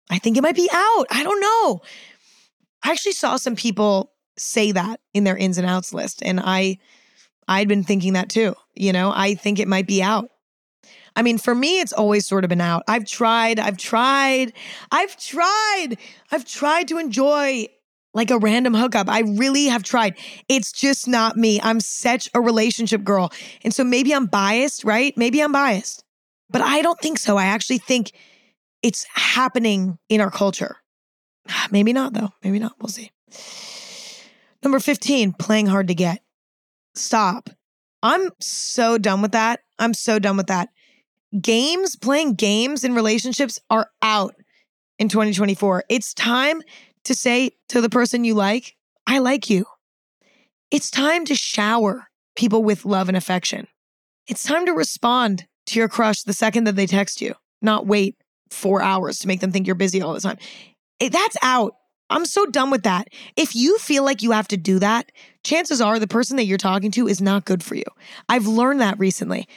I 0.09 0.17
think 0.17 0.37
it 0.37 0.43
might 0.43 0.55
be 0.55 0.69
out. 0.71 1.05
I 1.09 1.23
don't 1.23 1.39
know. 1.39 1.81
I 2.83 2.91
actually 2.91 3.13
saw 3.13 3.37
some 3.37 3.55
people 3.55 4.11
say 4.37 4.71
that 4.71 4.99
in 5.13 5.23
their 5.23 5.37
ins 5.37 5.57
and 5.57 5.67
outs 5.67 5.93
list 5.93 6.21
and 6.23 6.39
I 6.39 6.77
I'd 7.47 7.67
been 7.67 7.83
thinking 7.83 8.13
that 8.13 8.29
too. 8.29 8.55
You 8.75 8.93
know, 8.93 9.11
I 9.13 9.35
think 9.35 9.59
it 9.59 9.67
might 9.67 9.87
be 9.87 10.01
out. 10.01 10.29
I 11.15 11.21
mean, 11.21 11.37
for 11.37 11.53
me, 11.53 11.79
it's 11.79 11.91
always 11.91 12.25
sort 12.25 12.45
of 12.45 12.49
been 12.49 12.61
out. 12.61 12.83
I've 12.87 13.05
tried, 13.05 13.59
I've 13.59 13.77
tried, 13.77 14.53
I've 14.91 15.17
tried, 15.17 15.97
I've 16.31 16.45
tried 16.45 16.87
to 16.87 16.97
enjoy 16.97 17.67
like 18.13 18.31
a 18.31 18.37
random 18.37 18.73
hookup. 18.73 19.09
I 19.09 19.21
really 19.21 19.65
have 19.65 19.83
tried. 19.83 20.17
It's 20.49 20.71
just 20.71 21.07
not 21.07 21.37
me. 21.37 21.59
I'm 21.61 21.79
such 21.79 22.29
a 22.33 22.41
relationship 22.41 23.03
girl. 23.03 23.31
And 23.63 23.73
so 23.73 23.83
maybe 23.83 24.13
I'm 24.13 24.25
biased, 24.25 24.83
right? 24.83 25.15
Maybe 25.17 25.41
I'm 25.41 25.51
biased, 25.51 26.03
but 26.49 26.61
I 26.61 26.81
don't 26.81 26.99
think 26.99 27.17
so. 27.17 27.37
I 27.37 27.45
actually 27.45 27.77
think 27.77 28.11
it's 28.83 29.05
happening 29.13 29.97
in 30.09 30.21
our 30.21 30.31
culture. 30.31 30.77
Maybe 31.71 31.93
not, 31.93 32.13
though. 32.13 32.29
Maybe 32.43 32.59
not. 32.59 32.73
We'll 32.79 32.89
see. 32.89 33.11
Number 34.63 34.79
15, 34.79 35.33
playing 35.33 35.67
hard 35.67 35.87
to 35.87 35.95
get. 35.95 36.21
Stop. 36.95 37.49
I'm 38.03 38.31
so 38.39 38.97
done 38.97 39.21
with 39.21 39.31
that. 39.31 39.61
I'm 39.79 39.93
so 39.93 40.19
done 40.19 40.37
with 40.37 40.47
that. 40.47 40.69
Games, 41.39 41.95
playing 41.95 42.33
games 42.33 42.83
in 42.83 42.93
relationships 42.93 43.59
are 43.69 43.89
out 44.01 44.35
in 44.99 45.07
2024. 45.07 45.85
It's 45.89 46.13
time 46.13 46.61
to 47.05 47.15
say 47.15 47.51
to 47.69 47.81
the 47.81 47.89
person 47.89 48.23
you 48.23 48.33
like, 48.33 48.75
I 49.07 49.19
like 49.19 49.49
you. 49.49 49.65
It's 50.69 50.89
time 50.89 51.25
to 51.25 51.35
shower 51.35 52.07
people 52.35 52.63
with 52.63 52.85
love 52.85 53.07
and 53.07 53.17
affection. 53.17 53.67
It's 54.27 54.43
time 54.43 54.65
to 54.65 54.73
respond 54.73 55.47
to 55.67 55.79
your 55.79 55.89
crush 55.89 56.23
the 56.23 56.33
second 56.33 56.65
that 56.65 56.75
they 56.75 56.87
text 56.87 57.21
you, 57.21 57.35
not 57.61 57.87
wait 57.87 58.15
four 58.49 58.81
hours 58.81 59.19
to 59.19 59.27
make 59.27 59.39
them 59.39 59.51
think 59.51 59.67
you're 59.67 59.75
busy 59.75 60.01
all 60.01 60.13
the 60.13 60.21
time. 60.21 60.37
Eh, 60.99 61.09
that's 61.09 61.37
out. 61.41 61.73
I'm 62.09 62.25
so 62.25 62.45
done 62.45 62.69
with 62.69 62.83
that. 62.83 63.07
If 63.37 63.55
you 63.55 63.77
feel 63.77 64.03
like 64.03 64.21
you 64.21 64.31
have 64.31 64.47
to 64.49 64.57
do 64.57 64.79
that, 64.79 65.11
chances 65.43 65.79
are 65.81 65.97
the 65.97 66.07
person 66.07 66.35
that 66.37 66.45
you're 66.45 66.57
talking 66.57 66.91
to 66.91 67.07
is 67.07 67.21
not 67.21 67.45
good 67.45 67.63
for 67.63 67.75
you. 67.75 67.85
I've 68.27 68.47
learned 68.47 68.81
that 68.81 68.99
recently. 68.99 69.47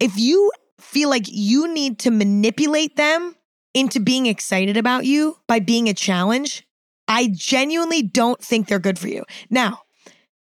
If 0.00 0.18
you 0.18 0.50
feel 0.80 1.10
like 1.10 1.24
you 1.26 1.72
need 1.72 1.98
to 2.00 2.10
manipulate 2.10 2.96
them 2.96 3.36
into 3.74 4.00
being 4.00 4.26
excited 4.26 4.76
about 4.76 5.04
you 5.04 5.36
by 5.46 5.58
being 5.60 5.88
a 5.88 5.94
challenge, 5.94 6.66
I 7.06 7.28
genuinely 7.32 8.02
don't 8.02 8.40
think 8.40 8.68
they're 8.68 8.78
good 8.78 8.98
for 8.98 9.08
you. 9.08 9.24
Now, 9.50 9.80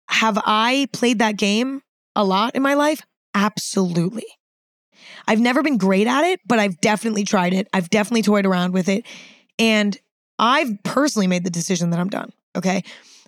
have 0.10 0.42
I 0.44 0.88
played 0.92 1.20
that 1.20 1.38
game 1.38 1.82
a 2.16 2.24
lot 2.26 2.56
in 2.56 2.62
my 2.62 2.74
life? 2.74 3.02
Absolutely. 3.34 4.26
I've 5.28 5.40
never 5.40 5.64
been 5.64 5.78
great 5.78 6.08
at 6.08 6.24
it, 6.26 6.42
but 6.46 6.60
I've 6.60 6.82
definitely 6.82 7.24
tried 7.24 7.54
it. 7.54 7.68
I've 7.74 7.90
definitely 7.90 8.24
toyed 8.24 8.46
around 8.46 8.74
with 8.74 8.90
it. 8.90 9.06
And 9.58 9.98
I've 10.38 10.84
personally 10.84 11.28
made 11.28 11.44
the 11.44 11.50
decision 11.50 11.92
that 11.92 12.00
I'm 12.00 12.10
done. 12.10 12.34
Okay. 12.56 12.84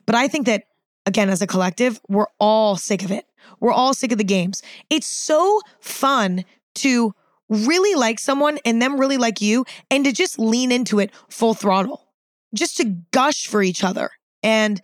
But 0.06 0.16
I 0.16 0.28
think 0.28 0.48
that, 0.48 0.64
again, 1.06 1.30
as 1.30 1.42
a 1.42 1.48
collective, 1.48 2.02
we're 2.10 2.28
all 2.40 2.76
sick 2.76 3.04
of 3.04 3.12
it. 3.12 3.26
We're 3.60 3.72
all 3.72 3.94
sick 3.94 4.12
of 4.12 4.18
the 4.18 4.24
games. 4.24 4.62
It's 4.90 5.08
so 5.08 5.62
fun 5.80 6.44
to 6.76 7.14
really 7.54 7.96
like 7.96 8.20
someone 8.20 8.60
and 8.66 8.82
them 8.82 9.00
really 9.00 9.18
like 9.18 9.42
you 9.42 9.66
and 9.90 10.06
to 10.06 10.12
just 10.12 10.40
lean 10.40 10.72
into 10.72 11.00
it 11.00 11.12
full 11.30 11.54
throttle, 11.54 12.08
just 12.54 12.78
to 12.78 12.86
gush 13.12 13.48
for 13.48 13.62
each 13.62 13.84
other 13.84 14.10
and 14.42 14.82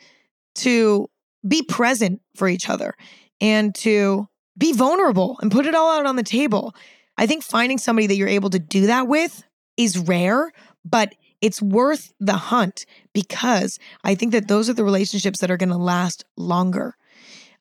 to 0.55 1.09
be 1.47 1.63
present 1.63 2.21
for 2.35 2.47
each 2.47 2.69
other 2.69 2.95
and 3.41 3.73
to 3.73 4.27
be 4.57 4.73
vulnerable 4.73 5.37
and 5.41 5.51
put 5.51 5.65
it 5.65 5.75
all 5.75 5.97
out 5.97 6.05
on 6.05 6.15
the 6.15 6.23
table. 6.23 6.75
I 7.17 7.27
think 7.27 7.43
finding 7.43 7.77
somebody 7.77 8.07
that 8.07 8.15
you're 8.15 8.27
able 8.27 8.49
to 8.51 8.59
do 8.59 8.87
that 8.87 9.07
with 9.07 9.43
is 9.77 9.97
rare, 9.97 10.51
but 10.83 11.15
it's 11.41 11.61
worth 11.61 12.13
the 12.19 12.33
hunt 12.33 12.85
because 13.13 13.79
I 14.03 14.15
think 14.15 14.33
that 14.33 14.47
those 14.47 14.69
are 14.69 14.73
the 14.73 14.83
relationships 14.83 15.39
that 15.39 15.49
are 15.49 15.57
going 15.57 15.69
to 15.69 15.77
last 15.77 16.25
longer. 16.35 16.95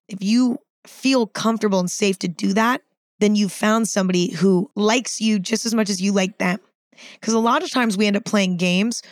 If 0.09 0.23
you 0.23 0.59
feel 0.87 1.27
comfortable 1.27 1.79
and 1.79 1.91
safe 1.91 2.19
to 2.21 2.29
do 2.29 2.53
that, 2.55 2.83
then 3.21 3.35
you've 3.35 3.53
found 3.53 3.89
somebody 3.89 4.33
who 4.33 4.71
likes 4.75 5.21
you 5.21 5.39
just 5.39 5.67
as 5.67 5.75
much 5.75 5.91
as 5.91 6.01
you 6.01 6.13
like 6.13 6.39
them. 6.39 6.59
Because 7.15 7.35
a 7.35 7.39
lot 7.39 7.63
of 7.63 7.71
times 7.71 7.97
we 7.97 8.07
end 8.07 8.17
up 8.17 8.25
playing 8.25 8.57
games 8.57 9.03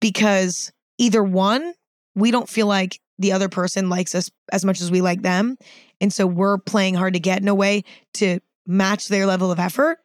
because 0.00 0.72
either 0.98 1.22
one, 1.22 1.74
we 2.14 2.30
don't 2.30 2.48
feel 2.48 2.66
like 2.66 3.00
the 3.18 3.32
other 3.32 3.48
person 3.48 3.88
likes 3.88 4.14
us 4.14 4.30
as 4.52 4.64
much 4.64 4.80
as 4.80 4.90
we 4.90 5.00
like 5.00 5.22
them. 5.22 5.56
And 6.00 6.12
so 6.12 6.26
we're 6.26 6.58
playing 6.58 6.94
hard 6.94 7.14
to 7.14 7.20
get 7.20 7.40
in 7.40 7.48
a 7.48 7.54
way 7.54 7.82
to 8.14 8.40
match 8.66 9.08
their 9.08 9.26
level 9.26 9.50
of 9.50 9.58
effort 9.58 9.98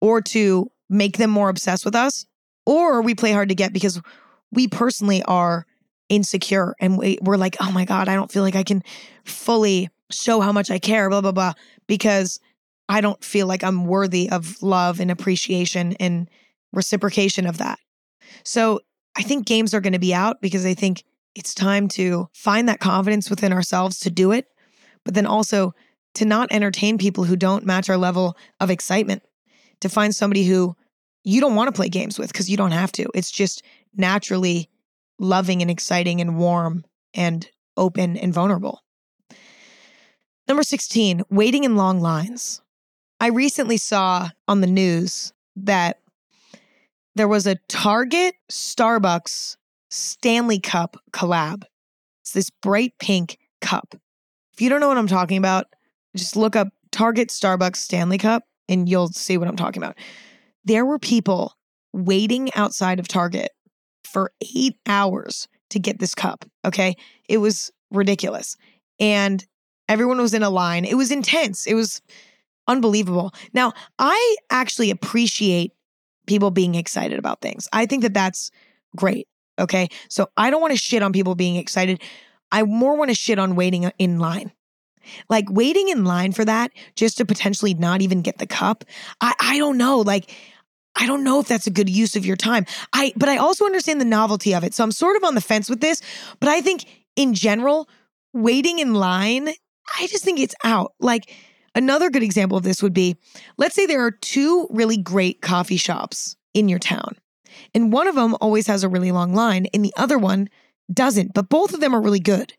or 0.00 0.20
to 0.20 0.70
make 0.88 1.16
them 1.16 1.30
more 1.30 1.48
obsessed 1.48 1.84
with 1.84 1.94
us. 1.94 2.26
Or 2.64 3.02
we 3.02 3.14
play 3.14 3.32
hard 3.32 3.48
to 3.50 3.54
get 3.54 3.72
because 3.72 4.00
we 4.50 4.66
personally 4.66 5.22
are 5.24 5.66
insecure 6.08 6.74
and 6.80 6.98
we, 6.98 7.18
we're 7.22 7.36
like, 7.36 7.56
oh 7.60 7.70
my 7.70 7.84
God, 7.84 8.08
I 8.08 8.14
don't 8.14 8.30
feel 8.30 8.42
like 8.42 8.56
I 8.56 8.64
can 8.64 8.82
fully 9.24 9.88
show 10.10 10.40
how 10.40 10.52
much 10.52 10.70
I 10.70 10.78
care, 10.78 11.08
blah, 11.08 11.20
blah, 11.20 11.32
blah, 11.32 11.52
because 11.86 12.40
I 12.88 13.00
don't 13.00 13.22
feel 13.22 13.46
like 13.46 13.64
I'm 13.64 13.86
worthy 13.86 14.30
of 14.30 14.62
love 14.62 15.00
and 15.00 15.10
appreciation 15.10 15.94
and 15.94 16.28
reciprocation 16.72 17.46
of 17.46 17.58
that. 17.58 17.78
So 18.44 18.80
I 19.16 19.22
think 19.22 19.46
games 19.46 19.74
are 19.74 19.80
going 19.80 19.92
to 19.92 19.98
be 19.98 20.14
out 20.14 20.40
because 20.40 20.64
I 20.64 20.74
think 20.74 21.04
it's 21.34 21.54
time 21.54 21.88
to 21.88 22.28
find 22.32 22.68
that 22.68 22.80
confidence 22.80 23.28
within 23.28 23.52
ourselves 23.52 23.98
to 24.00 24.10
do 24.10 24.32
it, 24.32 24.46
but 25.04 25.14
then 25.14 25.26
also 25.26 25.74
to 26.14 26.24
not 26.24 26.48
entertain 26.50 26.96
people 26.96 27.24
who 27.24 27.36
don't 27.36 27.66
match 27.66 27.90
our 27.90 27.96
level 27.96 28.36
of 28.60 28.70
excitement, 28.70 29.22
to 29.80 29.88
find 29.88 30.14
somebody 30.14 30.44
who 30.44 30.74
you 31.24 31.40
don't 31.40 31.54
want 31.54 31.68
to 31.68 31.76
play 31.76 31.88
games 31.88 32.18
with 32.18 32.32
because 32.32 32.48
you 32.48 32.56
don't 32.56 32.70
have 32.70 32.92
to. 32.92 33.06
It's 33.14 33.30
just 33.30 33.62
naturally 33.94 34.70
loving 35.18 35.60
and 35.60 35.70
exciting 35.70 36.20
and 36.20 36.38
warm 36.38 36.84
and 37.12 37.48
open 37.76 38.16
and 38.16 38.32
vulnerable. 38.32 38.82
Number 40.48 40.62
16, 40.62 41.22
waiting 41.28 41.64
in 41.64 41.76
long 41.76 42.00
lines. 42.00 42.62
I 43.26 43.30
recently 43.30 43.76
saw 43.76 44.30
on 44.46 44.60
the 44.60 44.68
news 44.68 45.32
that 45.56 45.98
there 47.16 47.26
was 47.26 47.44
a 47.44 47.56
Target 47.68 48.36
Starbucks 48.48 49.56
Stanley 49.90 50.60
Cup 50.60 50.96
collab. 51.10 51.64
It's 52.22 52.30
this 52.30 52.50
bright 52.50 52.92
pink 53.00 53.38
cup. 53.60 53.96
If 54.52 54.60
you 54.60 54.68
don't 54.68 54.78
know 54.78 54.86
what 54.86 54.96
I'm 54.96 55.08
talking 55.08 55.38
about, 55.38 55.66
just 56.14 56.36
look 56.36 56.54
up 56.54 56.68
Target 56.92 57.30
Starbucks 57.30 57.78
Stanley 57.78 58.16
Cup 58.16 58.44
and 58.68 58.88
you'll 58.88 59.08
see 59.08 59.36
what 59.36 59.48
I'm 59.48 59.56
talking 59.56 59.82
about. 59.82 59.98
There 60.64 60.84
were 60.86 61.00
people 61.00 61.54
waiting 61.92 62.54
outside 62.54 63.00
of 63.00 63.08
Target 63.08 63.50
for 64.04 64.30
eight 64.54 64.76
hours 64.86 65.48
to 65.70 65.80
get 65.80 65.98
this 65.98 66.14
cup. 66.14 66.44
Okay. 66.64 66.94
It 67.28 67.38
was 67.38 67.72
ridiculous. 67.90 68.56
And 69.00 69.44
everyone 69.88 70.18
was 70.18 70.32
in 70.32 70.44
a 70.44 70.50
line. 70.50 70.84
It 70.84 70.94
was 70.94 71.10
intense. 71.10 71.66
It 71.66 71.74
was 71.74 72.00
unbelievable. 72.68 73.32
Now, 73.52 73.72
I 73.98 74.36
actually 74.50 74.90
appreciate 74.90 75.72
people 76.26 76.50
being 76.50 76.74
excited 76.74 77.18
about 77.18 77.40
things. 77.40 77.68
I 77.72 77.86
think 77.86 78.02
that 78.02 78.14
that's 78.14 78.50
great. 78.94 79.28
Okay. 79.58 79.88
So 80.08 80.28
I 80.36 80.50
don't 80.50 80.60
want 80.60 80.72
to 80.72 80.78
shit 80.78 81.02
on 81.02 81.12
people 81.12 81.34
being 81.34 81.56
excited. 81.56 82.00
I 82.52 82.62
more 82.64 82.96
want 82.96 83.10
to 83.10 83.14
shit 83.14 83.38
on 83.38 83.56
waiting 83.56 83.90
in 83.98 84.18
line. 84.18 84.52
Like 85.28 85.46
waiting 85.48 85.88
in 85.88 86.04
line 86.04 86.32
for 86.32 86.44
that 86.44 86.72
just 86.96 87.18
to 87.18 87.24
potentially 87.24 87.74
not 87.74 88.02
even 88.02 88.22
get 88.22 88.38
the 88.38 88.46
cup. 88.46 88.84
I, 89.20 89.34
I 89.40 89.58
don't 89.58 89.78
know. 89.78 90.00
Like, 90.00 90.34
I 90.96 91.06
don't 91.06 91.24
know 91.24 91.38
if 91.40 91.46
that's 91.46 91.66
a 91.66 91.70
good 91.70 91.88
use 91.88 92.16
of 92.16 92.26
your 92.26 92.36
time. 92.36 92.66
I 92.92 93.12
but 93.16 93.28
I 93.28 93.36
also 93.36 93.66
understand 93.66 94.00
the 94.00 94.06
novelty 94.06 94.54
of 94.54 94.64
it. 94.64 94.74
So 94.74 94.82
I'm 94.82 94.92
sort 94.92 95.16
of 95.16 95.24
on 95.24 95.34
the 95.34 95.40
fence 95.40 95.68
with 95.68 95.80
this, 95.80 96.00
but 96.40 96.48
I 96.48 96.60
think 96.60 96.86
in 97.16 97.34
general, 97.34 97.88
waiting 98.32 98.78
in 98.78 98.94
line, 98.94 99.48
I 99.48 100.06
just 100.06 100.24
think 100.24 100.40
it's 100.40 100.54
out. 100.64 100.94
Like 100.98 101.32
Another 101.76 102.10
good 102.10 102.22
example 102.22 102.56
of 102.56 102.64
this 102.64 102.82
would 102.82 102.94
be 102.94 103.16
let's 103.58 103.74
say 103.74 103.86
there 103.86 104.04
are 104.04 104.10
two 104.10 104.66
really 104.70 104.96
great 104.96 105.42
coffee 105.42 105.76
shops 105.76 106.34
in 106.54 106.68
your 106.68 106.78
town, 106.78 107.16
and 107.74 107.92
one 107.92 108.08
of 108.08 108.14
them 108.14 108.34
always 108.40 108.66
has 108.66 108.82
a 108.82 108.88
really 108.88 109.12
long 109.12 109.34
line, 109.34 109.66
and 109.72 109.84
the 109.84 109.94
other 109.96 110.18
one 110.18 110.48
doesn't, 110.92 111.34
but 111.34 111.50
both 111.50 111.74
of 111.74 111.80
them 111.80 111.94
are 111.94 112.00
really 112.00 112.18
good. 112.18 112.54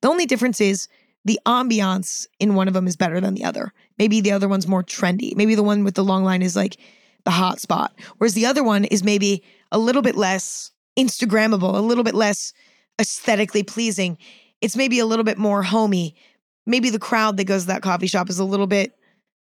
The 0.00 0.08
only 0.08 0.26
difference 0.26 0.60
is 0.60 0.88
the 1.24 1.38
ambiance 1.46 2.26
in 2.40 2.54
one 2.54 2.68
of 2.68 2.74
them 2.74 2.86
is 2.86 2.96
better 2.96 3.20
than 3.20 3.34
the 3.34 3.44
other. 3.44 3.72
Maybe 3.98 4.20
the 4.20 4.32
other 4.32 4.48
one's 4.48 4.68
more 4.68 4.82
trendy. 4.82 5.34
Maybe 5.36 5.54
the 5.54 5.62
one 5.62 5.84
with 5.84 5.94
the 5.94 6.04
long 6.04 6.24
line 6.24 6.42
is 6.42 6.56
like 6.56 6.76
the 7.24 7.30
hot 7.30 7.60
spot, 7.60 7.94
whereas 8.18 8.34
the 8.34 8.46
other 8.46 8.64
one 8.64 8.84
is 8.84 9.04
maybe 9.04 9.44
a 9.70 9.78
little 9.78 10.02
bit 10.02 10.16
less 10.16 10.72
Instagrammable, 10.98 11.74
a 11.74 11.80
little 11.80 12.04
bit 12.04 12.14
less 12.14 12.52
aesthetically 13.00 13.62
pleasing. 13.62 14.18
It's 14.60 14.76
maybe 14.76 14.98
a 14.98 15.06
little 15.06 15.24
bit 15.24 15.38
more 15.38 15.62
homey. 15.62 16.16
Maybe 16.66 16.90
the 16.90 16.98
crowd 16.98 17.36
that 17.36 17.44
goes 17.44 17.62
to 17.62 17.68
that 17.68 17.82
coffee 17.82 18.06
shop 18.06 18.28
is 18.28 18.38
a 18.38 18.44
little 18.44 18.66
bit 18.66 18.92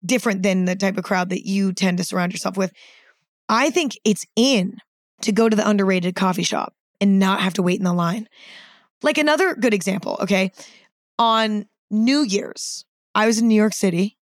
different 0.05 0.43
than 0.43 0.65
the 0.65 0.76
type 0.76 0.97
of 0.97 1.03
crowd 1.03 1.30
that 1.30 1.47
you 1.47 1.74
tend 1.74 1.97
to 1.97 2.03
surround 2.03 2.34
yourself 2.34 2.57
with. 2.57 2.74
I 3.47 3.69
think 3.69 3.97
it's 4.03 4.26
in 4.36 4.78
to 5.21 5.32
go 5.32 5.47
to 5.47 5.55
the 5.55 5.67
underrated 5.67 6.15
coffee 6.15 6.43
shop 6.43 6.76
and 6.99 7.19
not 7.19 7.41
have 7.41 7.53
to 7.53 7.63
wait 7.63 7.80
in 7.80 7.86
the 7.86 7.93
line. 7.93 8.28
Like 9.01 9.17
another 9.17 9.55
good 9.55 9.74
example, 9.74 10.17
okay? 10.21 10.51
On 11.19 11.65
New 11.89 12.24
Year's, 12.24 12.86
I 13.15 13.26
was 13.26 13.39
in 13.39 13.47
New 13.47 13.55
York 13.55 13.74
City 13.74 14.17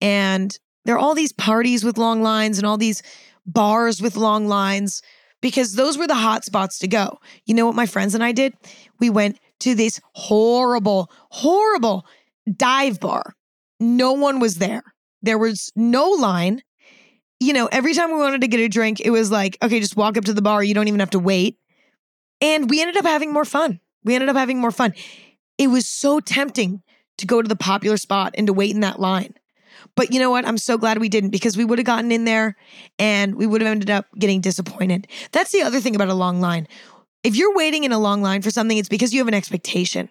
and 0.00 0.56
there 0.84 0.94
are 0.94 0.98
all 0.98 1.14
these 1.14 1.32
parties 1.32 1.84
with 1.84 1.98
long 1.98 2.22
lines 2.22 2.58
and 2.58 2.66
all 2.66 2.78
these 2.78 3.02
bars 3.46 4.02
with 4.02 4.16
long 4.16 4.48
lines 4.48 5.02
because 5.40 5.74
those 5.74 5.98
were 5.98 6.06
the 6.06 6.14
hot 6.14 6.44
spots 6.44 6.78
to 6.80 6.88
go. 6.88 7.18
You 7.44 7.54
know 7.54 7.66
what 7.66 7.74
my 7.74 7.86
friends 7.86 8.14
and 8.14 8.24
I 8.24 8.32
did? 8.32 8.54
We 8.98 9.10
went 9.10 9.38
to 9.60 9.74
this 9.74 10.00
horrible, 10.12 11.10
horrible 11.30 12.06
dive 12.54 13.00
bar. 13.00 13.34
No 13.80 14.12
one 14.12 14.40
was 14.40 14.56
there. 14.56 14.82
There 15.22 15.38
was 15.38 15.70
no 15.74 16.10
line. 16.10 16.62
You 17.40 17.52
know, 17.52 17.66
every 17.66 17.94
time 17.94 18.12
we 18.12 18.18
wanted 18.18 18.40
to 18.42 18.48
get 18.48 18.60
a 18.60 18.68
drink, 18.68 19.00
it 19.00 19.10
was 19.10 19.30
like, 19.30 19.58
okay, 19.62 19.80
just 19.80 19.96
walk 19.96 20.16
up 20.16 20.24
to 20.24 20.32
the 20.32 20.42
bar. 20.42 20.62
You 20.62 20.74
don't 20.74 20.88
even 20.88 21.00
have 21.00 21.10
to 21.10 21.18
wait. 21.18 21.58
And 22.40 22.70
we 22.70 22.80
ended 22.80 22.96
up 22.96 23.04
having 23.04 23.32
more 23.32 23.44
fun. 23.44 23.80
We 24.04 24.14
ended 24.14 24.28
up 24.28 24.36
having 24.36 24.60
more 24.60 24.70
fun. 24.70 24.94
It 25.58 25.68
was 25.68 25.86
so 25.86 26.20
tempting 26.20 26.82
to 27.18 27.26
go 27.26 27.42
to 27.42 27.48
the 27.48 27.56
popular 27.56 27.96
spot 27.96 28.34
and 28.38 28.46
to 28.46 28.52
wait 28.52 28.74
in 28.74 28.80
that 28.80 29.00
line. 29.00 29.34
But 29.94 30.12
you 30.12 30.20
know 30.20 30.30
what? 30.30 30.46
I'm 30.46 30.58
so 30.58 30.78
glad 30.78 30.98
we 30.98 31.08
didn't 31.08 31.30
because 31.30 31.56
we 31.56 31.64
would 31.64 31.78
have 31.78 31.86
gotten 31.86 32.12
in 32.12 32.24
there 32.24 32.56
and 32.98 33.34
we 33.34 33.46
would 33.46 33.60
have 33.60 33.70
ended 33.70 33.90
up 33.90 34.06
getting 34.18 34.40
disappointed. 34.40 35.06
That's 35.32 35.52
the 35.52 35.62
other 35.62 35.80
thing 35.80 35.94
about 35.94 36.08
a 36.08 36.14
long 36.14 36.40
line. 36.40 36.68
If 37.24 37.36
you're 37.36 37.54
waiting 37.54 37.84
in 37.84 37.92
a 37.92 37.98
long 37.98 38.22
line 38.22 38.42
for 38.42 38.50
something, 38.50 38.76
it's 38.78 38.88
because 38.88 39.12
you 39.12 39.20
have 39.20 39.28
an 39.28 39.34
expectation 39.34 40.08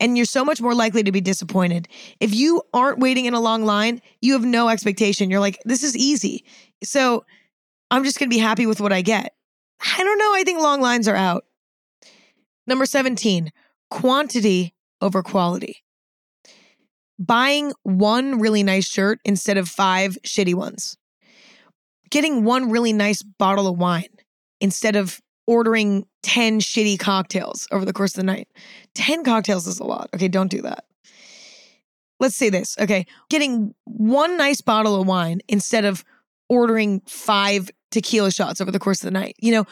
and 0.00 0.16
you're 0.16 0.26
so 0.26 0.44
much 0.44 0.60
more 0.60 0.74
likely 0.74 1.02
to 1.02 1.12
be 1.12 1.20
disappointed. 1.20 1.88
If 2.20 2.34
you 2.34 2.62
aren't 2.72 2.98
waiting 2.98 3.26
in 3.26 3.34
a 3.34 3.40
long 3.40 3.64
line, 3.64 4.00
you 4.20 4.34
have 4.34 4.44
no 4.44 4.68
expectation. 4.68 5.30
You're 5.30 5.40
like, 5.40 5.58
this 5.64 5.82
is 5.82 5.96
easy. 5.96 6.44
So 6.82 7.24
I'm 7.90 8.04
just 8.04 8.18
going 8.18 8.30
to 8.30 8.34
be 8.34 8.40
happy 8.40 8.66
with 8.66 8.80
what 8.80 8.92
I 8.92 9.02
get. 9.02 9.34
I 9.80 10.02
don't 10.02 10.18
know. 10.18 10.34
I 10.34 10.42
think 10.44 10.60
long 10.60 10.80
lines 10.80 11.08
are 11.08 11.16
out. 11.16 11.44
Number 12.66 12.86
17, 12.86 13.50
quantity 13.90 14.74
over 15.00 15.22
quality 15.22 15.82
buying 17.18 17.72
one 17.82 18.38
really 18.38 18.62
nice 18.62 18.86
shirt 18.86 19.18
instead 19.24 19.58
of 19.58 19.68
five 19.68 20.16
shitty 20.24 20.54
ones, 20.54 20.96
getting 22.10 22.44
one 22.44 22.70
really 22.70 22.92
nice 22.92 23.22
bottle 23.22 23.66
of 23.66 23.78
wine 23.78 24.08
instead 24.60 24.96
of 24.96 25.20
ordering 25.48 26.04
10 26.24 26.60
shitty 26.60 26.98
cocktails 26.98 27.66
over 27.72 27.86
the 27.86 27.92
course 27.92 28.12
of 28.12 28.18
the 28.18 28.22
night. 28.22 28.48
10 28.94 29.24
cocktails 29.24 29.66
is 29.66 29.80
a 29.80 29.84
lot. 29.84 30.10
Okay, 30.14 30.28
don't 30.28 30.50
do 30.50 30.60
that. 30.60 30.84
Let's 32.20 32.36
say 32.36 32.50
this. 32.50 32.76
Okay, 32.78 33.06
getting 33.30 33.74
one 33.84 34.36
nice 34.36 34.60
bottle 34.60 35.00
of 35.00 35.06
wine 35.06 35.40
instead 35.48 35.86
of 35.86 36.04
ordering 36.50 37.00
five 37.06 37.70
tequila 37.90 38.30
shots 38.30 38.60
over 38.60 38.70
the 38.70 38.78
course 38.78 39.02
of 39.02 39.06
the 39.06 39.18
night. 39.18 39.36
You 39.38 39.52
know, 39.52 39.64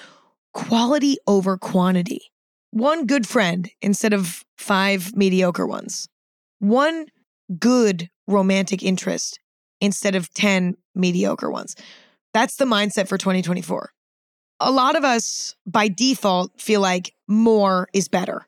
quality 0.55 1.19
over 1.27 1.59
quantity. 1.59 2.23
One 2.71 3.05
good 3.05 3.27
friend 3.27 3.71
instead 3.83 4.15
of 4.15 4.45
five 4.57 5.15
mediocre 5.15 5.67
ones. 5.67 6.09
One 6.59 7.07
good 7.59 8.09
romantic 8.27 8.83
interest 8.83 9.41
instead 9.83 10.15
of 10.15 10.33
10 10.33 10.77
mediocre 10.95 11.51
ones. 11.51 11.77
That's 12.33 12.57
the 12.57 12.65
mindset 12.65 13.09
for 13.09 13.19
2024. 13.19 13.91
A 14.61 14.71
lot 14.71 14.97
of 14.97 15.05
us 15.05 15.55
by 15.67 15.89
default 15.89 16.61
feel 16.61 16.81
like 16.81 17.15
more 17.29 17.89
is 17.93 18.09
better. 18.09 18.47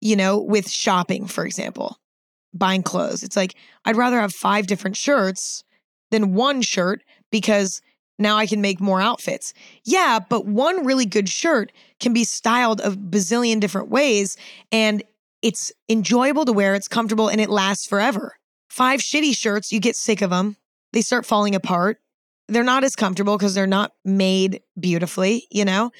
You 0.00 0.16
know, 0.16 0.38
with 0.38 0.68
shopping, 0.68 1.26
for 1.26 1.44
example, 1.44 1.98
buying 2.54 2.82
clothes. 2.82 3.22
It's 3.22 3.36
like, 3.36 3.54
I'd 3.84 3.96
rather 3.96 4.20
have 4.20 4.34
five 4.34 4.66
different 4.66 4.96
shirts 4.96 5.64
than 6.10 6.34
one 6.34 6.62
shirt 6.62 7.02
because 7.30 7.80
now 8.18 8.36
I 8.36 8.46
can 8.46 8.60
make 8.60 8.80
more 8.80 9.00
outfits. 9.00 9.54
Yeah, 9.84 10.18
but 10.28 10.46
one 10.46 10.84
really 10.84 11.06
good 11.06 11.28
shirt 11.28 11.72
can 12.00 12.12
be 12.12 12.24
styled 12.24 12.80
a 12.80 12.90
bazillion 12.90 13.60
different 13.60 13.88
ways 13.88 14.36
and 14.70 15.02
it's 15.42 15.72
enjoyable 15.88 16.44
to 16.44 16.52
wear, 16.52 16.74
it's 16.74 16.88
comfortable, 16.88 17.28
and 17.28 17.40
it 17.40 17.50
lasts 17.50 17.86
forever. 17.86 18.36
Five 18.70 19.00
shitty 19.00 19.36
shirts, 19.36 19.72
you 19.72 19.80
get 19.80 19.96
sick 19.96 20.22
of 20.22 20.30
them. 20.30 20.56
They 20.92 21.02
start 21.02 21.26
falling 21.26 21.54
apart. 21.54 21.98
They're 22.48 22.64
not 22.64 22.84
as 22.84 22.96
comfortable 22.96 23.36
because 23.36 23.54
they're 23.54 23.66
not 23.66 23.92
made 24.04 24.60
beautifully, 24.78 25.46
you 25.50 25.64
know? 25.64 25.90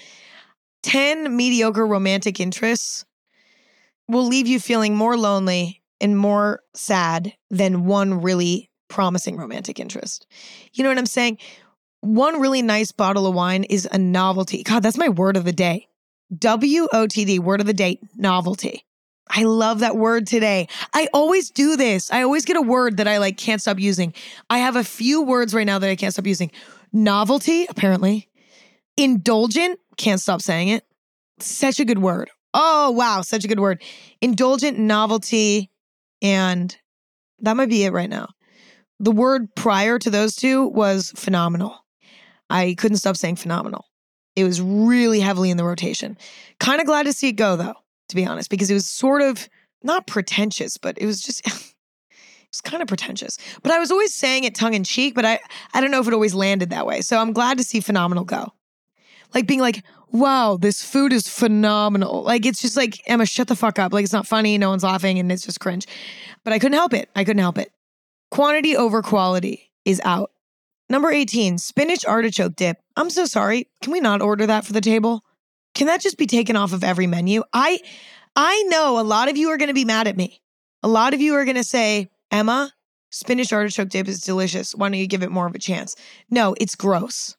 10 0.82 1.36
mediocre 1.36 1.86
romantic 1.86 2.40
interests 2.40 3.04
will 4.08 4.26
leave 4.26 4.46
you 4.46 4.58
feeling 4.58 4.96
more 4.96 5.16
lonely 5.16 5.82
and 6.00 6.18
more 6.18 6.60
sad 6.74 7.32
than 7.50 7.86
one 7.86 8.20
really 8.20 8.70
promising 8.88 9.36
romantic 9.36 9.78
interest. 9.78 10.26
You 10.72 10.82
know 10.82 10.90
what 10.90 10.98
I'm 10.98 11.06
saying? 11.06 11.38
One 12.00 12.40
really 12.40 12.62
nice 12.62 12.90
bottle 12.90 13.26
of 13.26 13.34
wine 13.34 13.64
is 13.64 13.88
a 13.90 13.98
novelty. 13.98 14.64
God, 14.64 14.82
that's 14.82 14.98
my 14.98 15.08
word 15.08 15.36
of 15.36 15.44
the 15.44 15.52
day. 15.52 15.86
W 16.36 16.88
O 16.92 17.06
T 17.06 17.24
D, 17.24 17.38
word 17.38 17.60
of 17.60 17.66
the 17.66 17.74
day, 17.74 18.00
novelty. 18.16 18.84
I 19.30 19.44
love 19.44 19.80
that 19.80 19.96
word 19.96 20.26
today. 20.26 20.68
I 20.92 21.08
always 21.14 21.50
do 21.50 21.76
this. 21.76 22.12
I 22.12 22.22
always 22.22 22.44
get 22.44 22.56
a 22.56 22.62
word 22.62 22.98
that 22.98 23.08
I 23.08 23.18
like 23.18 23.36
can't 23.36 23.60
stop 23.60 23.78
using. 23.78 24.14
I 24.50 24.58
have 24.58 24.76
a 24.76 24.84
few 24.84 25.22
words 25.22 25.54
right 25.54 25.66
now 25.66 25.78
that 25.78 25.88
I 25.88 25.96
can't 25.96 26.12
stop 26.12 26.26
using. 26.26 26.50
Novelty, 26.92 27.66
apparently. 27.68 28.28
Indulgent, 28.96 29.80
can't 29.96 30.20
stop 30.20 30.42
saying 30.42 30.68
it. 30.68 30.84
Such 31.40 31.80
a 31.80 31.84
good 31.84 31.98
word. 31.98 32.30
Oh, 32.52 32.90
wow, 32.90 33.22
such 33.22 33.44
a 33.44 33.48
good 33.48 33.60
word. 33.60 33.82
Indulgent, 34.20 34.78
novelty, 34.78 35.70
and 36.20 36.76
that 37.40 37.56
might 37.56 37.70
be 37.70 37.84
it 37.84 37.92
right 37.92 38.10
now. 38.10 38.28
The 39.00 39.12
word 39.12 39.54
prior 39.54 39.98
to 39.98 40.10
those 40.10 40.36
two 40.36 40.68
was 40.68 41.12
phenomenal. 41.16 41.84
I 42.50 42.74
couldn't 42.76 42.98
stop 42.98 43.16
saying 43.16 43.36
phenomenal. 43.36 43.86
It 44.36 44.44
was 44.44 44.60
really 44.60 45.20
heavily 45.20 45.50
in 45.50 45.56
the 45.56 45.64
rotation. 45.64 46.18
Kind 46.60 46.80
of 46.80 46.86
glad 46.86 47.04
to 47.04 47.12
see 47.12 47.28
it 47.28 47.32
go 47.32 47.56
though 47.56 47.81
to 48.12 48.16
be 48.16 48.26
honest, 48.26 48.50
because 48.50 48.70
it 48.70 48.74
was 48.74 48.86
sort 48.86 49.22
of 49.22 49.48
not 49.82 50.06
pretentious, 50.06 50.76
but 50.76 50.98
it 50.98 51.06
was 51.06 51.22
just 51.22 51.40
it 51.46 51.74
was 52.50 52.60
kind 52.60 52.82
of 52.82 52.88
pretentious. 52.88 53.38
But 53.62 53.72
I 53.72 53.78
was 53.78 53.90
always 53.90 54.12
saying 54.12 54.44
it 54.44 54.54
tongue 54.54 54.74
in 54.74 54.84
cheek, 54.84 55.14
but 55.14 55.24
I 55.24 55.40
I 55.72 55.80
don't 55.80 55.90
know 55.90 56.00
if 56.00 56.06
it 56.06 56.12
always 56.12 56.34
landed 56.34 56.68
that 56.70 56.86
way. 56.86 57.00
So 57.00 57.18
I'm 57.18 57.32
glad 57.32 57.56
to 57.56 57.64
see 57.64 57.80
phenomenal 57.80 58.24
go. 58.24 58.52
Like 59.34 59.46
being 59.46 59.60
like, 59.60 59.82
wow, 60.10 60.58
this 60.60 60.84
food 60.84 61.10
is 61.10 61.26
phenomenal. 61.26 62.22
Like 62.22 62.44
it's 62.44 62.60
just 62.60 62.76
like, 62.76 63.00
Emma, 63.06 63.24
shut 63.24 63.48
the 63.48 63.56
fuck 63.56 63.78
up. 63.78 63.94
Like 63.94 64.04
it's 64.04 64.12
not 64.12 64.26
funny, 64.26 64.58
no 64.58 64.68
one's 64.68 64.84
laughing, 64.84 65.18
and 65.18 65.32
it's 65.32 65.46
just 65.46 65.58
cringe. 65.58 65.86
But 66.44 66.52
I 66.52 66.58
couldn't 66.58 66.76
help 66.76 66.92
it. 66.92 67.08
I 67.16 67.24
couldn't 67.24 67.40
help 67.40 67.56
it. 67.56 67.72
Quantity 68.30 68.76
over 68.76 69.00
quality 69.00 69.70
is 69.86 70.02
out. 70.04 70.32
Number 70.90 71.10
18, 71.10 71.56
spinach 71.56 72.04
artichoke 72.04 72.56
dip. 72.56 72.76
I'm 72.94 73.08
so 73.08 73.24
sorry. 73.24 73.68
Can 73.80 73.92
we 73.92 74.00
not 74.00 74.20
order 74.20 74.46
that 74.46 74.66
for 74.66 74.74
the 74.74 74.82
table? 74.82 75.24
Can 75.74 75.86
that 75.86 76.00
just 76.00 76.18
be 76.18 76.26
taken 76.26 76.56
off 76.56 76.72
of 76.72 76.84
every 76.84 77.06
menu? 77.06 77.42
I 77.52 77.80
I 78.36 78.62
know 78.64 78.98
a 78.98 79.02
lot 79.02 79.28
of 79.28 79.36
you 79.36 79.50
are 79.50 79.56
going 79.56 79.68
to 79.68 79.74
be 79.74 79.84
mad 79.84 80.06
at 80.06 80.16
me. 80.16 80.40
A 80.82 80.88
lot 80.88 81.14
of 81.14 81.20
you 81.20 81.34
are 81.34 81.44
going 81.44 81.56
to 81.56 81.64
say, 81.64 82.10
"Emma, 82.30 82.72
spinach 83.10 83.52
artichoke 83.52 83.88
dip 83.88 84.08
is 84.08 84.20
delicious. 84.20 84.74
Why 84.74 84.88
don't 84.88 84.98
you 84.98 85.06
give 85.06 85.22
it 85.22 85.30
more 85.30 85.46
of 85.46 85.54
a 85.54 85.58
chance?" 85.58 85.94
No, 86.30 86.54
it's 86.60 86.74
gross. 86.74 87.36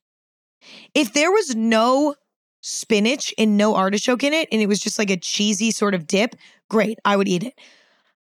If 0.94 1.14
there 1.14 1.32
was 1.32 1.56
no 1.56 2.16
spinach 2.62 3.34
and 3.38 3.58
no 3.58 3.76
artichoke 3.76 4.24
in 4.24 4.34
it 4.34 4.48
and 4.52 4.62
it 4.62 4.68
was 4.68 4.80
just 4.80 4.98
like 4.98 5.10
a 5.10 5.18
cheesy 5.18 5.72
sort 5.72 5.94
of 5.94 6.08
dip, 6.08 6.36
great, 6.70 6.98
I 7.04 7.18
would 7.18 7.28
eat 7.28 7.44
it. 7.44 7.54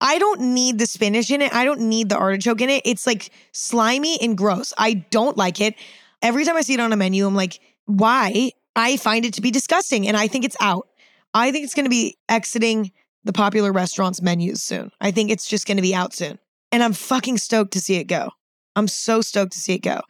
I 0.01 0.19
don't 0.19 0.53
need 0.53 0.79
the 0.79 0.85
spinach 0.85 1.31
in 1.31 1.41
it. 1.41 1.53
I 1.53 1.63
don't 1.63 1.79
need 1.79 2.09
the 2.09 2.17
artichoke 2.17 2.59
in 2.59 2.69
it. 2.69 2.81
It's 2.83 3.07
like 3.07 3.31
slimy 3.53 4.19
and 4.21 4.37
gross. 4.37 4.73
I 4.77 4.95
don't 4.95 5.37
like 5.37 5.61
it. 5.61 5.75
Every 6.21 6.43
time 6.43 6.57
I 6.57 6.61
see 6.61 6.73
it 6.73 6.81
on 6.81 6.91
a 6.91 6.97
menu, 6.97 7.25
I'm 7.25 7.35
like, 7.35 7.61
why? 7.85 8.51
I 8.75 8.97
find 8.97 9.25
it 9.25 9.33
to 9.35 9.41
be 9.41 9.51
disgusting 9.51 10.07
and 10.07 10.17
I 10.17 10.27
think 10.27 10.45
it's 10.45 10.57
out. 10.59 10.87
I 11.33 11.51
think 11.51 11.63
it's 11.63 11.73
going 11.73 11.85
to 11.85 11.89
be 11.89 12.17
exiting 12.29 12.91
the 13.23 13.33
popular 13.33 13.71
restaurants' 13.71 14.21
menus 14.21 14.61
soon. 14.61 14.91
I 14.99 15.11
think 15.11 15.31
it's 15.31 15.47
just 15.47 15.65
going 15.65 15.77
to 15.77 15.83
be 15.83 15.95
out 15.95 16.13
soon. 16.13 16.39
And 16.71 16.83
I'm 16.83 16.93
fucking 16.93 17.37
stoked 17.37 17.73
to 17.73 17.79
see 17.79 17.95
it 17.95 18.05
go. 18.05 18.31
I'm 18.75 18.87
so 18.87 19.21
stoked 19.21 19.53
to 19.53 19.59
see 19.59 19.73
it 19.73 19.81
go. 19.83 20.01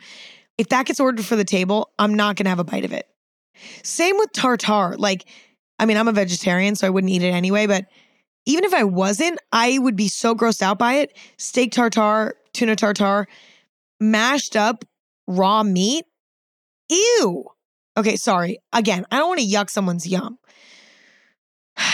If 0.58 0.70
that 0.70 0.86
gets 0.86 1.00
ordered 1.00 1.26
for 1.26 1.36
the 1.36 1.44
table, 1.44 1.92
I'm 2.00 2.14
not 2.14 2.36
going 2.36 2.46
to 2.46 2.50
have 2.50 2.60
a 2.60 2.64
bite 2.64 2.86
of 2.86 2.94
it. 2.94 3.08
Same 3.84 4.18
with 4.18 4.32
tartar. 4.32 4.96
Like, 4.98 5.26
I 5.80 5.86
mean, 5.86 5.98
I'm 5.98 6.08
a 6.08 6.14
vegetarian, 6.14 6.76
so 6.76 6.88
I 6.88 6.90
wouldn't 6.90 7.12
eat 7.12 7.24
it 7.24 7.32
anyway, 7.32 7.68
but 7.68 7.86
even 8.46 8.64
if 8.64 8.74
I 8.74 8.84
wasn't, 8.84 9.40
I 9.52 9.78
would 9.80 9.96
be 9.96 10.08
so 10.08 10.36
grossed 10.36 10.62
out 10.62 10.78
by 10.78 10.96
it. 10.96 11.18
Steak 11.38 11.72
tartar, 11.72 12.36
tuna 12.54 12.76
tartar, 12.76 13.28
mashed 14.00 14.56
up 14.56 14.86
raw 15.28 15.64
meat. 15.64 16.06
Ew. 16.90 17.46
Okay, 17.96 18.16
sorry. 18.16 18.60
Again, 18.72 19.06
I 19.12 19.18
don't 19.18 19.30
want 19.30 19.40
to 19.40 19.46
yuck 19.46 19.70
someone's 19.70 20.08
yum. 20.08 20.40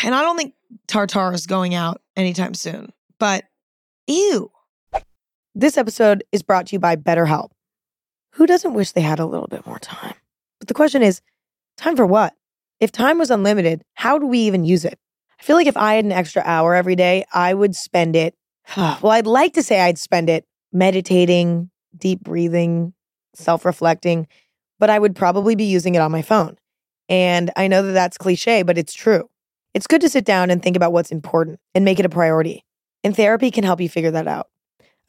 And 0.03 0.13
I 0.13 0.21
don't 0.21 0.37
think 0.37 0.53
tartar 0.87 1.33
is 1.33 1.45
going 1.45 1.75
out 1.75 2.01
anytime 2.15 2.53
soon, 2.53 2.91
but 3.19 3.45
ew. 4.07 4.51
This 5.55 5.77
episode 5.77 6.23
is 6.31 6.43
brought 6.43 6.67
to 6.67 6.75
you 6.75 6.79
by 6.79 6.95
BetterHelp. 6.95 7.49
Who 8.33 8.45
doesn't 8.45 8.73
wish 8.73 8.91
they 8.91 9.01
had 9.01 9.19
a 9.19 9.25
little 9.25 9.47
bit 9.47 9.65
more 9.65 9.79
time? 9.79 10.15
But 10.59 10.67
the 10.67 10.73
question 10.73 11.01
is 11.01 11.21
time 11.77 11.95
for 11.95 12.05
what? 12.05 12.33
If 12.79 12.91
time 12.91 13.17
was 13.17 13.31
unlimited, 13.31 13.81
how 13.95 14.17
do 14.19 14.25
we 14.25 14.39
even 14.39 14.63
use 14.63 14.85
it? 14.85 14.97
I 15.39 15.43
feel 15.43 15.55
like 15.55 15.67
if 15.67 15.77
I 15.77 15.95
had 15.95 16.05
an 16.05 16.11
extra 16.11 16.43
hour 16.45 16.75
every 16.75 16.95
day, 16.95 17.25
I 17.33 17.53
would 17.53 17.75
spend 17.75 18.15
it. 18.15 18.35
Well, 18.77 19.11
I'd 19.11 19.27
like 19.27 19.53
to 19.53 19.63
say 19.63 19.79
I'd 19.81 19.97
spend 19.97 20.29
it 20.29 20.45
meditating, 20.71 21.71
deep 21.97 22.21
breathing, 22.21 22.93
self 23.33 23.65
reflecting, 23.65 24.27
but 24.79 24.89
I 24.89 24.97
would 24.99 25.15
probably 25.15 25.55
be 25.55 25.65
using 25.65 25.95
it 25.95 26.01
on 26.01 26.11
my 26.11 26.21
phone. 26.21 26.57
And 27.07 27.51
I 27.55 27.67
know 27.67 27.83
that 27.83 27.91
that's 27.91 28.17
cliche, 28.17 28.63
but 28.63 28.77
it's 28.77 28.93
true. 28.93 29.29
It's 29.73 29.87
good 29.87 30.01
to 30.01 30.09
sit 30.09 30.25
down 30.25 30.49
and 30.49 30.61
think 30.61 30.75
about 30.75 30.93
what's 30.93 31.11
important 31.11 31.59
and 31.75 31.85
make 31.85 31.99
it 31.99 32.05
a 32.05 32.09
priority. 32.09 32.65
And 33.03 33.15
therapy 33.15 33.51
can 33.51 33.63
help 33.63 33.81
you 33.81 33.89
figure 33.89 34.11
that 34.11 34.27
out. 34.27 34.47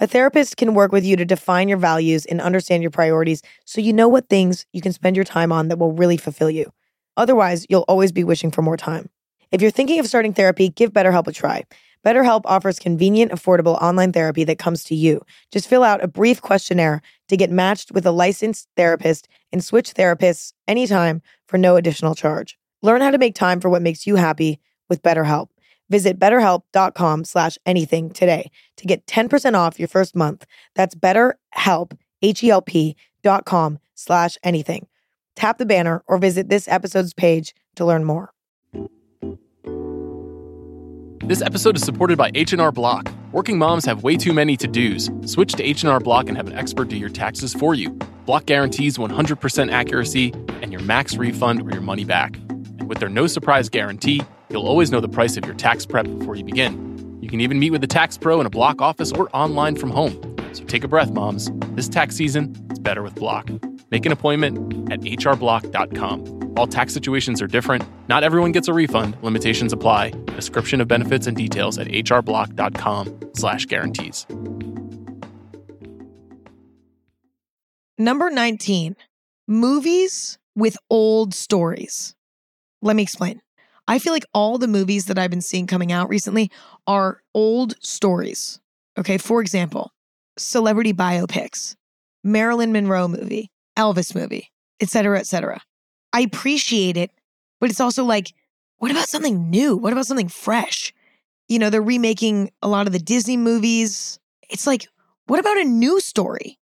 A 0.00 0.06
therapist 0.06 0.56
can 0.56 0.74
work 0.74 0.92
with 0.92 1.04
you 1.04 1.16
to 1.16 1.24
define 1.26 1.68
your 1.68 1.78
values 1.78 2.24
and 2.24 2.40
understand 2.40 2.82
your 2.82 2.90
priorities 2.90 3.42
so 3.66 3.80
you 3.80 3.92
know 3.92 4.08
what 4.08 4.28
things 4.28 4.64
you 4.72 4.80
can 4.80 4.92
spend 4.92 5.14
your 5.14 5.26
time 5.26 5.52
on 5.52 5.68
that 5.68 5.78
will 5.78 5.92
really 5.92 6.16
fulfill 6.16 6.50
you. 6.50 6.72
Otherwise, 7.16 7.66
you'll 7.68 7.84
always 7.86 8.12
be 8.12 8.24
wishing 8.24 8.50
for 8.50 8.62
more 8.62 8.78
time. 8.78 9.10
If 9.52 9.60
you're 9.60 9.70
thinking 9.70 9.98
of 9.98 10.06
starting 10.06 10.32
therapy, 10.32 10.70
give 10.70 10.92
BetterHelp 10.92 11.26
a 11.26 11.32
try. 11.32 11.64
BetterHelp 12.04 12.42
offers 12.46 12.78
convenient, 12.78 13.30
affordable 13.30 13.80
online 13.82 14.12
therapy 14.12 14.44
that 14.44 14.58
comes 14.58 14.84
to 14.84 14.94
you. 14.94 15.20
Just 15.52 15.68
fill 15.68 15.82
out 15.82 16.02
a 16.02 16.08
brief 16.08 16.40
questionnaire 16.40 17.02
to 17.30 17.36
get 17.36 17.50
matched 17.50 17.92
with 17.92 18.04
a 18.04 18.10
licensed 18.10 18.68
therapist 18.76 19.28
and 19.52 19.64
switch 19.64 19.94
therapists 19.94 20.52
anytime 20.66 21.22
for 21.46 21.58
no 21.58 21.76
additional 21.76 22.16
charge. 22.16 22.58
Learn 22.82 23.00
how 23.00 23.12
to 23.12 23.18
make 23.18 23.36
time 23.36 23.60
for 23.60 23.68
what 23.68 23.82
makes 23.82 24.04
you 24.04 24.16
happy 24.16 24.58
with 24.88 25.02
BetterHelp. 25.02 25.48
Visit 25.88 26.18
betterhelp.com 26.18 27.24
slash 27.24 27.56
anything 27.64 28.10
today 28.10 28.50
to 28.76 28.86
get 28.86 29.06
10% 29.06 29.54
off 29.54 29.78
your 29.78 29.88
first 29.88 30.16
month. 30.16 30.44
That's 30.74 30.94
betterhelp, 30.96 31.96
H-E-L-P 32.20 32.96
dot 33.22 33.44
com 33.44 33.78
slash 33.94 34.36
anything. 34.42 34.88
Tap 35.36 35.58
the 35.58 35.66
banner 35.66 36.02
or 36.08 36.18
visit 36.18 36.48
this 36.48 36.66
episode's 36.66 37.14
page 37.14 37.54
to 37.76 37.84
learn 37.84 38.04
more. 38.04 38.32
This 41.24 41.42
episode 41.42 41.76
is 41.76 41.84
supported 41.84 42.18
by 42.18 42.32
H&R 42.34 42.72
Block. 42.72 43.12
Working 43.32 43.58
moms 43.58 43.84
have 43.84 44.02
way 44.02 44.16
too 44.16 44.32
many 44.32 44.56
to-dos. 44.56 45.08
Switch 45.24 45.52
to 45.52 45.62
H&R 45.62 46.00
Block 46.00 46.26
and 46.26 46.36
have 46.36 46.48
an 46.48 46.58
expert 46.58 46.88
do 46.88 46.96
your 46.96 47.08
taxes 47.08 47.54
for 47.54 47.76
you. 47.76 47.90
Block 48.26 48.44
guarantees 48.44 48.98
100% 48.98 49.70
accuracy 49.70 50.32
and 50.62 50.72
your 50.72 50.82
max 50.82 51.16
refund 51.16 51.62
or 51.62 51.70
your 51.70 51.80
money 51.80 52.04
back. 52.04 52.36
And 52.48 52.88
with 52.88 52.98
their 52.98 53.08
no 53.08 53.28
surprise 53.28 53.68
guarantee, 53.68 54.22
you'll 54.48 54.66
always 54.66 54.90
know 54.90 54.98
the 54.98 55.08
price 55.08 55.36
of 55.36 55.44
your 55.44 55.54
tax 55.54 55.86
prep 55.86 56.06
before 56.06 56.34
you 56.34 56.42
begin. 56.42 57.18
You 57.22 57.28
can 57.28 57.40
even 57.40 57.60
meet 57.60 57.70
with 57.70 57.84
a 57.84 57.86
tax 57.86 58.18
pro 58.18 58.40
in 58.40 58.46
a 58.46 58.50
Block 58.50 58.82
office 58.82 59.12
or 59.12 59.28
online 59.32 59.76
from 59.76 59.90
home. 59.90 60.20
So 60.52 60.64
take 60.64 60.82
a 60.82 60.88
breath, 60.88 61.12
moms. 61.12 61.52
This 61.76 61.88
tax 61.88 62.16
season, 62.16 62.56
it's 62.68 62.80
better 62.80 63.04
with 63.04 63.14
Block. 63.14 63.48
Make 63.90 64.06
an 64.06 64.12
appointment 64.12 64.90
at 64.92 65.00
hrblock.com. 65.00 66.54
All 66.56 66.66
tax 66.66 66.92
situations 66.92 67.40
are 67.40 67.46
different. 67.46 67.84
Not 68.08 68.22
everyone 68.24 68.52
gets 68.52 68.68
a 68.68 68.72
refund. 68.72 69.16
Limitations 69.22 69.72
apply. 69.72 70.10
Description 70.36 70.80
of 70.80 70.88
benefits 70.88 71.26
and 71.26 71.36
details 71.36 71.78
at 71.78 71.86
hrblock.com/slash 71.88 73.66
guarantees. 73.66 74.26
Number 77.98 78.30
19, 78.30 78.96
movies 79.46 80.38
with 80.56 80.76
old 80.88 81.34
stories. 81.34 82.14
Let 82.80 82.96
me 82.96 83.02
explain. 83.02 83.42
I 83.86 83.98
feel 83.98 84.12
like 84.12 84.24
all 84.32 84.56
the 84.56 84.68
movies 84.68 85.06
that 85.06 85.18
I've 85.18 85.30
been 85.30 85.42
seeing 85.42 85.66
coming 85.66 85.92
out 85.92 86.08
recently 86.08 86.50
are 86.86 87.20
old 87.34 87.74
stories. 87.84 88.60
Okay, 88.96 89.18
for 89.18 89.40
example, 89.42 89.92
celebrity 90.38 90.92
biopics, 90.92 91.76
Marilyn 92.24 92.72
Monroe 92.72 93.08
movie, 93.08 93.50
Elvis 93.80 94.14
movie, 94.14 94.52
etc., 94.80 95.18
etc. 95.18 95.62
I 96.12 96.20
appreciate 96.20 96.96
it, 96.96 97.10
but 97.60 97.70
it's 97.70 97.80
also 97.80 98.04
like, 98.04 98.34
what 98.76 98.90
about 98.90 99.08
something 99.08 99.48
new? 99.48 99.76
What 99.76 99.92
about 99.92 100.06
something 100.06 100.28
fresh? 100.28 100.92
You 101.48 101.58
know, 101.58 101.70
they're 101.70 101.82
remaking 101.82 102.50
a 102.62 102.68
lot 102.68 102.86
of 102.86 102.92
the 102.92 102.98
Disney 102.98 103.36
movies. 103.36 104.18
It's 104.50 104.66
like, 104.66 104.86
what 105.26 105.40
about 105.40 105.58
a 105.58 105.64
new 105.64 106.00
story? 106.00 106.58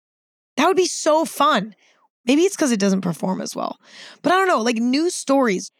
That 0.56 0.66
would 0.66 0.76
be 0.76 0.86
so 0.86 1.24
fun. 1.24 1.74
Maybe 2.24 2.42
it's 2.42 2.56
because 2.56 2.72
it 2.72 2.80
doesn't 2.80 3.00
perform 3.00 3.40
as 3.40 3.56
well. 3.56 3.78
But 4.22 4.32
I 4.32 4.36
don't 4.36 4.48
know, 4.48 4.60
like 4.60 4.76
new 4.76 5.10
stories. 5.10 5.70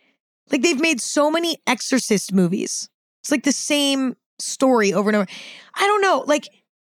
Like 0.51 0.63
they've 0.63 0.81
made 0.81 1.01
so 1.01 1.31
many 1.31 1.59
Exorcist 1.67 2.33
movies. 2.33 2.89
It's 3.21 3.31
like 3.31 3.45
the 3.45 3.53
same 3.53 4.17
story 4.39 4.93
over 4.93 5.11
and 5.11 5.17
over. 5.17 5.27
I 5.75 5.87
don't 5.87 6.03
know. 6.03 6.25
Like, 6.27 6.49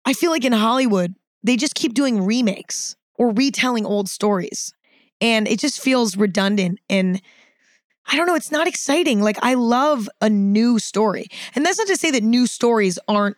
I 0.04 0.12
feel 0.12 0.30
like 0.30 0.44
in 0.44 0.52
Hollywood, 0.52 1.14
they 1.42 1.56
just 1.56 1.74
keep 1.74 1.94
doing 1.94 2.24
remakes 2.24 2.96
or 3.16 3.30
retelling 3.30 3.86
old 3.86 4.08
stories. 4.08 4.72
And 5.20 5.46
it 5.48 5.58
just 5.58 5.80
feels 5.80 6.16
redundant 6.16 6.80
and 6.88 7.20
I 8.06 8.16
don't 8.16 8.26
know, 8.26 8.34
it's 8.34 8.52
not 8.52 8.66
exciting. 8.66 9.22
Like 9.22 9.38
I 9.42 9.54
love 9.54 10.08
a 10.20 10.28
new 10.28 10.78
story. 10.78 11.26
And 11.54 11.64
that's 11.64 11.78
not 11.78 11.86
to 11.86 11.96
say 11.96 12.10
that 12.10 12.22
new 12.22 12.46
stories 12.46 12.98
aren't 13.08 13.36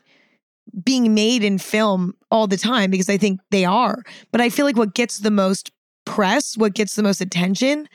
being 0.82 1.14
made 1.14 1.44
in 1.44 1.58
film 1.58 2.14
all 2.30 2.46
the 2.46 2.56
time 2.56 2.90
because 2.90 3.08
I 3.08 3.16
think 3.16 3.40
they 3.50 3.64
are. 3.64 4.02
But 4.32 4.40
I 4.40 4.50
feel 4.50 4.66
like 4.66 4.76
what 4.76 4.94
gets 4.94 5.18
the 5.18 5.30
most 5.30 5.70
press, 6.04 6.56
what 6.56 6.74
gets 6.74 6.96
the 6.96 7.02
most 7.02 7.20
attention, 7.20 7.88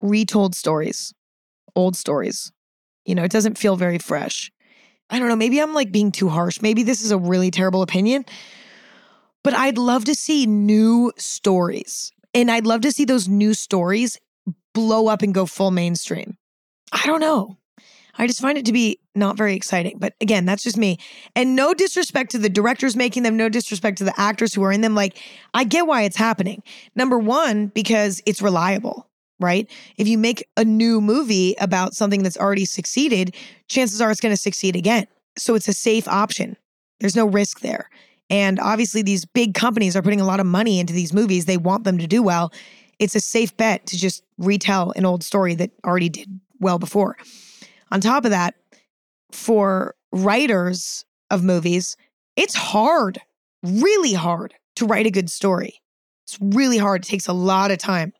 retold 0.00 0.54
stories, 0.54 1.14
old 1.76 1.96
stories. 1.96 2.52
You 3.04 3.14
know, 3.14 3.24
it 3.24 3.30
doesn't 3.30 3.58
feel 3.58 3.76
very 3.76 3.98
fresh. 3.98 4.50
I 5.08 5.18
don't 5.18 5.28
know, 5.28 5.36
maybe 5.36 5.60
I'm 5.60 5.74
like 5.74 5.92
being 5.92 6.12
too 6.12 6.28
harsh. 6.28 6.60
Maybe 6.60 6.82
this 6.82 7.02
is 7.02 7.10
a 7.10 7.18
really 7.18 7.50
terrible 7.50 7.82
opinion. 7.82 8.24
But 9.42 9.54
I'd 9.54 9.78
love 9.78 10.04
to 10.06 10.14
see 10.14 10.46
new 10.46 11.12
stories. 11.16 12.12
And 12.34 12.50
I'd 12.50 12.66
love 12.66 12.82
to 12.82 12.92
see 12.92 13.04
those 13.04 13.28
new 13.28 13.54
stories 13.54 14.18
blow 14.74 15.08
up 15.08 15.22
and 15.22 15.34
go 15.34 15.46
full 15.46 15.70
mainstream. 15.70 16.36
I 16.92 17.06
don't 17.06 17.20
know. 17.20 17.56
I 18.18 18.26
just 18.26 18.40
find 18.40 18.58
it 18.58 18.66
to 18.66 18.72
be 18.72 18.98
not 19.14 19.36
very 19.36 19.54
exciting. 19.54 19.98
But 19.98 20.14
again, 20.20 20.44
that's 20.44 20.62
just 20.62 20.76
me. 20.76 20.98
And 21.34 21.56
no 21.56 21.72
disrespect 21.72 22.32
to 22.32 22.38
the 22.38 22.48
directors 22.48 22.96
making 22.96 23.22
them, 23.22 23.36
no 23.36 23.48
disrespect 23.48 23.98
to 23.98 24.04
the 24.04 24.20
actors 24.20 24.52
who 24.52 24.62
are 24.62 24.72
in 24.72 24.80
them. 24.80 24.94
Like, 24.94 25.18
I 25.54 25.64
get 25.64 25.86
why 25.86 26.02
it's 26.02 26.16
happening. 26.16 26.62
Number 26.94 27.18
one, 27.18 27.68
because 27.68 28.22
it's 28.26 28.42
reliable, 28.42 29.08
right? 29.38 29.70
If 29.96 30.06
you 30.06 30.18
make 30.18 30.46
a 30.56 30.64
new 30.64 31.00
movie 31.00 31.54
about 31.60 31.94
something 31.94 32.22
that's 32.22 32.36
already 32.36 32.64
succeeded, 32.64 33.34
chances 33.68 34.00
are 34.00 34.10
it's 34.10 34.20
going 34.20 34.34
to 34.34 34.40
succeed 34.40 34.76
again. 34.76 35.06
So 35.38 35.54
it's 35.54 35.68
a 35.68 35.72
safe 35.72 36.06
option. 36.06 36.56
There's 37.00 37.16
no 37.16 37.26
risk 37.26 37.60
there. 37.60 37.88
And 38.30 38.60
obviously, 38.60 39.02
these 39.02 39.24
big 39.24 39.54
companies 39.54 39.96
are 39.96 40.02
putting 40.02 40.20
a 40.20 40.26
lot 40.26 40.40
of 40.40 40.46
money 40.46 40.78
into 40.78 40.92
these 40.92 41.12
movies. 41.12 41.44
They 41.44 41.56
want 41.56 41.84
them 41.84 41.98
to 41.98 42.06
do 42.06 42.22
well. 42.22 42.52
It's 42.98 43.16
a 43.16 43.20
safe 43.20 43.56
bet 43.56 43.86
to 43.88 43.98
just 43.98 44.22
retell 44.38 44.92
an 44.94 45.04
old 45.04 45.24
story 45.24 45.54
that 45.56 45.72
already 45.84 46.08
did 46.08 46.40
well 46.60 46.78
before. 46.78 47.16
On 47.90 48.00
top 48.00 48.24
of 48.24 48.30
that, 48.30 48.54
for 49.32 49.96
writers 50.12 51.04
of 51.30 51.42
movies, 51.42 51.96
it's 52.36 52.54
hard, 52.54 53.20
really 53.62 54.12
hard 54.12 54.54
to 54.76 54.86
write 54.86 55.06
a 55.06 55.10
good 55.10 55.30
story. 55.30 55.80
It's 56.24 56.38
really 56.40 56.78
hard. 56.78 57.04
It 57.04 57.08
takes 57.08 57.26
a 57.26 57.32
lot 57.32 57.70
of 57.70 57.78
time 57.78 58.12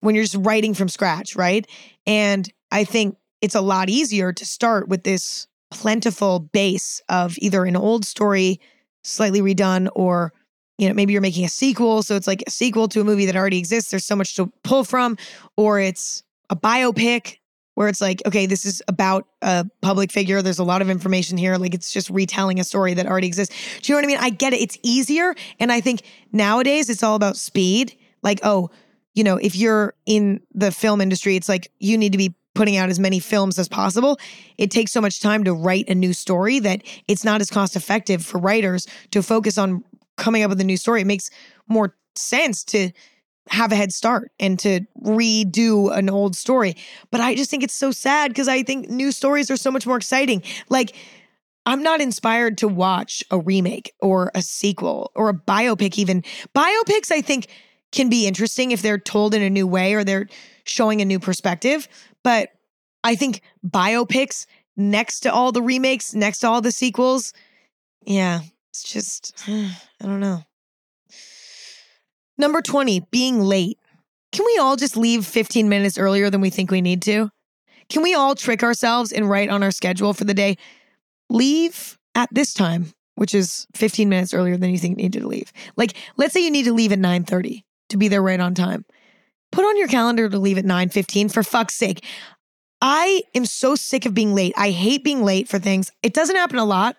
when 0.00 0.14
you're 0.14 0.24
just 0.24 0.36
writing 0.38 0.74
from 0.74 0.88
scratch, 0.88 1.34
right? 1.34 1.66
And 2.06 2.48
I 2.70 2.84
think 2.84 3.16
it's 3.40 3.54
a 3.54 3.60
lot 3.60 3.88
easier 3.88 4.32
to 4.32 4.46
start 4.46 4.88
with 4.88 5.02
this 5.02 5.48
plentiful 5.70 6.38
base 6.38 7.00
of 7.08 7.34
either 7.38 7.64
an 7.64 7.76
old 7.76 8.04
story 8.04 8.60
slightly 9.02 9.40
redone 9.40 9.88
or 9.94 10.32
you 10.78 10.88
know 10.88 10.94
maybe 10.94 11.12
you're 11.12 11.22
making 11.22 11.44
a 11.44 11.48
sequel. 11.48 12.02
So 12.02 12.16
it's 12.16 12.26
like 12.26 12.42
a 12.46 12.50
sequel 12.50 12.88
to 12.88 13.00
a 13.00 13.04
movie 13.04 13.26
that 13.26 13.36
already 13.36 13.58
exists. 13.58 13.90
There's 13.90 14.04
so 14.04 14.16
much 14.16 14.34
to 14.36 14.50
pull 14.64 14.84
from. 14.84 15.16
Or 15.56 15.78
it's 15.78 16.22
a 16.50 16.56
biopic 16.56 17.38
where 17.74 17.88
it's 17.88 18.02
like 18.02 18.20
okay 18.26 18.44
this 18.44 18.66
is 18.66 18.82
about 18.88 19.26
a 19.42 19.66
public 19.80 20.12
figure. 20.12 20.42
There's 20.42 20.58
a 20.58 20.64
lot 20.64 20.82
of 20.82 20.90
information 20.90 21.38
here. 21.38 21.56
Like 21.56 21.74
it's 21.74 21.92
just 21.92 22.10
retelling 22.10 22.60
a 22.60 22.64
story 22.64 22.94
that 22.94 23.06
already 23.06 23.26
exists. 23.26 23.54
Do 23.80 23.92
you 23.92 23.94
know 23.94 23.98
what 23.98 24.04
i 24.04 24.08
mean? 24.08 24.18
I 24.24 24.30
get 24.30 24.52
it. 24.52 24.60
It's 24.60 24.78
easier. 24.82 25.34
And 25.58 25.72
i 25.72 25.80
think 25.80 26.02
nowadays 26.32 26.90
it's 26.90 27.02
all 27.02 27.16
about 27.16 27.36
speed. 27.36 27.96
Like 28.22 28.40
oh 28.42 28.70
you 29.14 29.24
know 29.24 29.36
if 29.36 29.54
you're 29.56 29.94
in 30.06 30.40
the 30.54 30.72
film 30.72 31.00
industry 31.00 31.36
it's 31.36 31.48
like 31.48 31.70
you 31.78 31.98
need 31.98 32.12
to 32.12 32.18
be 32.18 32.34
putting 32.54 32.76
out 32.76 32.90
as 32.90 32.98
many 32.98 33.18
films 33.18 33.58
as 33.58 33.68
possible, 33.68 34.18
it 34.58 34.70
takes 34.70 34.92
so 34.92 35.00
much 35.00 35.20
time 35.20 35.44
to 35.44 35.54
write 35.54 35.88
a 35.88 35.94
new 35.94 36.12
story 36.12 36.58
that 36.58 36.82
it's 37.08 37.24
not 37.24 37.40
as 37.40 37.50
cost 37.50 37.76
effective 37.76 38.24
for 38.24 38.38
writers 38.38 38.86
to 39.10 39.22
focus 39.22 39.58
on 39.58 39.82
coming 40.16 40.42
up 40.42 40.50
with 40.50 40.60
a 40.60 40.64
new 40.64 40.76
story. 40.76 41.00
It 41.00 41.06
makes 41.06 41.30
more 41.68 41.96
sense 42.14 42.62
to 42.64 42.90
have 43.48 43.72
a 43.72 43.76
head 43.76 43.92
start 43.92 44.30
and 44.38 44.58
to 44.60 44.80
redo 45.02 45.96
an 45.96 46.08
old 46.08 46.36
story. 46.36 46.76
But 47.10 47.20
I 47.20 47.34
just 47.34 47.50
think 47.50 47.62
it's 47.62 47.74
so 47.74 47.90
sad 47.90 48.30
because 48.30 48.48
I 48.48 48.62
think 48.62 48.88
new 48.88 49.10
stories 49.10 49.50
are 49.50 49.56
so 49.56 49.70
much 49.70 49.86
more 49.86 49.96
exciting. 49.96 50.42
Like, 50.68 50.94
I'm 51.66 51.82
not 51.82 52.00
inspired 52.00 52.58
to 52.58 52.68
watch 52.68 53.22
a 53.30 53.38
remake 53.38 53.92
or 54.00 54.30
a 54.34 54.42
sequel 54.42 55.10
or 55.14 55.28
a 55.28 55.34
biopic, 55.34 55.98
even. 55.98 56.22
Biopics, 56.54 57.10
I 57.10 57.20
think, 57.20 57.48
can 57.92 58.08
be 58.08 58.26
interesting 58.26 58.72
if 58.72 58.82
they're 58.82 58.98
told 58.98 59.34
in 59.34 59.42
a 59.42 59.50
new 59.50 59.66
way 59.66 59.94
or 59.94 60.02
they're 60.02 60.28
showing 60.64 61.00
a 61.00 61.04
new 61.04 61.20
perspective. 61.20 61.88
But 62.24 62.50
I 63.04 63.14
think 63.14 63.42
biopics 63.66 64.46
next 64.76 65.20
to 65.20 65.32
all 65.32 65.52
the 65.52 65.62
remakes, 65.62 66.14
next 66.14 66.40
to 66.40 66.48
all 66.48 66.60
the 66.60 66.72
sequels, 66.72 67.32
yeah, 68.04 68.40
it's 68.70 68.82
just, 68.82 69.34
I 69.48 69.74
don't 70.00 70.20
know. 70.20 70.42
Number 72.38 72.62
20, 72.62 73.00
being 73.10 73.40
late. 73.40 73.78
Can 74.32 74.46
we 74.46 74.58
all 74.58 74.76
just 74.76 74.96
leave 74.96 75.26
15 75.26 75.68
minutes 75.68 75.98
earlier 75.98 76.30
than 76.30 76.40
we 76.40 76.50
think 76.50 76.70
we 76.70 76.80
need 76.80 77.02
to? 77.02 77.30
Can 77.90 78.02
we 78.02 78.14
all 78.14 78.34
trick 78.34 78.62
ourselves 78.62 79.12
and 79.12 79.28
write 79.28 79.50
on 79.50 79.62
our 79.62 79.70
schedule 79.70 80.14
for 80.14 80.24
the 80.24 80.32
day? 80.32 80.56
Leave 81.28 81.98
at 82.14 82.30
this 82.32 82.54
time, 82.54 82.92
which 83.16 83.34
is 83.34 83.66
15 83.74 84.08
minutes 84.08 84.32
earlier 84.32 84.56
than 84.56 84.70
you 84.70 84.78
think 84.78 84.98
you 84.98 85.04
need 85.04 85.12
to 85.12 85.26
leave. 85.26 85.52
Like, 85.76 85.94
let's 86.16 86.32
say 86.32 86.42
you 86.42 86.50
need 86.50 86.64
to 86.64 86.72
leave 86.72 86.92
at 86.92 86.98
9:30 86.98 87.64
to 87.90 87.96
be 87.98 88.08
there 88.08 88.22
right 88.22 88.40
on 88.40 88.54
time. 88.54 88.86
Put 89.52 89.64
on 89.64 89.76
your 89.76 89.88
calendar 89.88 90.28
to 90.28 90.38
leave 90.38 90.58
at 90.58 90.64
9:15 90.64 91.28
for 91.28 91.42
fuck's 91.42 91.76
sake. 91.76 92.04
I 92.80 93.22
am 93.34 93.46
so 93.46 93.76
sick 93.76 94.06
of 94.06 94.14
being 94.14 94.34
late. 94.34 94.52
I 94.56 94.70
hate 94.70 95.04
being 95.04 95.22
late 95.22 95.48
for 95.48 95.60
things. 95.60 95.92
It 96.02 96.14
doesn't 96.14 96.34
happen 96.34 96.58
a 96.58 96.64
lot, 96.64 96.96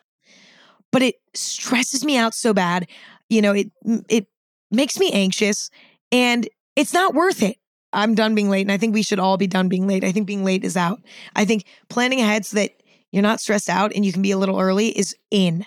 but 0.91 1.01
it 1.01 1.16
stresses 1.34 2.06
me 2.06 2.16
out 2.16 2.34
so 2.34 2.54
bad. 2.54 2.88
You 3.30 3.41
know, 3.41 3.54
it 3.54 3.72
it 4.08 4.28
makes 4.72 4.97
me 4.97 5.12
anxious 5.12 5.70
and 6.12 6.47
it's 6.76 6.93
not 6.93 7.14
worth 7.14 7.43
it. 7.43 7.58
I'm 7.91 8.16
done 8.16 8.34
being 8.34 8.49
late 8.49 8.62
and 8.62 8.72
I 8.72 8.78
think 8.78 8.93
we 8.93 9.04
should 9.04 9.20
all 9.20 9.38
be 9.38 9.47
done 9.47 9.68
being 9.68 9.88
late. 9.88 10.04
I 10.04 10.12
think 10.12 10.26
being 10.26 10.45
late 10.45 10.64
is 10.64 10.78
out. 10.78 11.01
I 11.36 11.45
think 11.45 11.66
planning 11.89 12.22
ahead 12.22 12.45
so 12.45 12.56
that 12.56 12.72
you're 13.12 13.22
not 13.22 13.39
stressed 13.39 13.70
out 13.70 13.91
and 13.93 14.06
you 14.06 14.12
can 14.12 14.22
be 14.22 14.32
a 14.32 14.38
little 14.38 14.60
early 14.60 14.88
is 14.97 15.16
in. 15.30 15.66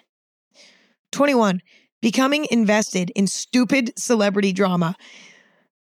21. 1.12 1.62
Becoming 2.03 2.47
invested 2.51 3.11
in 3.14 3.26
stupid 3.26 3.93
celebrity 3.97 4.53
drama. 4.53 4.97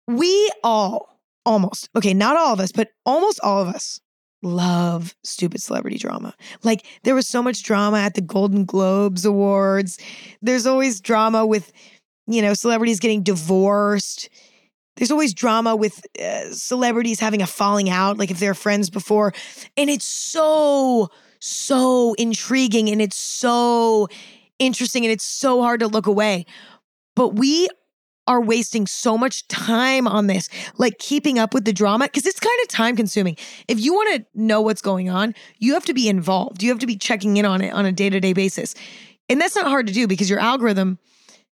We 0.08 0.52
all, 0.64 1.20
almost, 1.46 1.90
okay, 1.96 2.14
not 2.14 2.38
all 2.38 2.54
of 2.54 2.60
us, 2.60 2.72
but 2.72 2.90
almost 3.06 3.40
all 3.42 3.62
of 3.62 3.68
us 3.68 4.00
love 4.44 5.16
stupid 5.24 5.62
celebrity 5.62 5.98
drama. 5.98 6.34
Like 6.64 6.86
there 7.04 7.16
was 7.16 7.28
so 7.28 7.42
much 7.42 7.64
drama 7.64 8.00
at 8.00 8.14
the 8.14 8.22
Golden 8.22 8.66
Globes 8.66 9.26
Awards. 9.26 9.98
There's 10.42 10.66
always 10.66 11.02
drama 11.02 11.46
with, 11.46 11.72
you 12.28 12.42
know, 12.42 12.54
celebrities 12.54 13.00
getting 13.00 13.24
divorced. 13.24 14.30
There's 14.96 15.12
always 15.12 15.34
drama 15.34 15.76
with 15.76 16.02
uh, 16.20 16.52
celebrities 16.52 17.20
having 17.20 17.42
a 17.42 17.48
falling 17.48 17.90
out, 17.90 18.18
like 18.18 18.32
if 18.32 18.40
they're 18.40 18.54
friends 18.54 18.90
before. 18.90 19.34
And 19.76 19.90
it's 19.90 20.06
so, 20.06 21.10
so 21.40 22.14
intriguing 22.16 22.90
and 22.90 23.02
it's 23.02 23.18
so 23.18 24.08
interesting 24.60 25.06
and 25.06 25.12
it's 25.12 25.24
so 25.24 25.62
hard 25.62 25.82
to 25.82 25.88
look 25.88 26.08
away. 26.08 26.46
But 27.16 27.36
we 27.36 27.68
are 28.28 28.42
wasting 28.42 28.86
so 28.86 29.18
much 29.18 29.48
time 29.48 30.08
on 30.08 30.28
this, 30.28 30.50
like 30.78 31.00
keeping 31.00 31.40
up 31.40 31.54
with 31.54 31.66
the 31.66 31.74
drama, 31.74 32.06
because 32.06 32.26
it's 32.26 32.40
kind 32.40 32.60
of 32.62 32.68
time 32.68 32.96
consuming. 32.96 33.38
If 33.68 33.80
you 33.80 33.94
want 33.94 34.16
to 34.16 34.26
know 34.36 34.62
what's 34.62 34.82
going 34.82 35.10
on, 35.10 35.34
you 35.60 35.74
have 35.74 35.86
to 35.86 35.94
be 35.94 36.10
involved. 36.10 36.62
You 36.62 36.70
have 36.70 36.80
to 36.80 36.88
be 36.88 36.98
checking 36.98 37.38
in 37.38 37.46
on 37.46 37.62
it 37.62 37.74
on 37.74 37.86
a 37.86 37.92
day 37.92 38.10
to 38.10 38.20
day 38.20 38.34
basis. 38.34 38.76
And 39.30 39.42
that's 39.42 39.56
not 39.56 39.68
hard 39.68 39.88
to 39.88 39.94
do 39.94 40.08
because 40.08 40.30
your 40.30 40.40
algorithm 40.40 41.00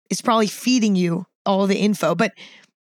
is 0.10 0.22
probably 0.22 0.48
feeding 0.48 0.96
you 0.96 1.26
all 1.46 1.68
the 1.68 1.78
info. 1.78 2.16
But 2.16 2.34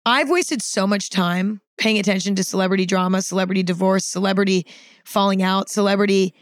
I've 0.05 0.29
wasted 0.29 0.61
so 0.61 0.87
much 0.87 1.09
time 1.09 1.61
paying 1.77 1.97
attention 1.97 2.35
to 2.35 2.43
celebrity 2.43 2.85
drama, 2.85 3.21
celebrity 3.21 3.63
divorce, 3.63 4.05
celebrity 4.05 4.65
falling 5.05 5.41
out, 5.41 5.69
celebrity 5.69 6.33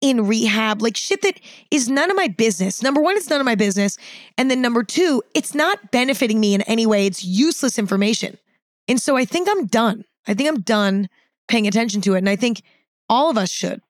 in 0.00 0.26
rehab, 0.26 0.82
like 0.82 0.96
shit 0.96 1.22
that 1.22 1.40
is 1.70 1.88
none 1.88 2.10
of 2.10 2.16
my 2.16 2.28
business. 2.28 2.82
Number 2.82 3.00
one, 3.00 3.16
it's 3.16 3.30
none 3.30 3.40
of 3.40 3.46
my 3.46 3.54
business. 3.54 3.96
And 4.36 4.50
then 4.50 4.60
number 4.60 4.82
two, 4.82 5.22
it's 5.34 5.54
not 5.54 5.90
benefiting 5.90 6.38
me 6.38 6.54
in 6.54 6.62
any 6.62 6.86
way. 6.86 7.06
It's 7.06 7.24
useless 7.24 7.78
information. 7.78 8.38
And 8.88 9.00
so 9.00 9.16
I 9.16 9.24
think 9.24 9.48
I'm 9.50 9.66
done. 9.66 10.04
I 10.28 10.34
think 10.34 10.48
I'm 10.48 10.60
done 10.60 11.08
paying 11.48 11.66
attention 11.66 12.00
to 12.02 12.14
it. 12.14 12.18
And 12.18 12.28
I 12.28 12.36
think 12.36 12.62
all 13.08 13.30
of 13.30 13.38
us 13.38 13.50
should. 13.50 13.80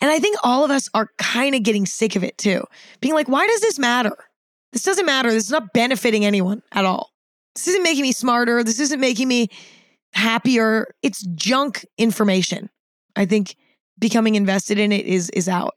And 0.00 0.10
I 0.10 0.18
think 0.18 0.36
all 0.42 0.64
of 0.64 0.70
us 0.70 0.88
are 0.94 1.10
kind 1.18 1.54
of 1.54 1.62
getting 1.62 1.86
sick 1.86 2.16
of 2.16 2.24
it 2.24 2.36
too. 2.38 2.64
Being 3.00 3.14
like, 3.14 3.28
why 3.28 3.46
does 3.46 3.60
this 3.60 3.78
matter? 3.78 4.16
This 4.72 4.82
doesn't 4.82 5.06
matter. 5.06 5.30
This 5.30 5.44
is 5.44 5.50
not 5.50 5.72
benefiting 5.72 6.24
anyone 6.24 6.62
at 6.72 6.84
all. 6.84 7.10
This 7.54 7.68
isn't 7.68 7.82
making 7.82 8.02
me 8.02 8.12
smarter. 8.12 8.62
This 8.62 8.80
isn't 8.80 9.00
making 9.00 9.28
me 9.28 9.48
happier. 10.12 10.88
It's 11.02 11.22
junk 11.34 11.86
information. 11.96 12.70
I 13.16 13.24
think 13.24 13.56
becoming 13.98 14.34
invested 14.34 14.78
in 14.78 14.92
it 14.92 15.06
is 15.06 15.30
is 15.30 15.48
out. 15.48 15.74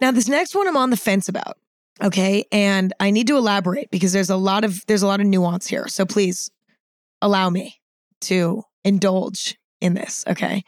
Now 0.00 0.10
this 0.10 0.28
next 0.28 0.54
one 0.54 0.68
I'm 0.68 0.76
on 0.76 0.90
the 0.90 0.96
fence 0.96 1.28
about. 1.28 1.56
Okay? 2.02 2.44
And 2.50 2.92
I 2.98 3.10
need 3.10 3.28
to 3.28 3.36
elaborate 3.36 3.90
because 3.90 4.12
there's 4.12 4.30
a 4.30 4.36
lot 4.36 4.64
of 4.64 4.84
there's 4.86 5.02
a 5.02 5.06
lot 5.06 5.20
of 5.20 5.26
nuance 5.26 5.66
here. 5.66 5.86
So 5.88 6.04
please 6.04 6.50
allow 7.22 7.50
me 7.50 7.80
to 8.22 8.62
indulge 8.84 9.56
in 9.80 9.94
this, 9.94 10.24
okay? 10.26 10.62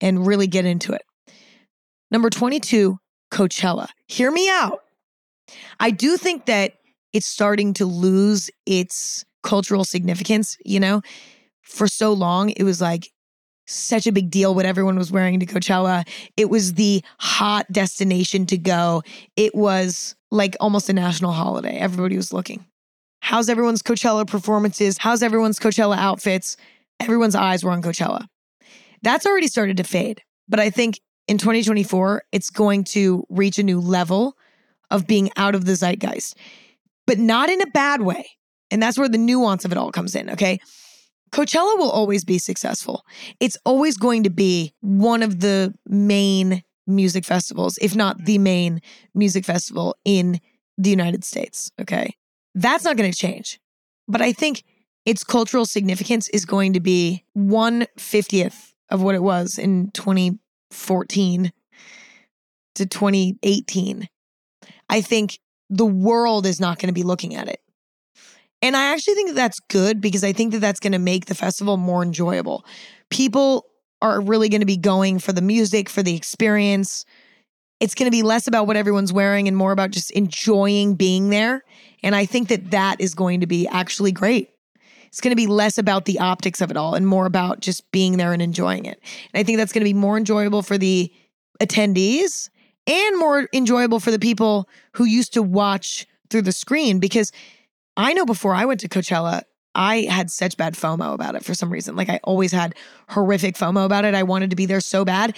And 0.00 0.26
really 0.26 0.46
get 0.46 0.64
into 0.64 0.92
it. 0.92 1.02
Number 2.10 2.30
22, 2.30 2.98
Coachella. 3.32 3.88
Hear 4.06 4.30
me 4.30 4.48
out. 4.48 4.80
I 5.80 5.90
do 5.90 6.16
think 6.16 6.46
that 6.46 6.74
it's 7.12 7.26
starting 7.26 7.74
to 7.74 7.86
lose 7.86 8.50
its 8.66 9.24
cultural 9.42 9.84
significance, 9.84 10.56
you 10.64 10.80
know? 10.80 11.02
For 11.62 11.88
so 11.88 12.12
long, 12.12 12.50
it 12.50 12.62
was 12.64 12.80
like 12.80 13.10
such 13.66 14.06
a 14.06 14.12
big 14.12 14.30
deal 14.30 14.54
what 14.54 14.66
everyone 14.66 14.96
was 14.96 15.10
wearing 15.10 15.40
to 15.40 15.46
Coachella. 15.46 16.06
It 16.36 16.50
was 16.50 16.74
the 16.74 17.02
hot 17.18 17.70
destination 17.72 18.46
to 18.46 18.58
go. 18.58 19.02
It 19.36 19.54
was 19.54 20.14
like 20.30 20.56
almost 20.60 20.88
a 20.88 20.92
national 20.92 21.32
holiday. 21.32 21.76
Everybody 21.78 22.16
was 22.16 22.32
looking. 22.32 22.66
How's 23.20 23.48
everyone's 23.48 23.82
Coachella 23.82 24.26
performances? 24.26 24.98
How's 24.98 25.22
everyone's 25.22 25.58
Coachella 25.58 25.96
outfits? 25.96 26.56
Everyone's 27.00 27.34
eyes 27.34 27.64
were 27.64 27.70
on 27.70 27.82
Coachella. 27.82 28.26
That's 29.02 29.26
already 29.26 29.48
started 29.48 29.78
to 29.78 29.84
fade. 29.84 30.22
But 30.48 30.60
I 30.60 30.70
think 30.70 31.00
in 31.26 31.38
2024, 31.38 32.24
it's 32.32 32.50
going 32.50 32.84
to 32.84 33.24
reach 33.30 33.58
a 33.58 33.62
new 33.62 33.80
level 33.80 34.36
of 34.90 35.06
being 35.06 35.30
out 35.36 35.54
of 35.54 35.64
the 35.64 35.72
zeitgeist, 35.72 36.36
but 37.06 37.18
not 37.18 37.48
in 37.48 37.62
a 37.62 37.66
bad 37.66 38.02
way. 38.02 38.26
And 38.70 38.82
that's 38.82 38.98
where 38.98 39.08
the 39.08 39.18
nuance 39.18 39.64
of 39.64 39.72
it 39.72 39.78
all 39.78 39.90
comes 39.90 40.14
in. 40.14 40.30
Okay. 40.30 40.60
Coachella 41.34 41.76
will 41.78 41.90
always 41.90 42.24
be 42.24 42.38
successful. 42.38 43.04
It's 43.40 43.58
always 43.64 43.96
going 43.96 44.22
to 44.22 44.30
be 44.30 44.72
one 44.80 45.20
of 45.20 45.40
the 45.40 45.74
main 45.84 46.62
music 46.86 47.24
festivals, 47.24 47.76
if 47.82 47.96
not 47.96 48.24
the 48.24 48.38
main 48.38 48.80
music 49.16 49.44
festival 49.44 49.96
in 50.04 50.40
the 50.78 50.90
United 50.90 51.24
States. 51.24 51.72
Okay. 51.80 52.14
That's 52.54 52.84
not 52.84 52.96
going 52.96 53.10
to 53.10 53.18
change. 53.18 53.58
But 54.06 54.22
I 54.22 54.30
think 54.32 54.62
its 55.04 55.24
cultural 55.24 55.66
significance 55.66 56.28
is 56.28 56.44
going 56.44 56.72
to 56.74 56.80
be 56.80 57.24
150th 57.36 58.74
of 58.90 59.02
what 59.02 59.16
it 59.16 59.22
was 59.22 59.58
in 59.58 59.90
2014 59.90 61.52
to 62.76 62.86
2018. 62.86 64.08
I 64.88 65.00
think 65.00 65.40
the 65.68 65.84
world 65.84 66.46
is 66.46 66.60
not 66.60 66.78
going 66.78 66.90
to 66.90 66.94
be 66.94 67.02
looking 67.02 67.34
at 67.34 67.48
it. 67.48 67.60
And 68.62 68.76
I 68.76 68.92
actually 68.92 69.14
think 69.14 69.28
that 69.28 69.36
that's 69.36 69.60
good 69.60 70.00
because 70.00 70.24
I 70.24 70.32
think 70.32 70.52
that 70.52 70.60
that's 70.60 70.80
going 70.80 70.92
to 70.92 70.98
make 70.98 71.26
the 71.26 71.34
festival 71.34 71.76
more 71.76 72.02
enjoyable. 72.02 72.64
People 73.10 73.66
are 74.00 74.20
really 74.20 74.48
going 74.48 74.60
to 74.60 74.66
be 74.66 74.76
going 74.76 75.18
for 75.18 75.32
the 75.32 75.42
music, 75.42 75.88
for 75.88 76.02
the 76.02 76.14
experience. 76.14 77.04
It's 77.80 77.94
going 77.94 78.06
to 78.06 78.10
be 78.10 78.22
less 78.22 78.46
about 78.46 78.66
what 78.66 78.76
everyone's 78.76 79.12
wearing 79.12 79.48
and 79.48 79.56
more 79.56 79.72
about 79.72 79.90
just 79.90 80.10
enjoying 80.12 80.94
being 80.94 81.30
there. 81.30 81.62
And 82.02 82.14
I 82.14 82.26
think 82.26 82.48
that 82.48 82.70
that 82.70 83.00
is 83.00 83.14
going 83.14 83.40
to 83.40 83.46
be 83.46 83.66
actually 83.68 84.12
great. 84.12 84.50
It's 85.06 85.20
going 85.20 85.30
to 85.30 85.36
be 85.36 85.46
less 85.46 85.78
about 85.78 86.06
the 86.06 86.18
optics 86.18 86.60
of 86.60 86.70
it 86.70 86.76
all 86.76 86.94
and 86.94 87.06
more 87.06 87.24
about 87.24 87.60
just 87.60 87.90
being 87.92 88.16
there 88.16 88.32
and 88.32 88.42
enjoying 88.42 88.84
it. 88.84 89.00
And 89.32 89.40
I 89.40 89.44
think 89.44 89.58
that's 89.58 89.72
going 89.72 89.82
to 89.82 89.88
be 89.88 89.94
more 89.94 90.16
enjoyable 90.16 90.62
for 90.62 90.76
the 90.76 91.12
attendees 91.62 92.50
and 92.86 93.18
more 93.18 93.48
enjoyable 93.52 94.00
for 94.00 94.10
the 94.10 94.18
people 94.18 94.68
who 94.92 95.04
used 95.04 95.32
to 95.34 95.42
watch 95.42 96.06
through 96.30 96.42
the 96.42 96.52
screen 96.52 96.98
because 96.98 97.30
I 97.96 98.12
know 98.12 98.26
before 98.26 98.54
I 98.54 98.64
went 98.64 98.80
to 98.80 98.88
Coachella, 98.88 99.42
I 99.74 100.02
had 100.02 100.30
such 100.30 100.56
bad 100.56 100.74
FOMO 100.74 101.14
about 101.14 101.34
it 101.34 101.44
for 101.44 101.54
some 101.54 101.70
reason. 101.70 101.96
Like 101.96 102.08
I 102.08 102.20
always 102.22 102.52
had 102.52 102.74
horrific 103.08 103.56
FOMO 103.56 103.84
about 103.84 104.04
it. 104.04 104.14
I 104.14 104.22
wanted 104.22 104.50
to 104.50 104.56
be 104.56 104.66
there 104.66 104.80
so 104.80 105.04
bad. 105.04 105.36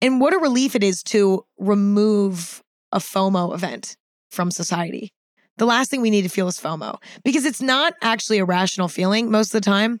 And 0.00 0.20
what 0.20 0.32
a 0.32 0.38
relief 0.38 0.74
it 0.74 0.82
is 0.82 1.02
to 1.04 1.44
remove 1.58 2.62
a 2.92 2.98
FOMO 2.98 3.54
event 3.54 3.96
from 4.30 4.50
society. 4.50 5.12
The 5.58 5.66
last 5.66 5.90
thing 5.90 6.00
we 6.00 6.10
need 6.10 6.22
to 6.22 6.30
feel 6.30 6.48
is 6.48 6.58
FOMO 6.58 6.96
because 7.22 7.44
it's 7.44 7.60
not 7.60 7.94
actually 8.00 8.38
a 8.38 8.44
rational 8.44 8.88
feeling 8.88 9.30
most 9.30 9.48
of 9.48 9.60
the 9.60 9.64
time. 9.64 10.00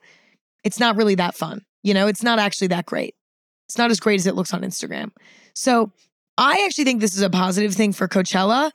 It's 0.64 0.80
not 0.80 0.96
really 0.96 1.16
that 1.16 1.34
fun. 1.34 1.62
You 1.82 1.92
know, 1.92 2.06
it's 2.06 2.22
not 2.22 2.38
actually 2.38 2.68
that 2.68 2.86
great. 2.86 3.14
It's 3.68 3.76
not 3.76 3.90
as 3.90 4.00
great 4.00 4.20
as 4.20 4.26
it 4.26 4.34
looks 4.34 4.54
on 4.54 4.62
Instagram. 4.62 5.10
So 5.54 5.92
I 6.38 6.64
actually 6.64 6.84
think 6.84 7.00
this 7.00 7.14
is 7.14 7.22
a 7.22 7.30
positive 7.30 7.74
thing 7.74 7.92
for 7.92 8.08
Coachella 8.08 8.70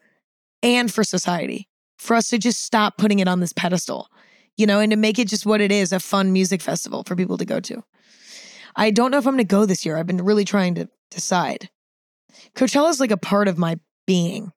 and 0.61 0.93
for 0.93 1.03
society 1.03 1.67
for 1.97 2.15
us 2.15 2.29
to 2.29 2.37
just 2.37 2.63
stop 2.63 2.97
putting 2.97 3.19
it 3.19 3.27
on 3.27 3.39
this 3.39 3.53
pedestal, 3.53 4.09
you 4.57 4.65
know, 4.65 4.79
and 4.79 4.91
to 4.91 4.97
make 4.97 5.19
it 5.19 5.27
just 5.27 5.45
what 5.45 5.61
it 5.61 5.71
is 5.71 5.91
a 5.91 5.99
fun 5.99 6.33
music 6.33 6.61
festival 6.61 7.03
for 7.03 7.15
people 7.15 7.37
to 7.37 7.45
go 7.45 7.59
to. 7.59 7.83
I 8.75 8.91
don't 8.91 9.11
know 9.11 9.17
if 9.17 9.25
I'm 9.25 9.33
going 9.33 9.45
to 9.45 9.47
go 9.47 9.65
this 9.65 9.85
year. 9.85 9.97
I've 9.97 10.07
been 10.07 10.23
really 10.23 10.45
trying 10.45 10.75
to 10.75 10.89
decide. 11.09 11.69
Coachella 12.55 12.89
is 12.89 12.99
like 12.99 13.11
a 13.11 13.17
part 13.17 13.47
of 13.47 13.57
my 13.57 13.79
being 14.05 14.51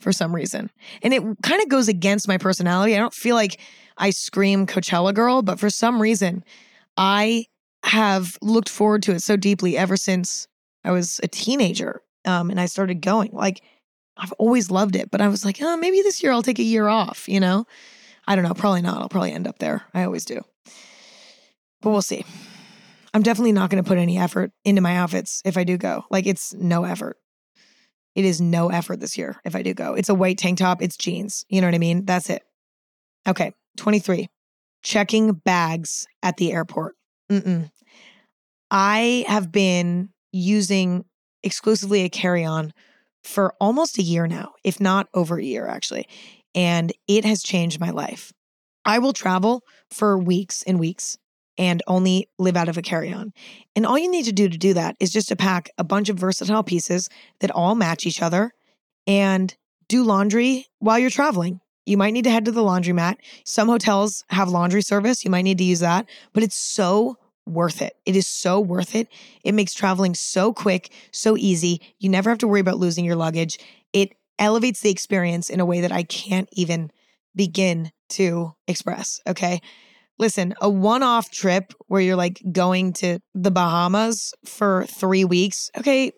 for 0.00 0.12
some 0.12 0.34
reason. 0.34 0.70
And 1.02 1.14
it 1.14 1.22
kind 1.42 1.62
of 1.62 1.68
goes 1.68 1.88
against 1.88 2.26
my 2.26 2.38
personality. 2.38 2.96
I 2.96 2.98
don't 2.98 3.14
feel 3.14 3.36
like 3.36 3.60
I 3.96 4.10
scream 4.10 4.66
Coachella 4.66 5.14
girl, 5.14 5.42
but 5.42 5.60
for 5.60 5.70
some 5.70 6.00
reason, 6.00 6.42
I 6.96 7.46
have 7.84 8.36
looked 8.42 8.68
forward 8.68 9.02
to 9.04 9.12
it 9.12 9.22
so 9.22 9.36
deeply 9.36 9.76
ever 9.76 9.96
since 9.96 10.48
I 10.84 10.90
was 10.90 11.20
a 11.22 11.28
teenager 11.28 12.02
um, 12.24 12.50
and 12.50 12.60
I 12.60 12.66
started 12.66 13.02
going. 13.02 13.30
Like, 13.32 13.62
I've 14.20 14.32
always 14.32 14.70
loved 14.70 14.96
it, 14.96 15.10
but 15.10 15.20
I 15.20 15.28
was 15.28 15.44
like, 15.44 15.58
oh, 15.62 15.76
maybe 15.76 16.02
this 16.02 16.22
year 16.22 16.32
I'll 16.32 16.42
take 16.42 16.58
a 16.58 16.64
year 16.64 16.88
off, 16.88 17.28
you 17.28 17.40
know? 17.40 17.66
I 18.26 18.36
don't 18.36 18.44
know, 18.44 18.54
probably 18.54 18.82
not. 18.82 19.00
I'll 19.00 19.08
probably 19.08 19.32
end 19.32 19.48
up 19.48 19.58
there. 19.58 19.82
I 19.94 20.04
always 20.04 20.24
do. 20.24 20.42
But 21.80 21.90
we'll 21.90 22.02
see. 22.02 22.24
I'm 23.14 23.22
definitely 23.22 23.52
not 23.52 23.70
going 23.70 23.82
to 23.82 23.88
put 23.88 23.98
any 23.98 24.18
effort 24.18 24.52
into 24.64 24.82
my 24.82 24.96
outfits 24.96 25.42
if 25.44 25.56
I 25.56 25.64
do 25.64 25.76
go. 25.76 26.04
Like 26.10 26.26
it's 26.26 26.52
no 26.54 26.84
effort. 26.84 27.16
It 28.14 28.24
is 28.24 28.40
no 28.40 28.68
effort 28.68 29.00
this 29.00 29.16
year 29.16 29.40
if 29.44 29.56
I 29.56 29.62
do 29.62 29.72
go. 29.72 29.94
It's 29.94 30.08
a 30.08 30.14
white 30.14 30.38
tank 30.38 30.58
top, 30.58 30.82
it's 30.82 30.96
jeans. 30.96 31.44
You 31.48 31.60
know 31.60 31.66
what 31.66 31.74
I 31.74 31.78
mean? 31.78 32.04
That's 32.04 32.28
it. 32.28 32.42
Okay, 33.26 33.54
23. 33.78 34.28
Checking 34.82 35.32
bags 35.32 36.06
at 36.22 36.36
the 36.36 36.52
airport. 36.52 36.96
Mm-mm. 37.30 37.70
I 38.70 39.24
have 39.26 39.50
been 39.50 40.10
using 40.32 41.04
exclusively 41.42 42.02
a 42.02 42.08
carry 42.08 42.44
on 42.44 42.72
for 43.22 43.54
almost 43.60 43.98
a 43.98 44.02
year 44.02 44.26
now, 44.26 44.52
if 44.64 44.80
not 44.80 45.08
over 45.14 45.38
a 45.38 45.44
year, 45.44 45.66
actually. 45.66 46.06
And 46.54 46.92
it 47.06 47.24
has 47.24 47.42
changed 47.42 47.80
my 47.80 47.90
life. 47.90 48.32
I 48.84 48.98
will 48.98 49.12
travel 49.12 49.62
for 49.90 50.18
weeks 50.18 50.62
and 50.62 50.80
weeks 50.80 51.18
and 51.58 51.82
only 51.86 52.28
live 52.38 52.56
out 52.56 52.68
of 52.68 52.78
a 52.78 52.82
carry 52.82 53.12
on. 53.12 53.32
And 53.76 53.84
all 53.84 53.98
you 53.98 54.10
need 54.10 54.24
to 54.24 54.32
do 54.32 54.48
to 54.48 54.58
do 54.58 54.74
that 54.74 54.96
is 54.98 55.12
just 55.12 55.28
to 55.28 55.36
pack 55.36 55.70
a 55.76 55.84
bunch 55.84 56.08
of 56.08 56.18
versatile 56.18 56.62
pieces 56.62 57.08
that 57.40 57.50
all 57.50 57.74
match 57.74 58.06
each 58.06 58.22
other 58.22 58.52
and 59.06 59.54
do 59.88 60.02
laundry 60.02 60.66
while 60.78 60.98
you're 60.98 61.10
traveling. 61.10 61.60
You 61.84 61.96
might 61.96 62.12
need 62.12 62.24
to 62.24 62.30
head 62.30 62.44
to 62.46 62.52
the 62.52 62.62
laundromat. 62.62 63.16
Some 63.44 63.68
hotels 63.68 64.24
have 64.30 64.48
laundry 64.48 64.82
service. 64.82 65.24
You 65.24 65.30
might 65.30 65.42
need 65.42 65.58
to 65.58 65.64
use 65.64 65.80
that, 65.80 66.08
but 66.32 66.42
it's 66.42 66.56
so 66.56 67.16
worth 67.50 67.82
it. 67.82 67.94
It 68.06 68.16
is 68.16 68.26
so 68.26 68.60
worth 68.60 68.94
it. 68.94 69.08
It 69.44 69.52
makes 69.52 69.74
traveling 69.74 70.14
so 70.14 70.52
quick, 70.52 70.92
so 71.12 71.36
easy. 71.36 71.80
You 71.98 72.08
never 72.08 72.30
have 72.30 72.38
to 72.38 72.48
worry 72.48 72.60
about 72.60 72.78
losing 72.78 73.04
your 73.04 73.16
luggage. 73.16 73.58
It 73.92 74.14
elevates 74.38 74.80
the 74.80 74.90
experience 74.90 75.50
in 75.50 75.60
a 75.60 75.66
way 75.66 75.80
that 75.82 75.92
I 75.92 76.02
can't 76.02 76.48
even 76.52 76.90
begin 77.34 77.92
to 78.10 78.54
express. 78.66 79.20
Okay. 79.26 79.60
Listen, 80.18 80.54
a 80.60 80.68
one 80.68 81.02
off 81.02 81.30
trip 81.30 81.72
where 81.86 82.00
you're 82.00 82.16
like 82.16 82.42
going 82.52 82.92
to 82.94 83.20
the 83.34 83.50
Bahamas 83.50 84.34
for 84.44 84.84
three 84.86 85.24
weeks. 85.24 85.70
Okay. 85.78 86.12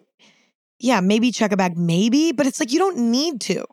Yeah, 0.79 1.01
maybe 1.01 1.31
check 1.31 1.53
a 1.53 1.57
bag, 1.57 1.77
maybe, 1.77 2.33
but 2.33 2.47
it's 2.47 2.59
like 2.59 2.73
you 2.73 2.81
don't 2.81 3.11
need 3.11 3.41
to. 3.43 3.65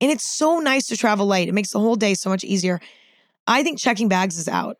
And 0.00 0.10
it's 0.10 0.24
so 0.24 0.60
nice 0.60 0.86
to 0.88 0.96
travel 0.96 1.26
light. 1.26 1.48
It 1.48 1.54
makes 1.54 1.70
the 1.70 1.80
whole 1.80 1.96
day 1.96 2.14
so 2.14 2.30
much 2.30 2.44
easier. 2.44 2.80
I 3.46 3.62
think 3.62 3.78
checking 3.78 4.08
bags 4.08 4.38
is 4.38 4.46
out. 4.46 4.76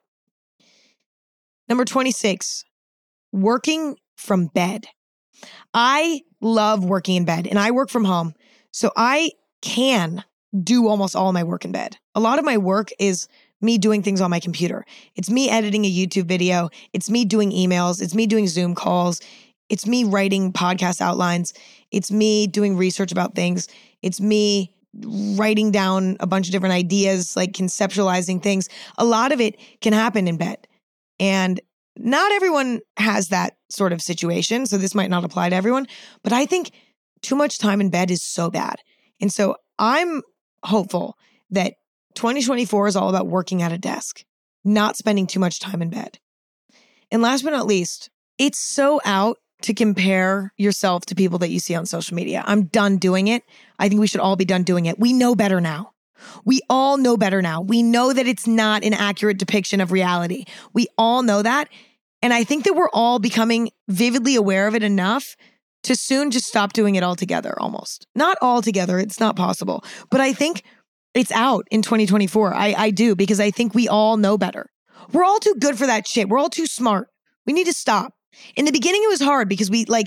Number 1.68 1.84
26, 1.84 2.64
working 3.32 3.96
from 4.16 4.46
bed. 4.46 4.86
I 5.74 6.22
love 6.40 6.84
working 6.84 7.16
in 7.16 7.24
bed 7.24 7.46
and 7.46 7.58
I 7.58 7.70
work 7.70 7.90
from 7.90 8.04
home. 8.04 8.34
So 8.72 8.90
I 8.96 9.30
can 9.60 10.24
do 10.62 10.88
almost 10.88 11.16
all 11.16 11.32
my 11.32 11.44
work 11.44 11.64
in 11.64 11.72
bed. 11.72 11.96
A 12.14 12.20
lot 12.20 12.38
of 12.38 12.44
my 12.44 12.58
work 12.58 12.90
is 12.98 13.28
me 13.60 13.78
doing 13.78 14.02
things 14.02 14.20
on 14.20 14.30
my 14.30 14.40
computer. 14.40 14.84
It's 15.14 15.30
me 15.30 15.48
editing 15.48 15.84
a 15.84 15.90
YouTube 15.90 16.26
video. 16.26 16.68
It's 16.92 17.08
me 17.08 17.24
doing 17.24 17.50
emails. 17.52 18.02
It's 18.02 18.14
me 18.14 18.26
doing 18.26 18.48
Zoom 18.48 18.74
calls. 18.74 19.20
It's 19.68 19.86
me 19.86 20.04
writing 20.04 20.52
podcast 20.52 21.00
outlines. 21.00 21.54
It's 21.90 22.10
me 22.10 22.46
doing 22.46 22.76
research 22.76 23.12
about 23.12 23.34
things. 23.34 23.68
It's 24.02 24.20
me 24.20 24.74
writing 25.36 25.70
down 25.70 26.16
a 26.20 26.26
bunch 26.26 26.48
of 26.48 26.52
different 26.52 26.74
ideas, 26.74 27.36
like 27.36 27.52
conceptualizing 27.52 28.42
things. 28.42 28.68
A 28.98 29.04
lot 29.04 29.32
of 29.32 29.40
it 29.40 29.58
can 29.80 29.92
happen 29.92 30.28
in 30.28 30.36
bed. 30.36 30.66
And 31.20 31.60
not 31.96 32.32
everyone 32.32 32.80
has 32.96 33.28
that 33.28 33.56
sort 33.68 33.92
of 33.92 34.02
situation. 34.02 34.66
So 34.66 34.78
this 34.78 34.94
might 34.94 35.10
not 35.10 35.24
apply 35.24 35.50
to 35.50 35.56
everyone, 35.56 35.86
but 36.22 36.32
I 36.32 36.46
think 36.46 36.72
too 37.20 37.36
much 37.36 37.58
time 37.58 37.80
in 37.80 37.90
bed 37.90 38.10
is 38.10 38.22
so 38.22 38.50
bad. 38.50 38.76
And 39.20 39.32
so 39.32 39.56
I'm 39.78 40.22
hopeful 40.64 41.16
that 41.50 41.74
2024 42.14 42.88
is 42.88 42.96
all 42.96 43.08
about 43.08 43.26
working 43.26 43.62
at 43.62 43.72
a 43.72 43.78
desk, 43.78 44.24
not 44.64 44.96
spending 44.96 45.26
too 45.26 45.40
much 45.40 45.60
time 45.60 45.82
in 45.82 45.90
bed. 45.90 46.18
And 47.10 47.22
last 47.22 47.42
but 47.42 47.50
not 47.50 47.66
least, 47.66 48.10
it's 48.38 48.58
so 48.58 49.00
out 49.04 49.36
to 49.62 49.74
compare 49.74 50.52
yourself 50.56 51.06
to 51.06 51.14
people 51.14 51.38
that 51.38 51.50
you 51.50 51.60
see 51.60 51.74
on 51.74 51.86
social 51.86 52.16
media. 52.16 52.42
I'm 52.46 52.64
done 52.64 52.96
doing 52.96 53.28
it. 53.28 53.44
I 53.78 53.88
think 53.88 54.00
we 54.00 54.06
should 54.06 54.20
all 54.20 54.36
be 54.36 54.44
done 54.44 54.64
doing 54.64 54.86
it. 54.86 54.98
We 54.98 55.12
know 55.12 55.34
better 55.34 55.60
now. 55.60 55.91
We 56.44 56.60
all 56.68 56.96
know 56.98 57.16
better 57.16 57.42
now. 57.42 57.60
We 57.60 57.82
know 57.82 58.12
that 58.12 58.26
it's 58.26 58.46
not 58.46 58.84
an 58.84 58.94
accurate 58.94 59.38
depiction 59.38 59.80
of 59.80 59.92
reality. 59.92 60.44
We 60.72 60.86
all 60.96 61.22
know 61.22 61.42
that. 61.42 61.68
And 62.22 62.32
I 62.32 62.44
think 62.44 62.64
that 62.64 62.74
we're 62.74 62.90
all 62.92 63.18
becoming 63.18 63.70
vividly 63.88 64.36
aware 64.36 64.66
of 64.68 64.74
it 64.74 64.82
enough 64.82 65.36
to 65.84 65.96
soon 65.96 66.30
just 66.30 66.46
stop 66.46 66.72
doing 66.72 66.94
it 66.94 67.02
altogether 67.02 67.54
almost. 67.60 68.06
Not 68.14 68.38
altogether, 68.40 68.98
it's 68.98 69.18
not 69.18 69.36
possible. 69.36 69.84
But 70.10 70.20
I 70.20 70.32
think 70.32 70.62
it's 71.14 71.32
out 71.32 71.66
in 71.70 71.82
2024. 71.82 72.54
I, 72.54 72.74
I 72.76 72.90
do 72.90 73.14
because 73.14 73.40
I 73.40 73.50
think 73.50 73.74
we 73.74 73.88
all 73.88 74.16
know 74.16 74.38
better. 74.38 74.70
We're 75.12 75.24
all 75.24 75.40
too 75.40 75.54
good 75.58 75.76
for 75.76 75.86
that 75.86 76.06
shit. 76.06 76.28
We're 76.28 76.38
all 76.38 76.48
too 76.48 76.66
smart. 76.66 77.08
We 77.46 77.52
need 77.52 77.66
to 77.66 77.72
stop. 77.72 78.14
In 78.56 78.64
the 78.64 78.72
beginning, 78.72 79.02
it 79.04 79.10
was 79.10 79.20
hard 79.20 79.48
because 79.48 79.70
we 79.70 79.84
like, 79.86 80.06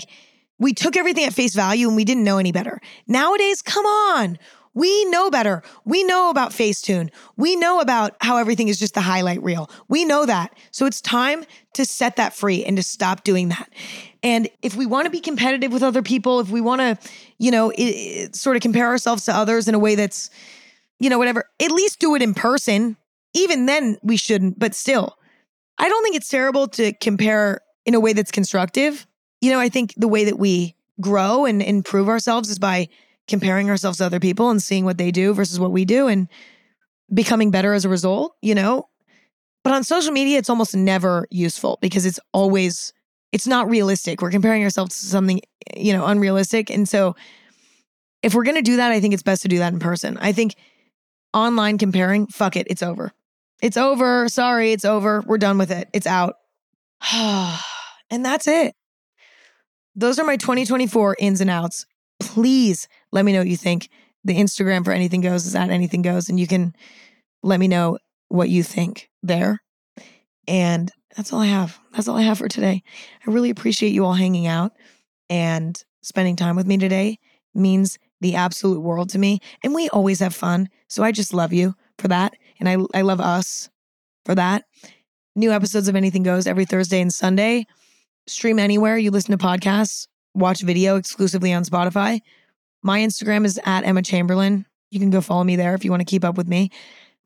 we 0.58 0.72
took 0.72 0.96
everything 0.96 1.24
at 1.24 1.34
face 1.34 1.54
value 1.54 1.86
and 1.86 1.96
we 1.96 2.04
didn't 2.04 2.24
know 2.24 2.38
any 2.38 2.50
better. 2.50 2.80
Nowadays, 3.06 3.62
come 3.62 3.84
on. 3.84 4.38
We 4.76 5.06
know 5.06 5.30
better. 5.30 5.62
We 5.86 6.04
know 6.04 6.28
about 6.28 6.50
Facetune. 6.50 7.10
We 7.38 7.56
know 7.56 7.80
about 7.80 8.14
how 8.20 8.36
everything 8.36 8.68
is 8.68 8.78
just 8.78 8.92
the 8.92 9.00
highlight 9.00 9.42
reel. 9.42 9.70
We 9.88 10.04
know 10.04 10.26
that. 10.26 10.54
So 10.70 10.84
it's 10.84 11.00
time 11.00 11.44
to 11.72 11.86
set 11.86 12.16
that 12.16 12.34
free 12.34 12.62
and 12.62 12.76
to 12.76 12.82
stop 12.82 13.24
doing 13.24 13.48
that. 13.48 13.72
And 14.22 14.50
if 14.60 14.76
we 14.76 14.84
want 14.84 15.06
to 15.06 15.10
be 15.10 15.20
competitive 15.20 15.72
with 15.72 15.82
other 15.82 16.02
people, 16.02 16.40
if 16.40 16.50
we 16.50 16.60
want 16.60 16.80
to, 16.80 17.10
you 17.38 17.50
know, 17.50 17.70
it, 17.70 17.82
it, 17.82 18.36
sort 18.36 18.54
of 18.54 18.60
compare 18.60 18.86
ourselves 18.86 19.24
to 19.24 19.34
others 19.34 19.66
in 19.66 19.74
a 19.74 19.78
way 19.78 19.94
that's, 19.94 20.28
you 21.00 21.08
know, 21.08 21.16
whatever, 21.16 21.48
at 21.58 21.70
least 21.70 21.98
do 21.98 22.14
it 22.14 22.20
in 22.20 22.34
person. 22.34 22.98
Even 23.32 23.64
then, 23.64 23.96
we 24.02 24.18
shouldn't, 24.18 24.58
but 24.58 24.74
still, 24.74 25.16
I 25.78 25.88
don't 25.88 26.02
think 26.02 26.16
it's 26.16 26.28
terrible 26.28 26.68
to 26.68 26.92
compare 26.92 27.62
in 27.86 27.94
a 27.94 28.00
way 28.00 28.12
that's 28.12 28.30
constructive. 28.30 29.06
You 29.40 29.52
know, 29.52 29.58
I 29.58 29.70
think 29.70 29.94
the 29.96 30.08
way 30.08 30.26
that 30.26 30.38
we 30.38 30.74
grow 31.00 31.46
and 31.46 31.62
improve 31.62 32.10
ourselves 32.10 32.50
is 32.50 32.58
by 32.58 32.88
comparing 33.28 33.70
ourselves 33.70 33.98
to 33.98 34.06
other 34.06 34.20
people 34.20 34.50
and 34.50 34.62
seeing 34.62 34.84
what 34.84 34.98
they 34.98 35.10
do 35.10 35.34
versus 35.34 35.58
what 35.58 35.72
we 35.72 35.84
do 35.84 36.06
and 36.06 36.28
becoming 37.12 37.50
better 37.50 37.72
as 37.72 37.84
a 37.84 37.88
result, 37.88 38.36
you 38.42 38.54
know? 38.54 38.88
But 39.64 39.72
on 39.72 39.84
social 39.84 40.12
media, 40.12 40.38
it's 40.38 40.50
almost 40.50 40.76
never 40.76 41.26
useful 41.30 41.78
because 41.80 42.06
it's 42.06 42.20
always, 42.32 42.92
it's 43.32 43.46
not 43.46 43.68
realistic. 43.68 44.22
We're 44.22 44.30
comparing 44.30 44.62
ourselves 44.62 44.98
to 45.00 45.06
something, 45.06 45.40
you 45.76 45.92
know, 45.92 46.06
unrealistic. 46.06 46.70
And 46.70 46.88
so 46.88 47.16
if 48.22 48.34
we're 48.34 48.44
going 48.44 48.56
to 48.56 48.62
do 48.62 48.76
that, 48.76 48.92
I 48.92 49.00
think 49.00 49.12
it's 49.12 49.24
best 49.24 49.42
to 49.42 49.48
do 49.48 49.58
that 49.58 49.72
in 49.72 49.80
person. 49.80 50.18
I 50.18 50.32
think 50.32 50.54
online 51.34 51.78
comparing, 51.78 52.28
fuck 52.28 52.56
it, 52.56 52.68
it's 52.70 52.82
over. 52.82 53.12
It's 53.60 53.76
over. 53.76 54.28
Sorry, 54.28 54.72
it's 54.72 54.84
over. 54.84 55.22
We're 55.26 55.38
done 55.38 55.58
with 55.58 55.70
it. 55.70 55.88
It's 55.92 56.06
out. 56.06 56.36
and 57.12 58.24
that's 58.24 58.46
it. 58.46 58.74
Those 59.96 60.18
are 60.18 60.26
my 60.26 60.36
2024 60.36 61.16
ins 61.18 61.40
and 61.40 61.50
outs 61.50 61.86
please 62.20 62.88
let 63.12 63.24
me 63.24 63.32
know 63.32 63.40
what 63.40 63.48
you 63.48 63.56
think. 63.56 63.88
The 64.24 64.36
Instagram 64.36 64.84
for 64.84 64.92
Anything 64.92 65.20
Goes 65.20 65.46
is 65.46 65.54
at 65.54 65.70
Anything 65.70 66.02
Goes, 66.02 66.28
and 66.28 66.38
you 66.38 66.46
can 66.46 66.74
let 67.42 67.60
me 67.60 67.68
know 67.68 67.98
what 68.28 68.48
you 68.48 68.62
think 68.62 69.08
there. 69.22 69.62
And 70.48 70.90
that's 71.16 71.32
all 71.32 71.40
I 71.40 71.46
have. 71.46 71.78
That's 71.92 72.08
all 72.08 72.16
I 72.16 72.22
have 72.22 72.38
for 72.38 72.48
today. 72.48 72.82
I 73.26 73.30
really 73.30 73.50
appreciate 73.50 73.92
you 73.92 74.04
all 74.04 74.14
hanging 74.14 74.46
out 74.46 74.72
and 75.30 75.82
spending 76.02 76.36
time 76.36 76.56
with 76.56 76.66
me 76.66 76.76
today. 76.76 77.18
Means 77.54 77.98
the 78.20 78.34
absolute 78.34 78.80
world 78.80 79.10
to 79.10 79.18
me. 79.18 79.40
And 79.62 79.74
we 79.74 79.88
always 79.90 80.20
have 80.20 80.34
fun. 80.34 80.68
So 80.88 81.02
I 81.02 81.12
just 81.12 81.32
love 81.32 81.52
you 81.52 81.74
for 81.98 82.08
that. 82.08 82.34
And 82.58 82.68
I, 82.68 82.76
I 82.94 83.02
love 83.02 83.20
us 83.20 83.70
for 84.24 84.34
that. 84.34 84.64
New 85.34 85.52
episodes 85.52 85.88
of 85.88 85.96
Anything 85.96 86.22
Goes 86.22 86.46
every 86.46 86.64
Thursday 86.64 87.00
and 87.00 87.12
Sunday. 87.12 87.66
Stream 88.26 88.58
anywhere 88.58 88.98
you 88.98 89.10
listen 89.10 89.36
to 89.36 89.44
podcasts 89.44 90.08
watch 90.36 90.60
video 90.60 90.96
exclusively 90.96 91.52
on 91.52 91.64
Spotify. 91.64 92.20
My 92.82 93.00
Instagram 93.00 93.44
is 93.44 93.60
at 93.64 93.84
Emma 93.84 94.02
Chamberlain. 94.02 94.66
You 94.90 95.00
can 95.00 95.10
go 95.10 95.20
follow 95.20 95.44
me 95.44 95.56
there 95.56 95.74
if 95.74 95.84
you 95.84 95.90
want 95.90 96.00
to 96.00 96.04
keep 96.04 96.24
up 96.24 96.36
with 96.36 96.48
me. 96.48 96.70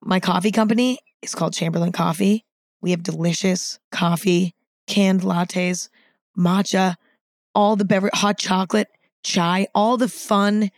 My 0.02 0.20
coffee 0.20 0.50
company 0.50 0.98
is 1.22 1.34
called 1.34 1.52
Chamberlain 1.52 1.92
Coffee. 1.92 2.44
We 2.80 2.92
have 2.92 3.02
delicious 3.02 3.78
coffee, 3.92 4.54
canned 4.86 5.20
lattes, 5.20 5.88
matcha, 6.36 6.96
all 7.54 7.76
the 7.76 7.84
beverage, 7.84 8.14
hot 8.14 8.38
chocolate, 8.38 8.88
chai, 9.22 9.66
all 9.74 9.96
the 9.96 10.08
fun 10.08 10.70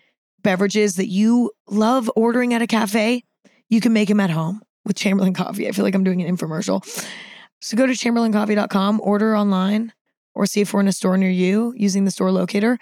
beverages 0.42 0.96
that 0.96 1.08
you 1.08 1.52
love 1.68 2.10
ordering 2.16 2.52
at 2.54 2.62
a 2.62 2.66
cafe. 2.66 3.24
You 3.68 3.80
can 3.80 3.92
make 3.92 4.08
them 4.08 4.20
at 4.20 4.30
home 4.30 4.60
with 4.84 4.96
Chamberlain 4.96 5.34
Coffee. 5.34 5.68
I 5.68 5.72
feel 5.72 5.84
like 5.84 5.94
I'm 5.94 6.04
doing 6.04 6.22
an 6.22 6.36
infomercial. 6.36 6.84
So 7.60 7.76
go 7.76 7.86
to 7.86 7.92
chamberlaincoffee.com, 7.92 9.00
order 9.02 9.36
online 9.36 9.92
or 10.34 10.46
see 10.46 10.60
if 10.60 10.72
we're 10.72 10.80
in 10.80 10.88
a 10.88 10.92
store 10.92 11.16
near 11.16 11.30
you 11.30 11.72
using 11.76 12.04
the 12.04 12.10
store 12.10 12.32
locator. 12.32 12.78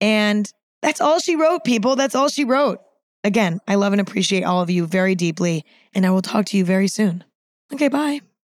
And 0.00 0.50
that's 0.82 1.00
all 1.00 1.18
she 1.18 1.36
wrote, 1.36 1.64
people. 1.64 1.96
That's 1.96 2.14
all 2.14 2.28
she 2.28 2.44
wrote. 2.44 2.80
Again, 3.24 3.60
I 3.66 3.74
love 3.74 3.92
and 3.92 4.00
appreciate 4.00 4.44
all 4.44 4.62
of 4.62 4.70
you 4.70 4.86
very 4.86 5.14
deeply, 5.14 5.64
and 5.94 6.06
I 6.06 6.10
will 6.10 6.22
talk 6.22 6.46
to 6.46 6.56
you 6.56 6.64
very 6.64 6.88
soon. 6.88 7.24
Okay, 7.72 7.88
bye. 7.88 8.20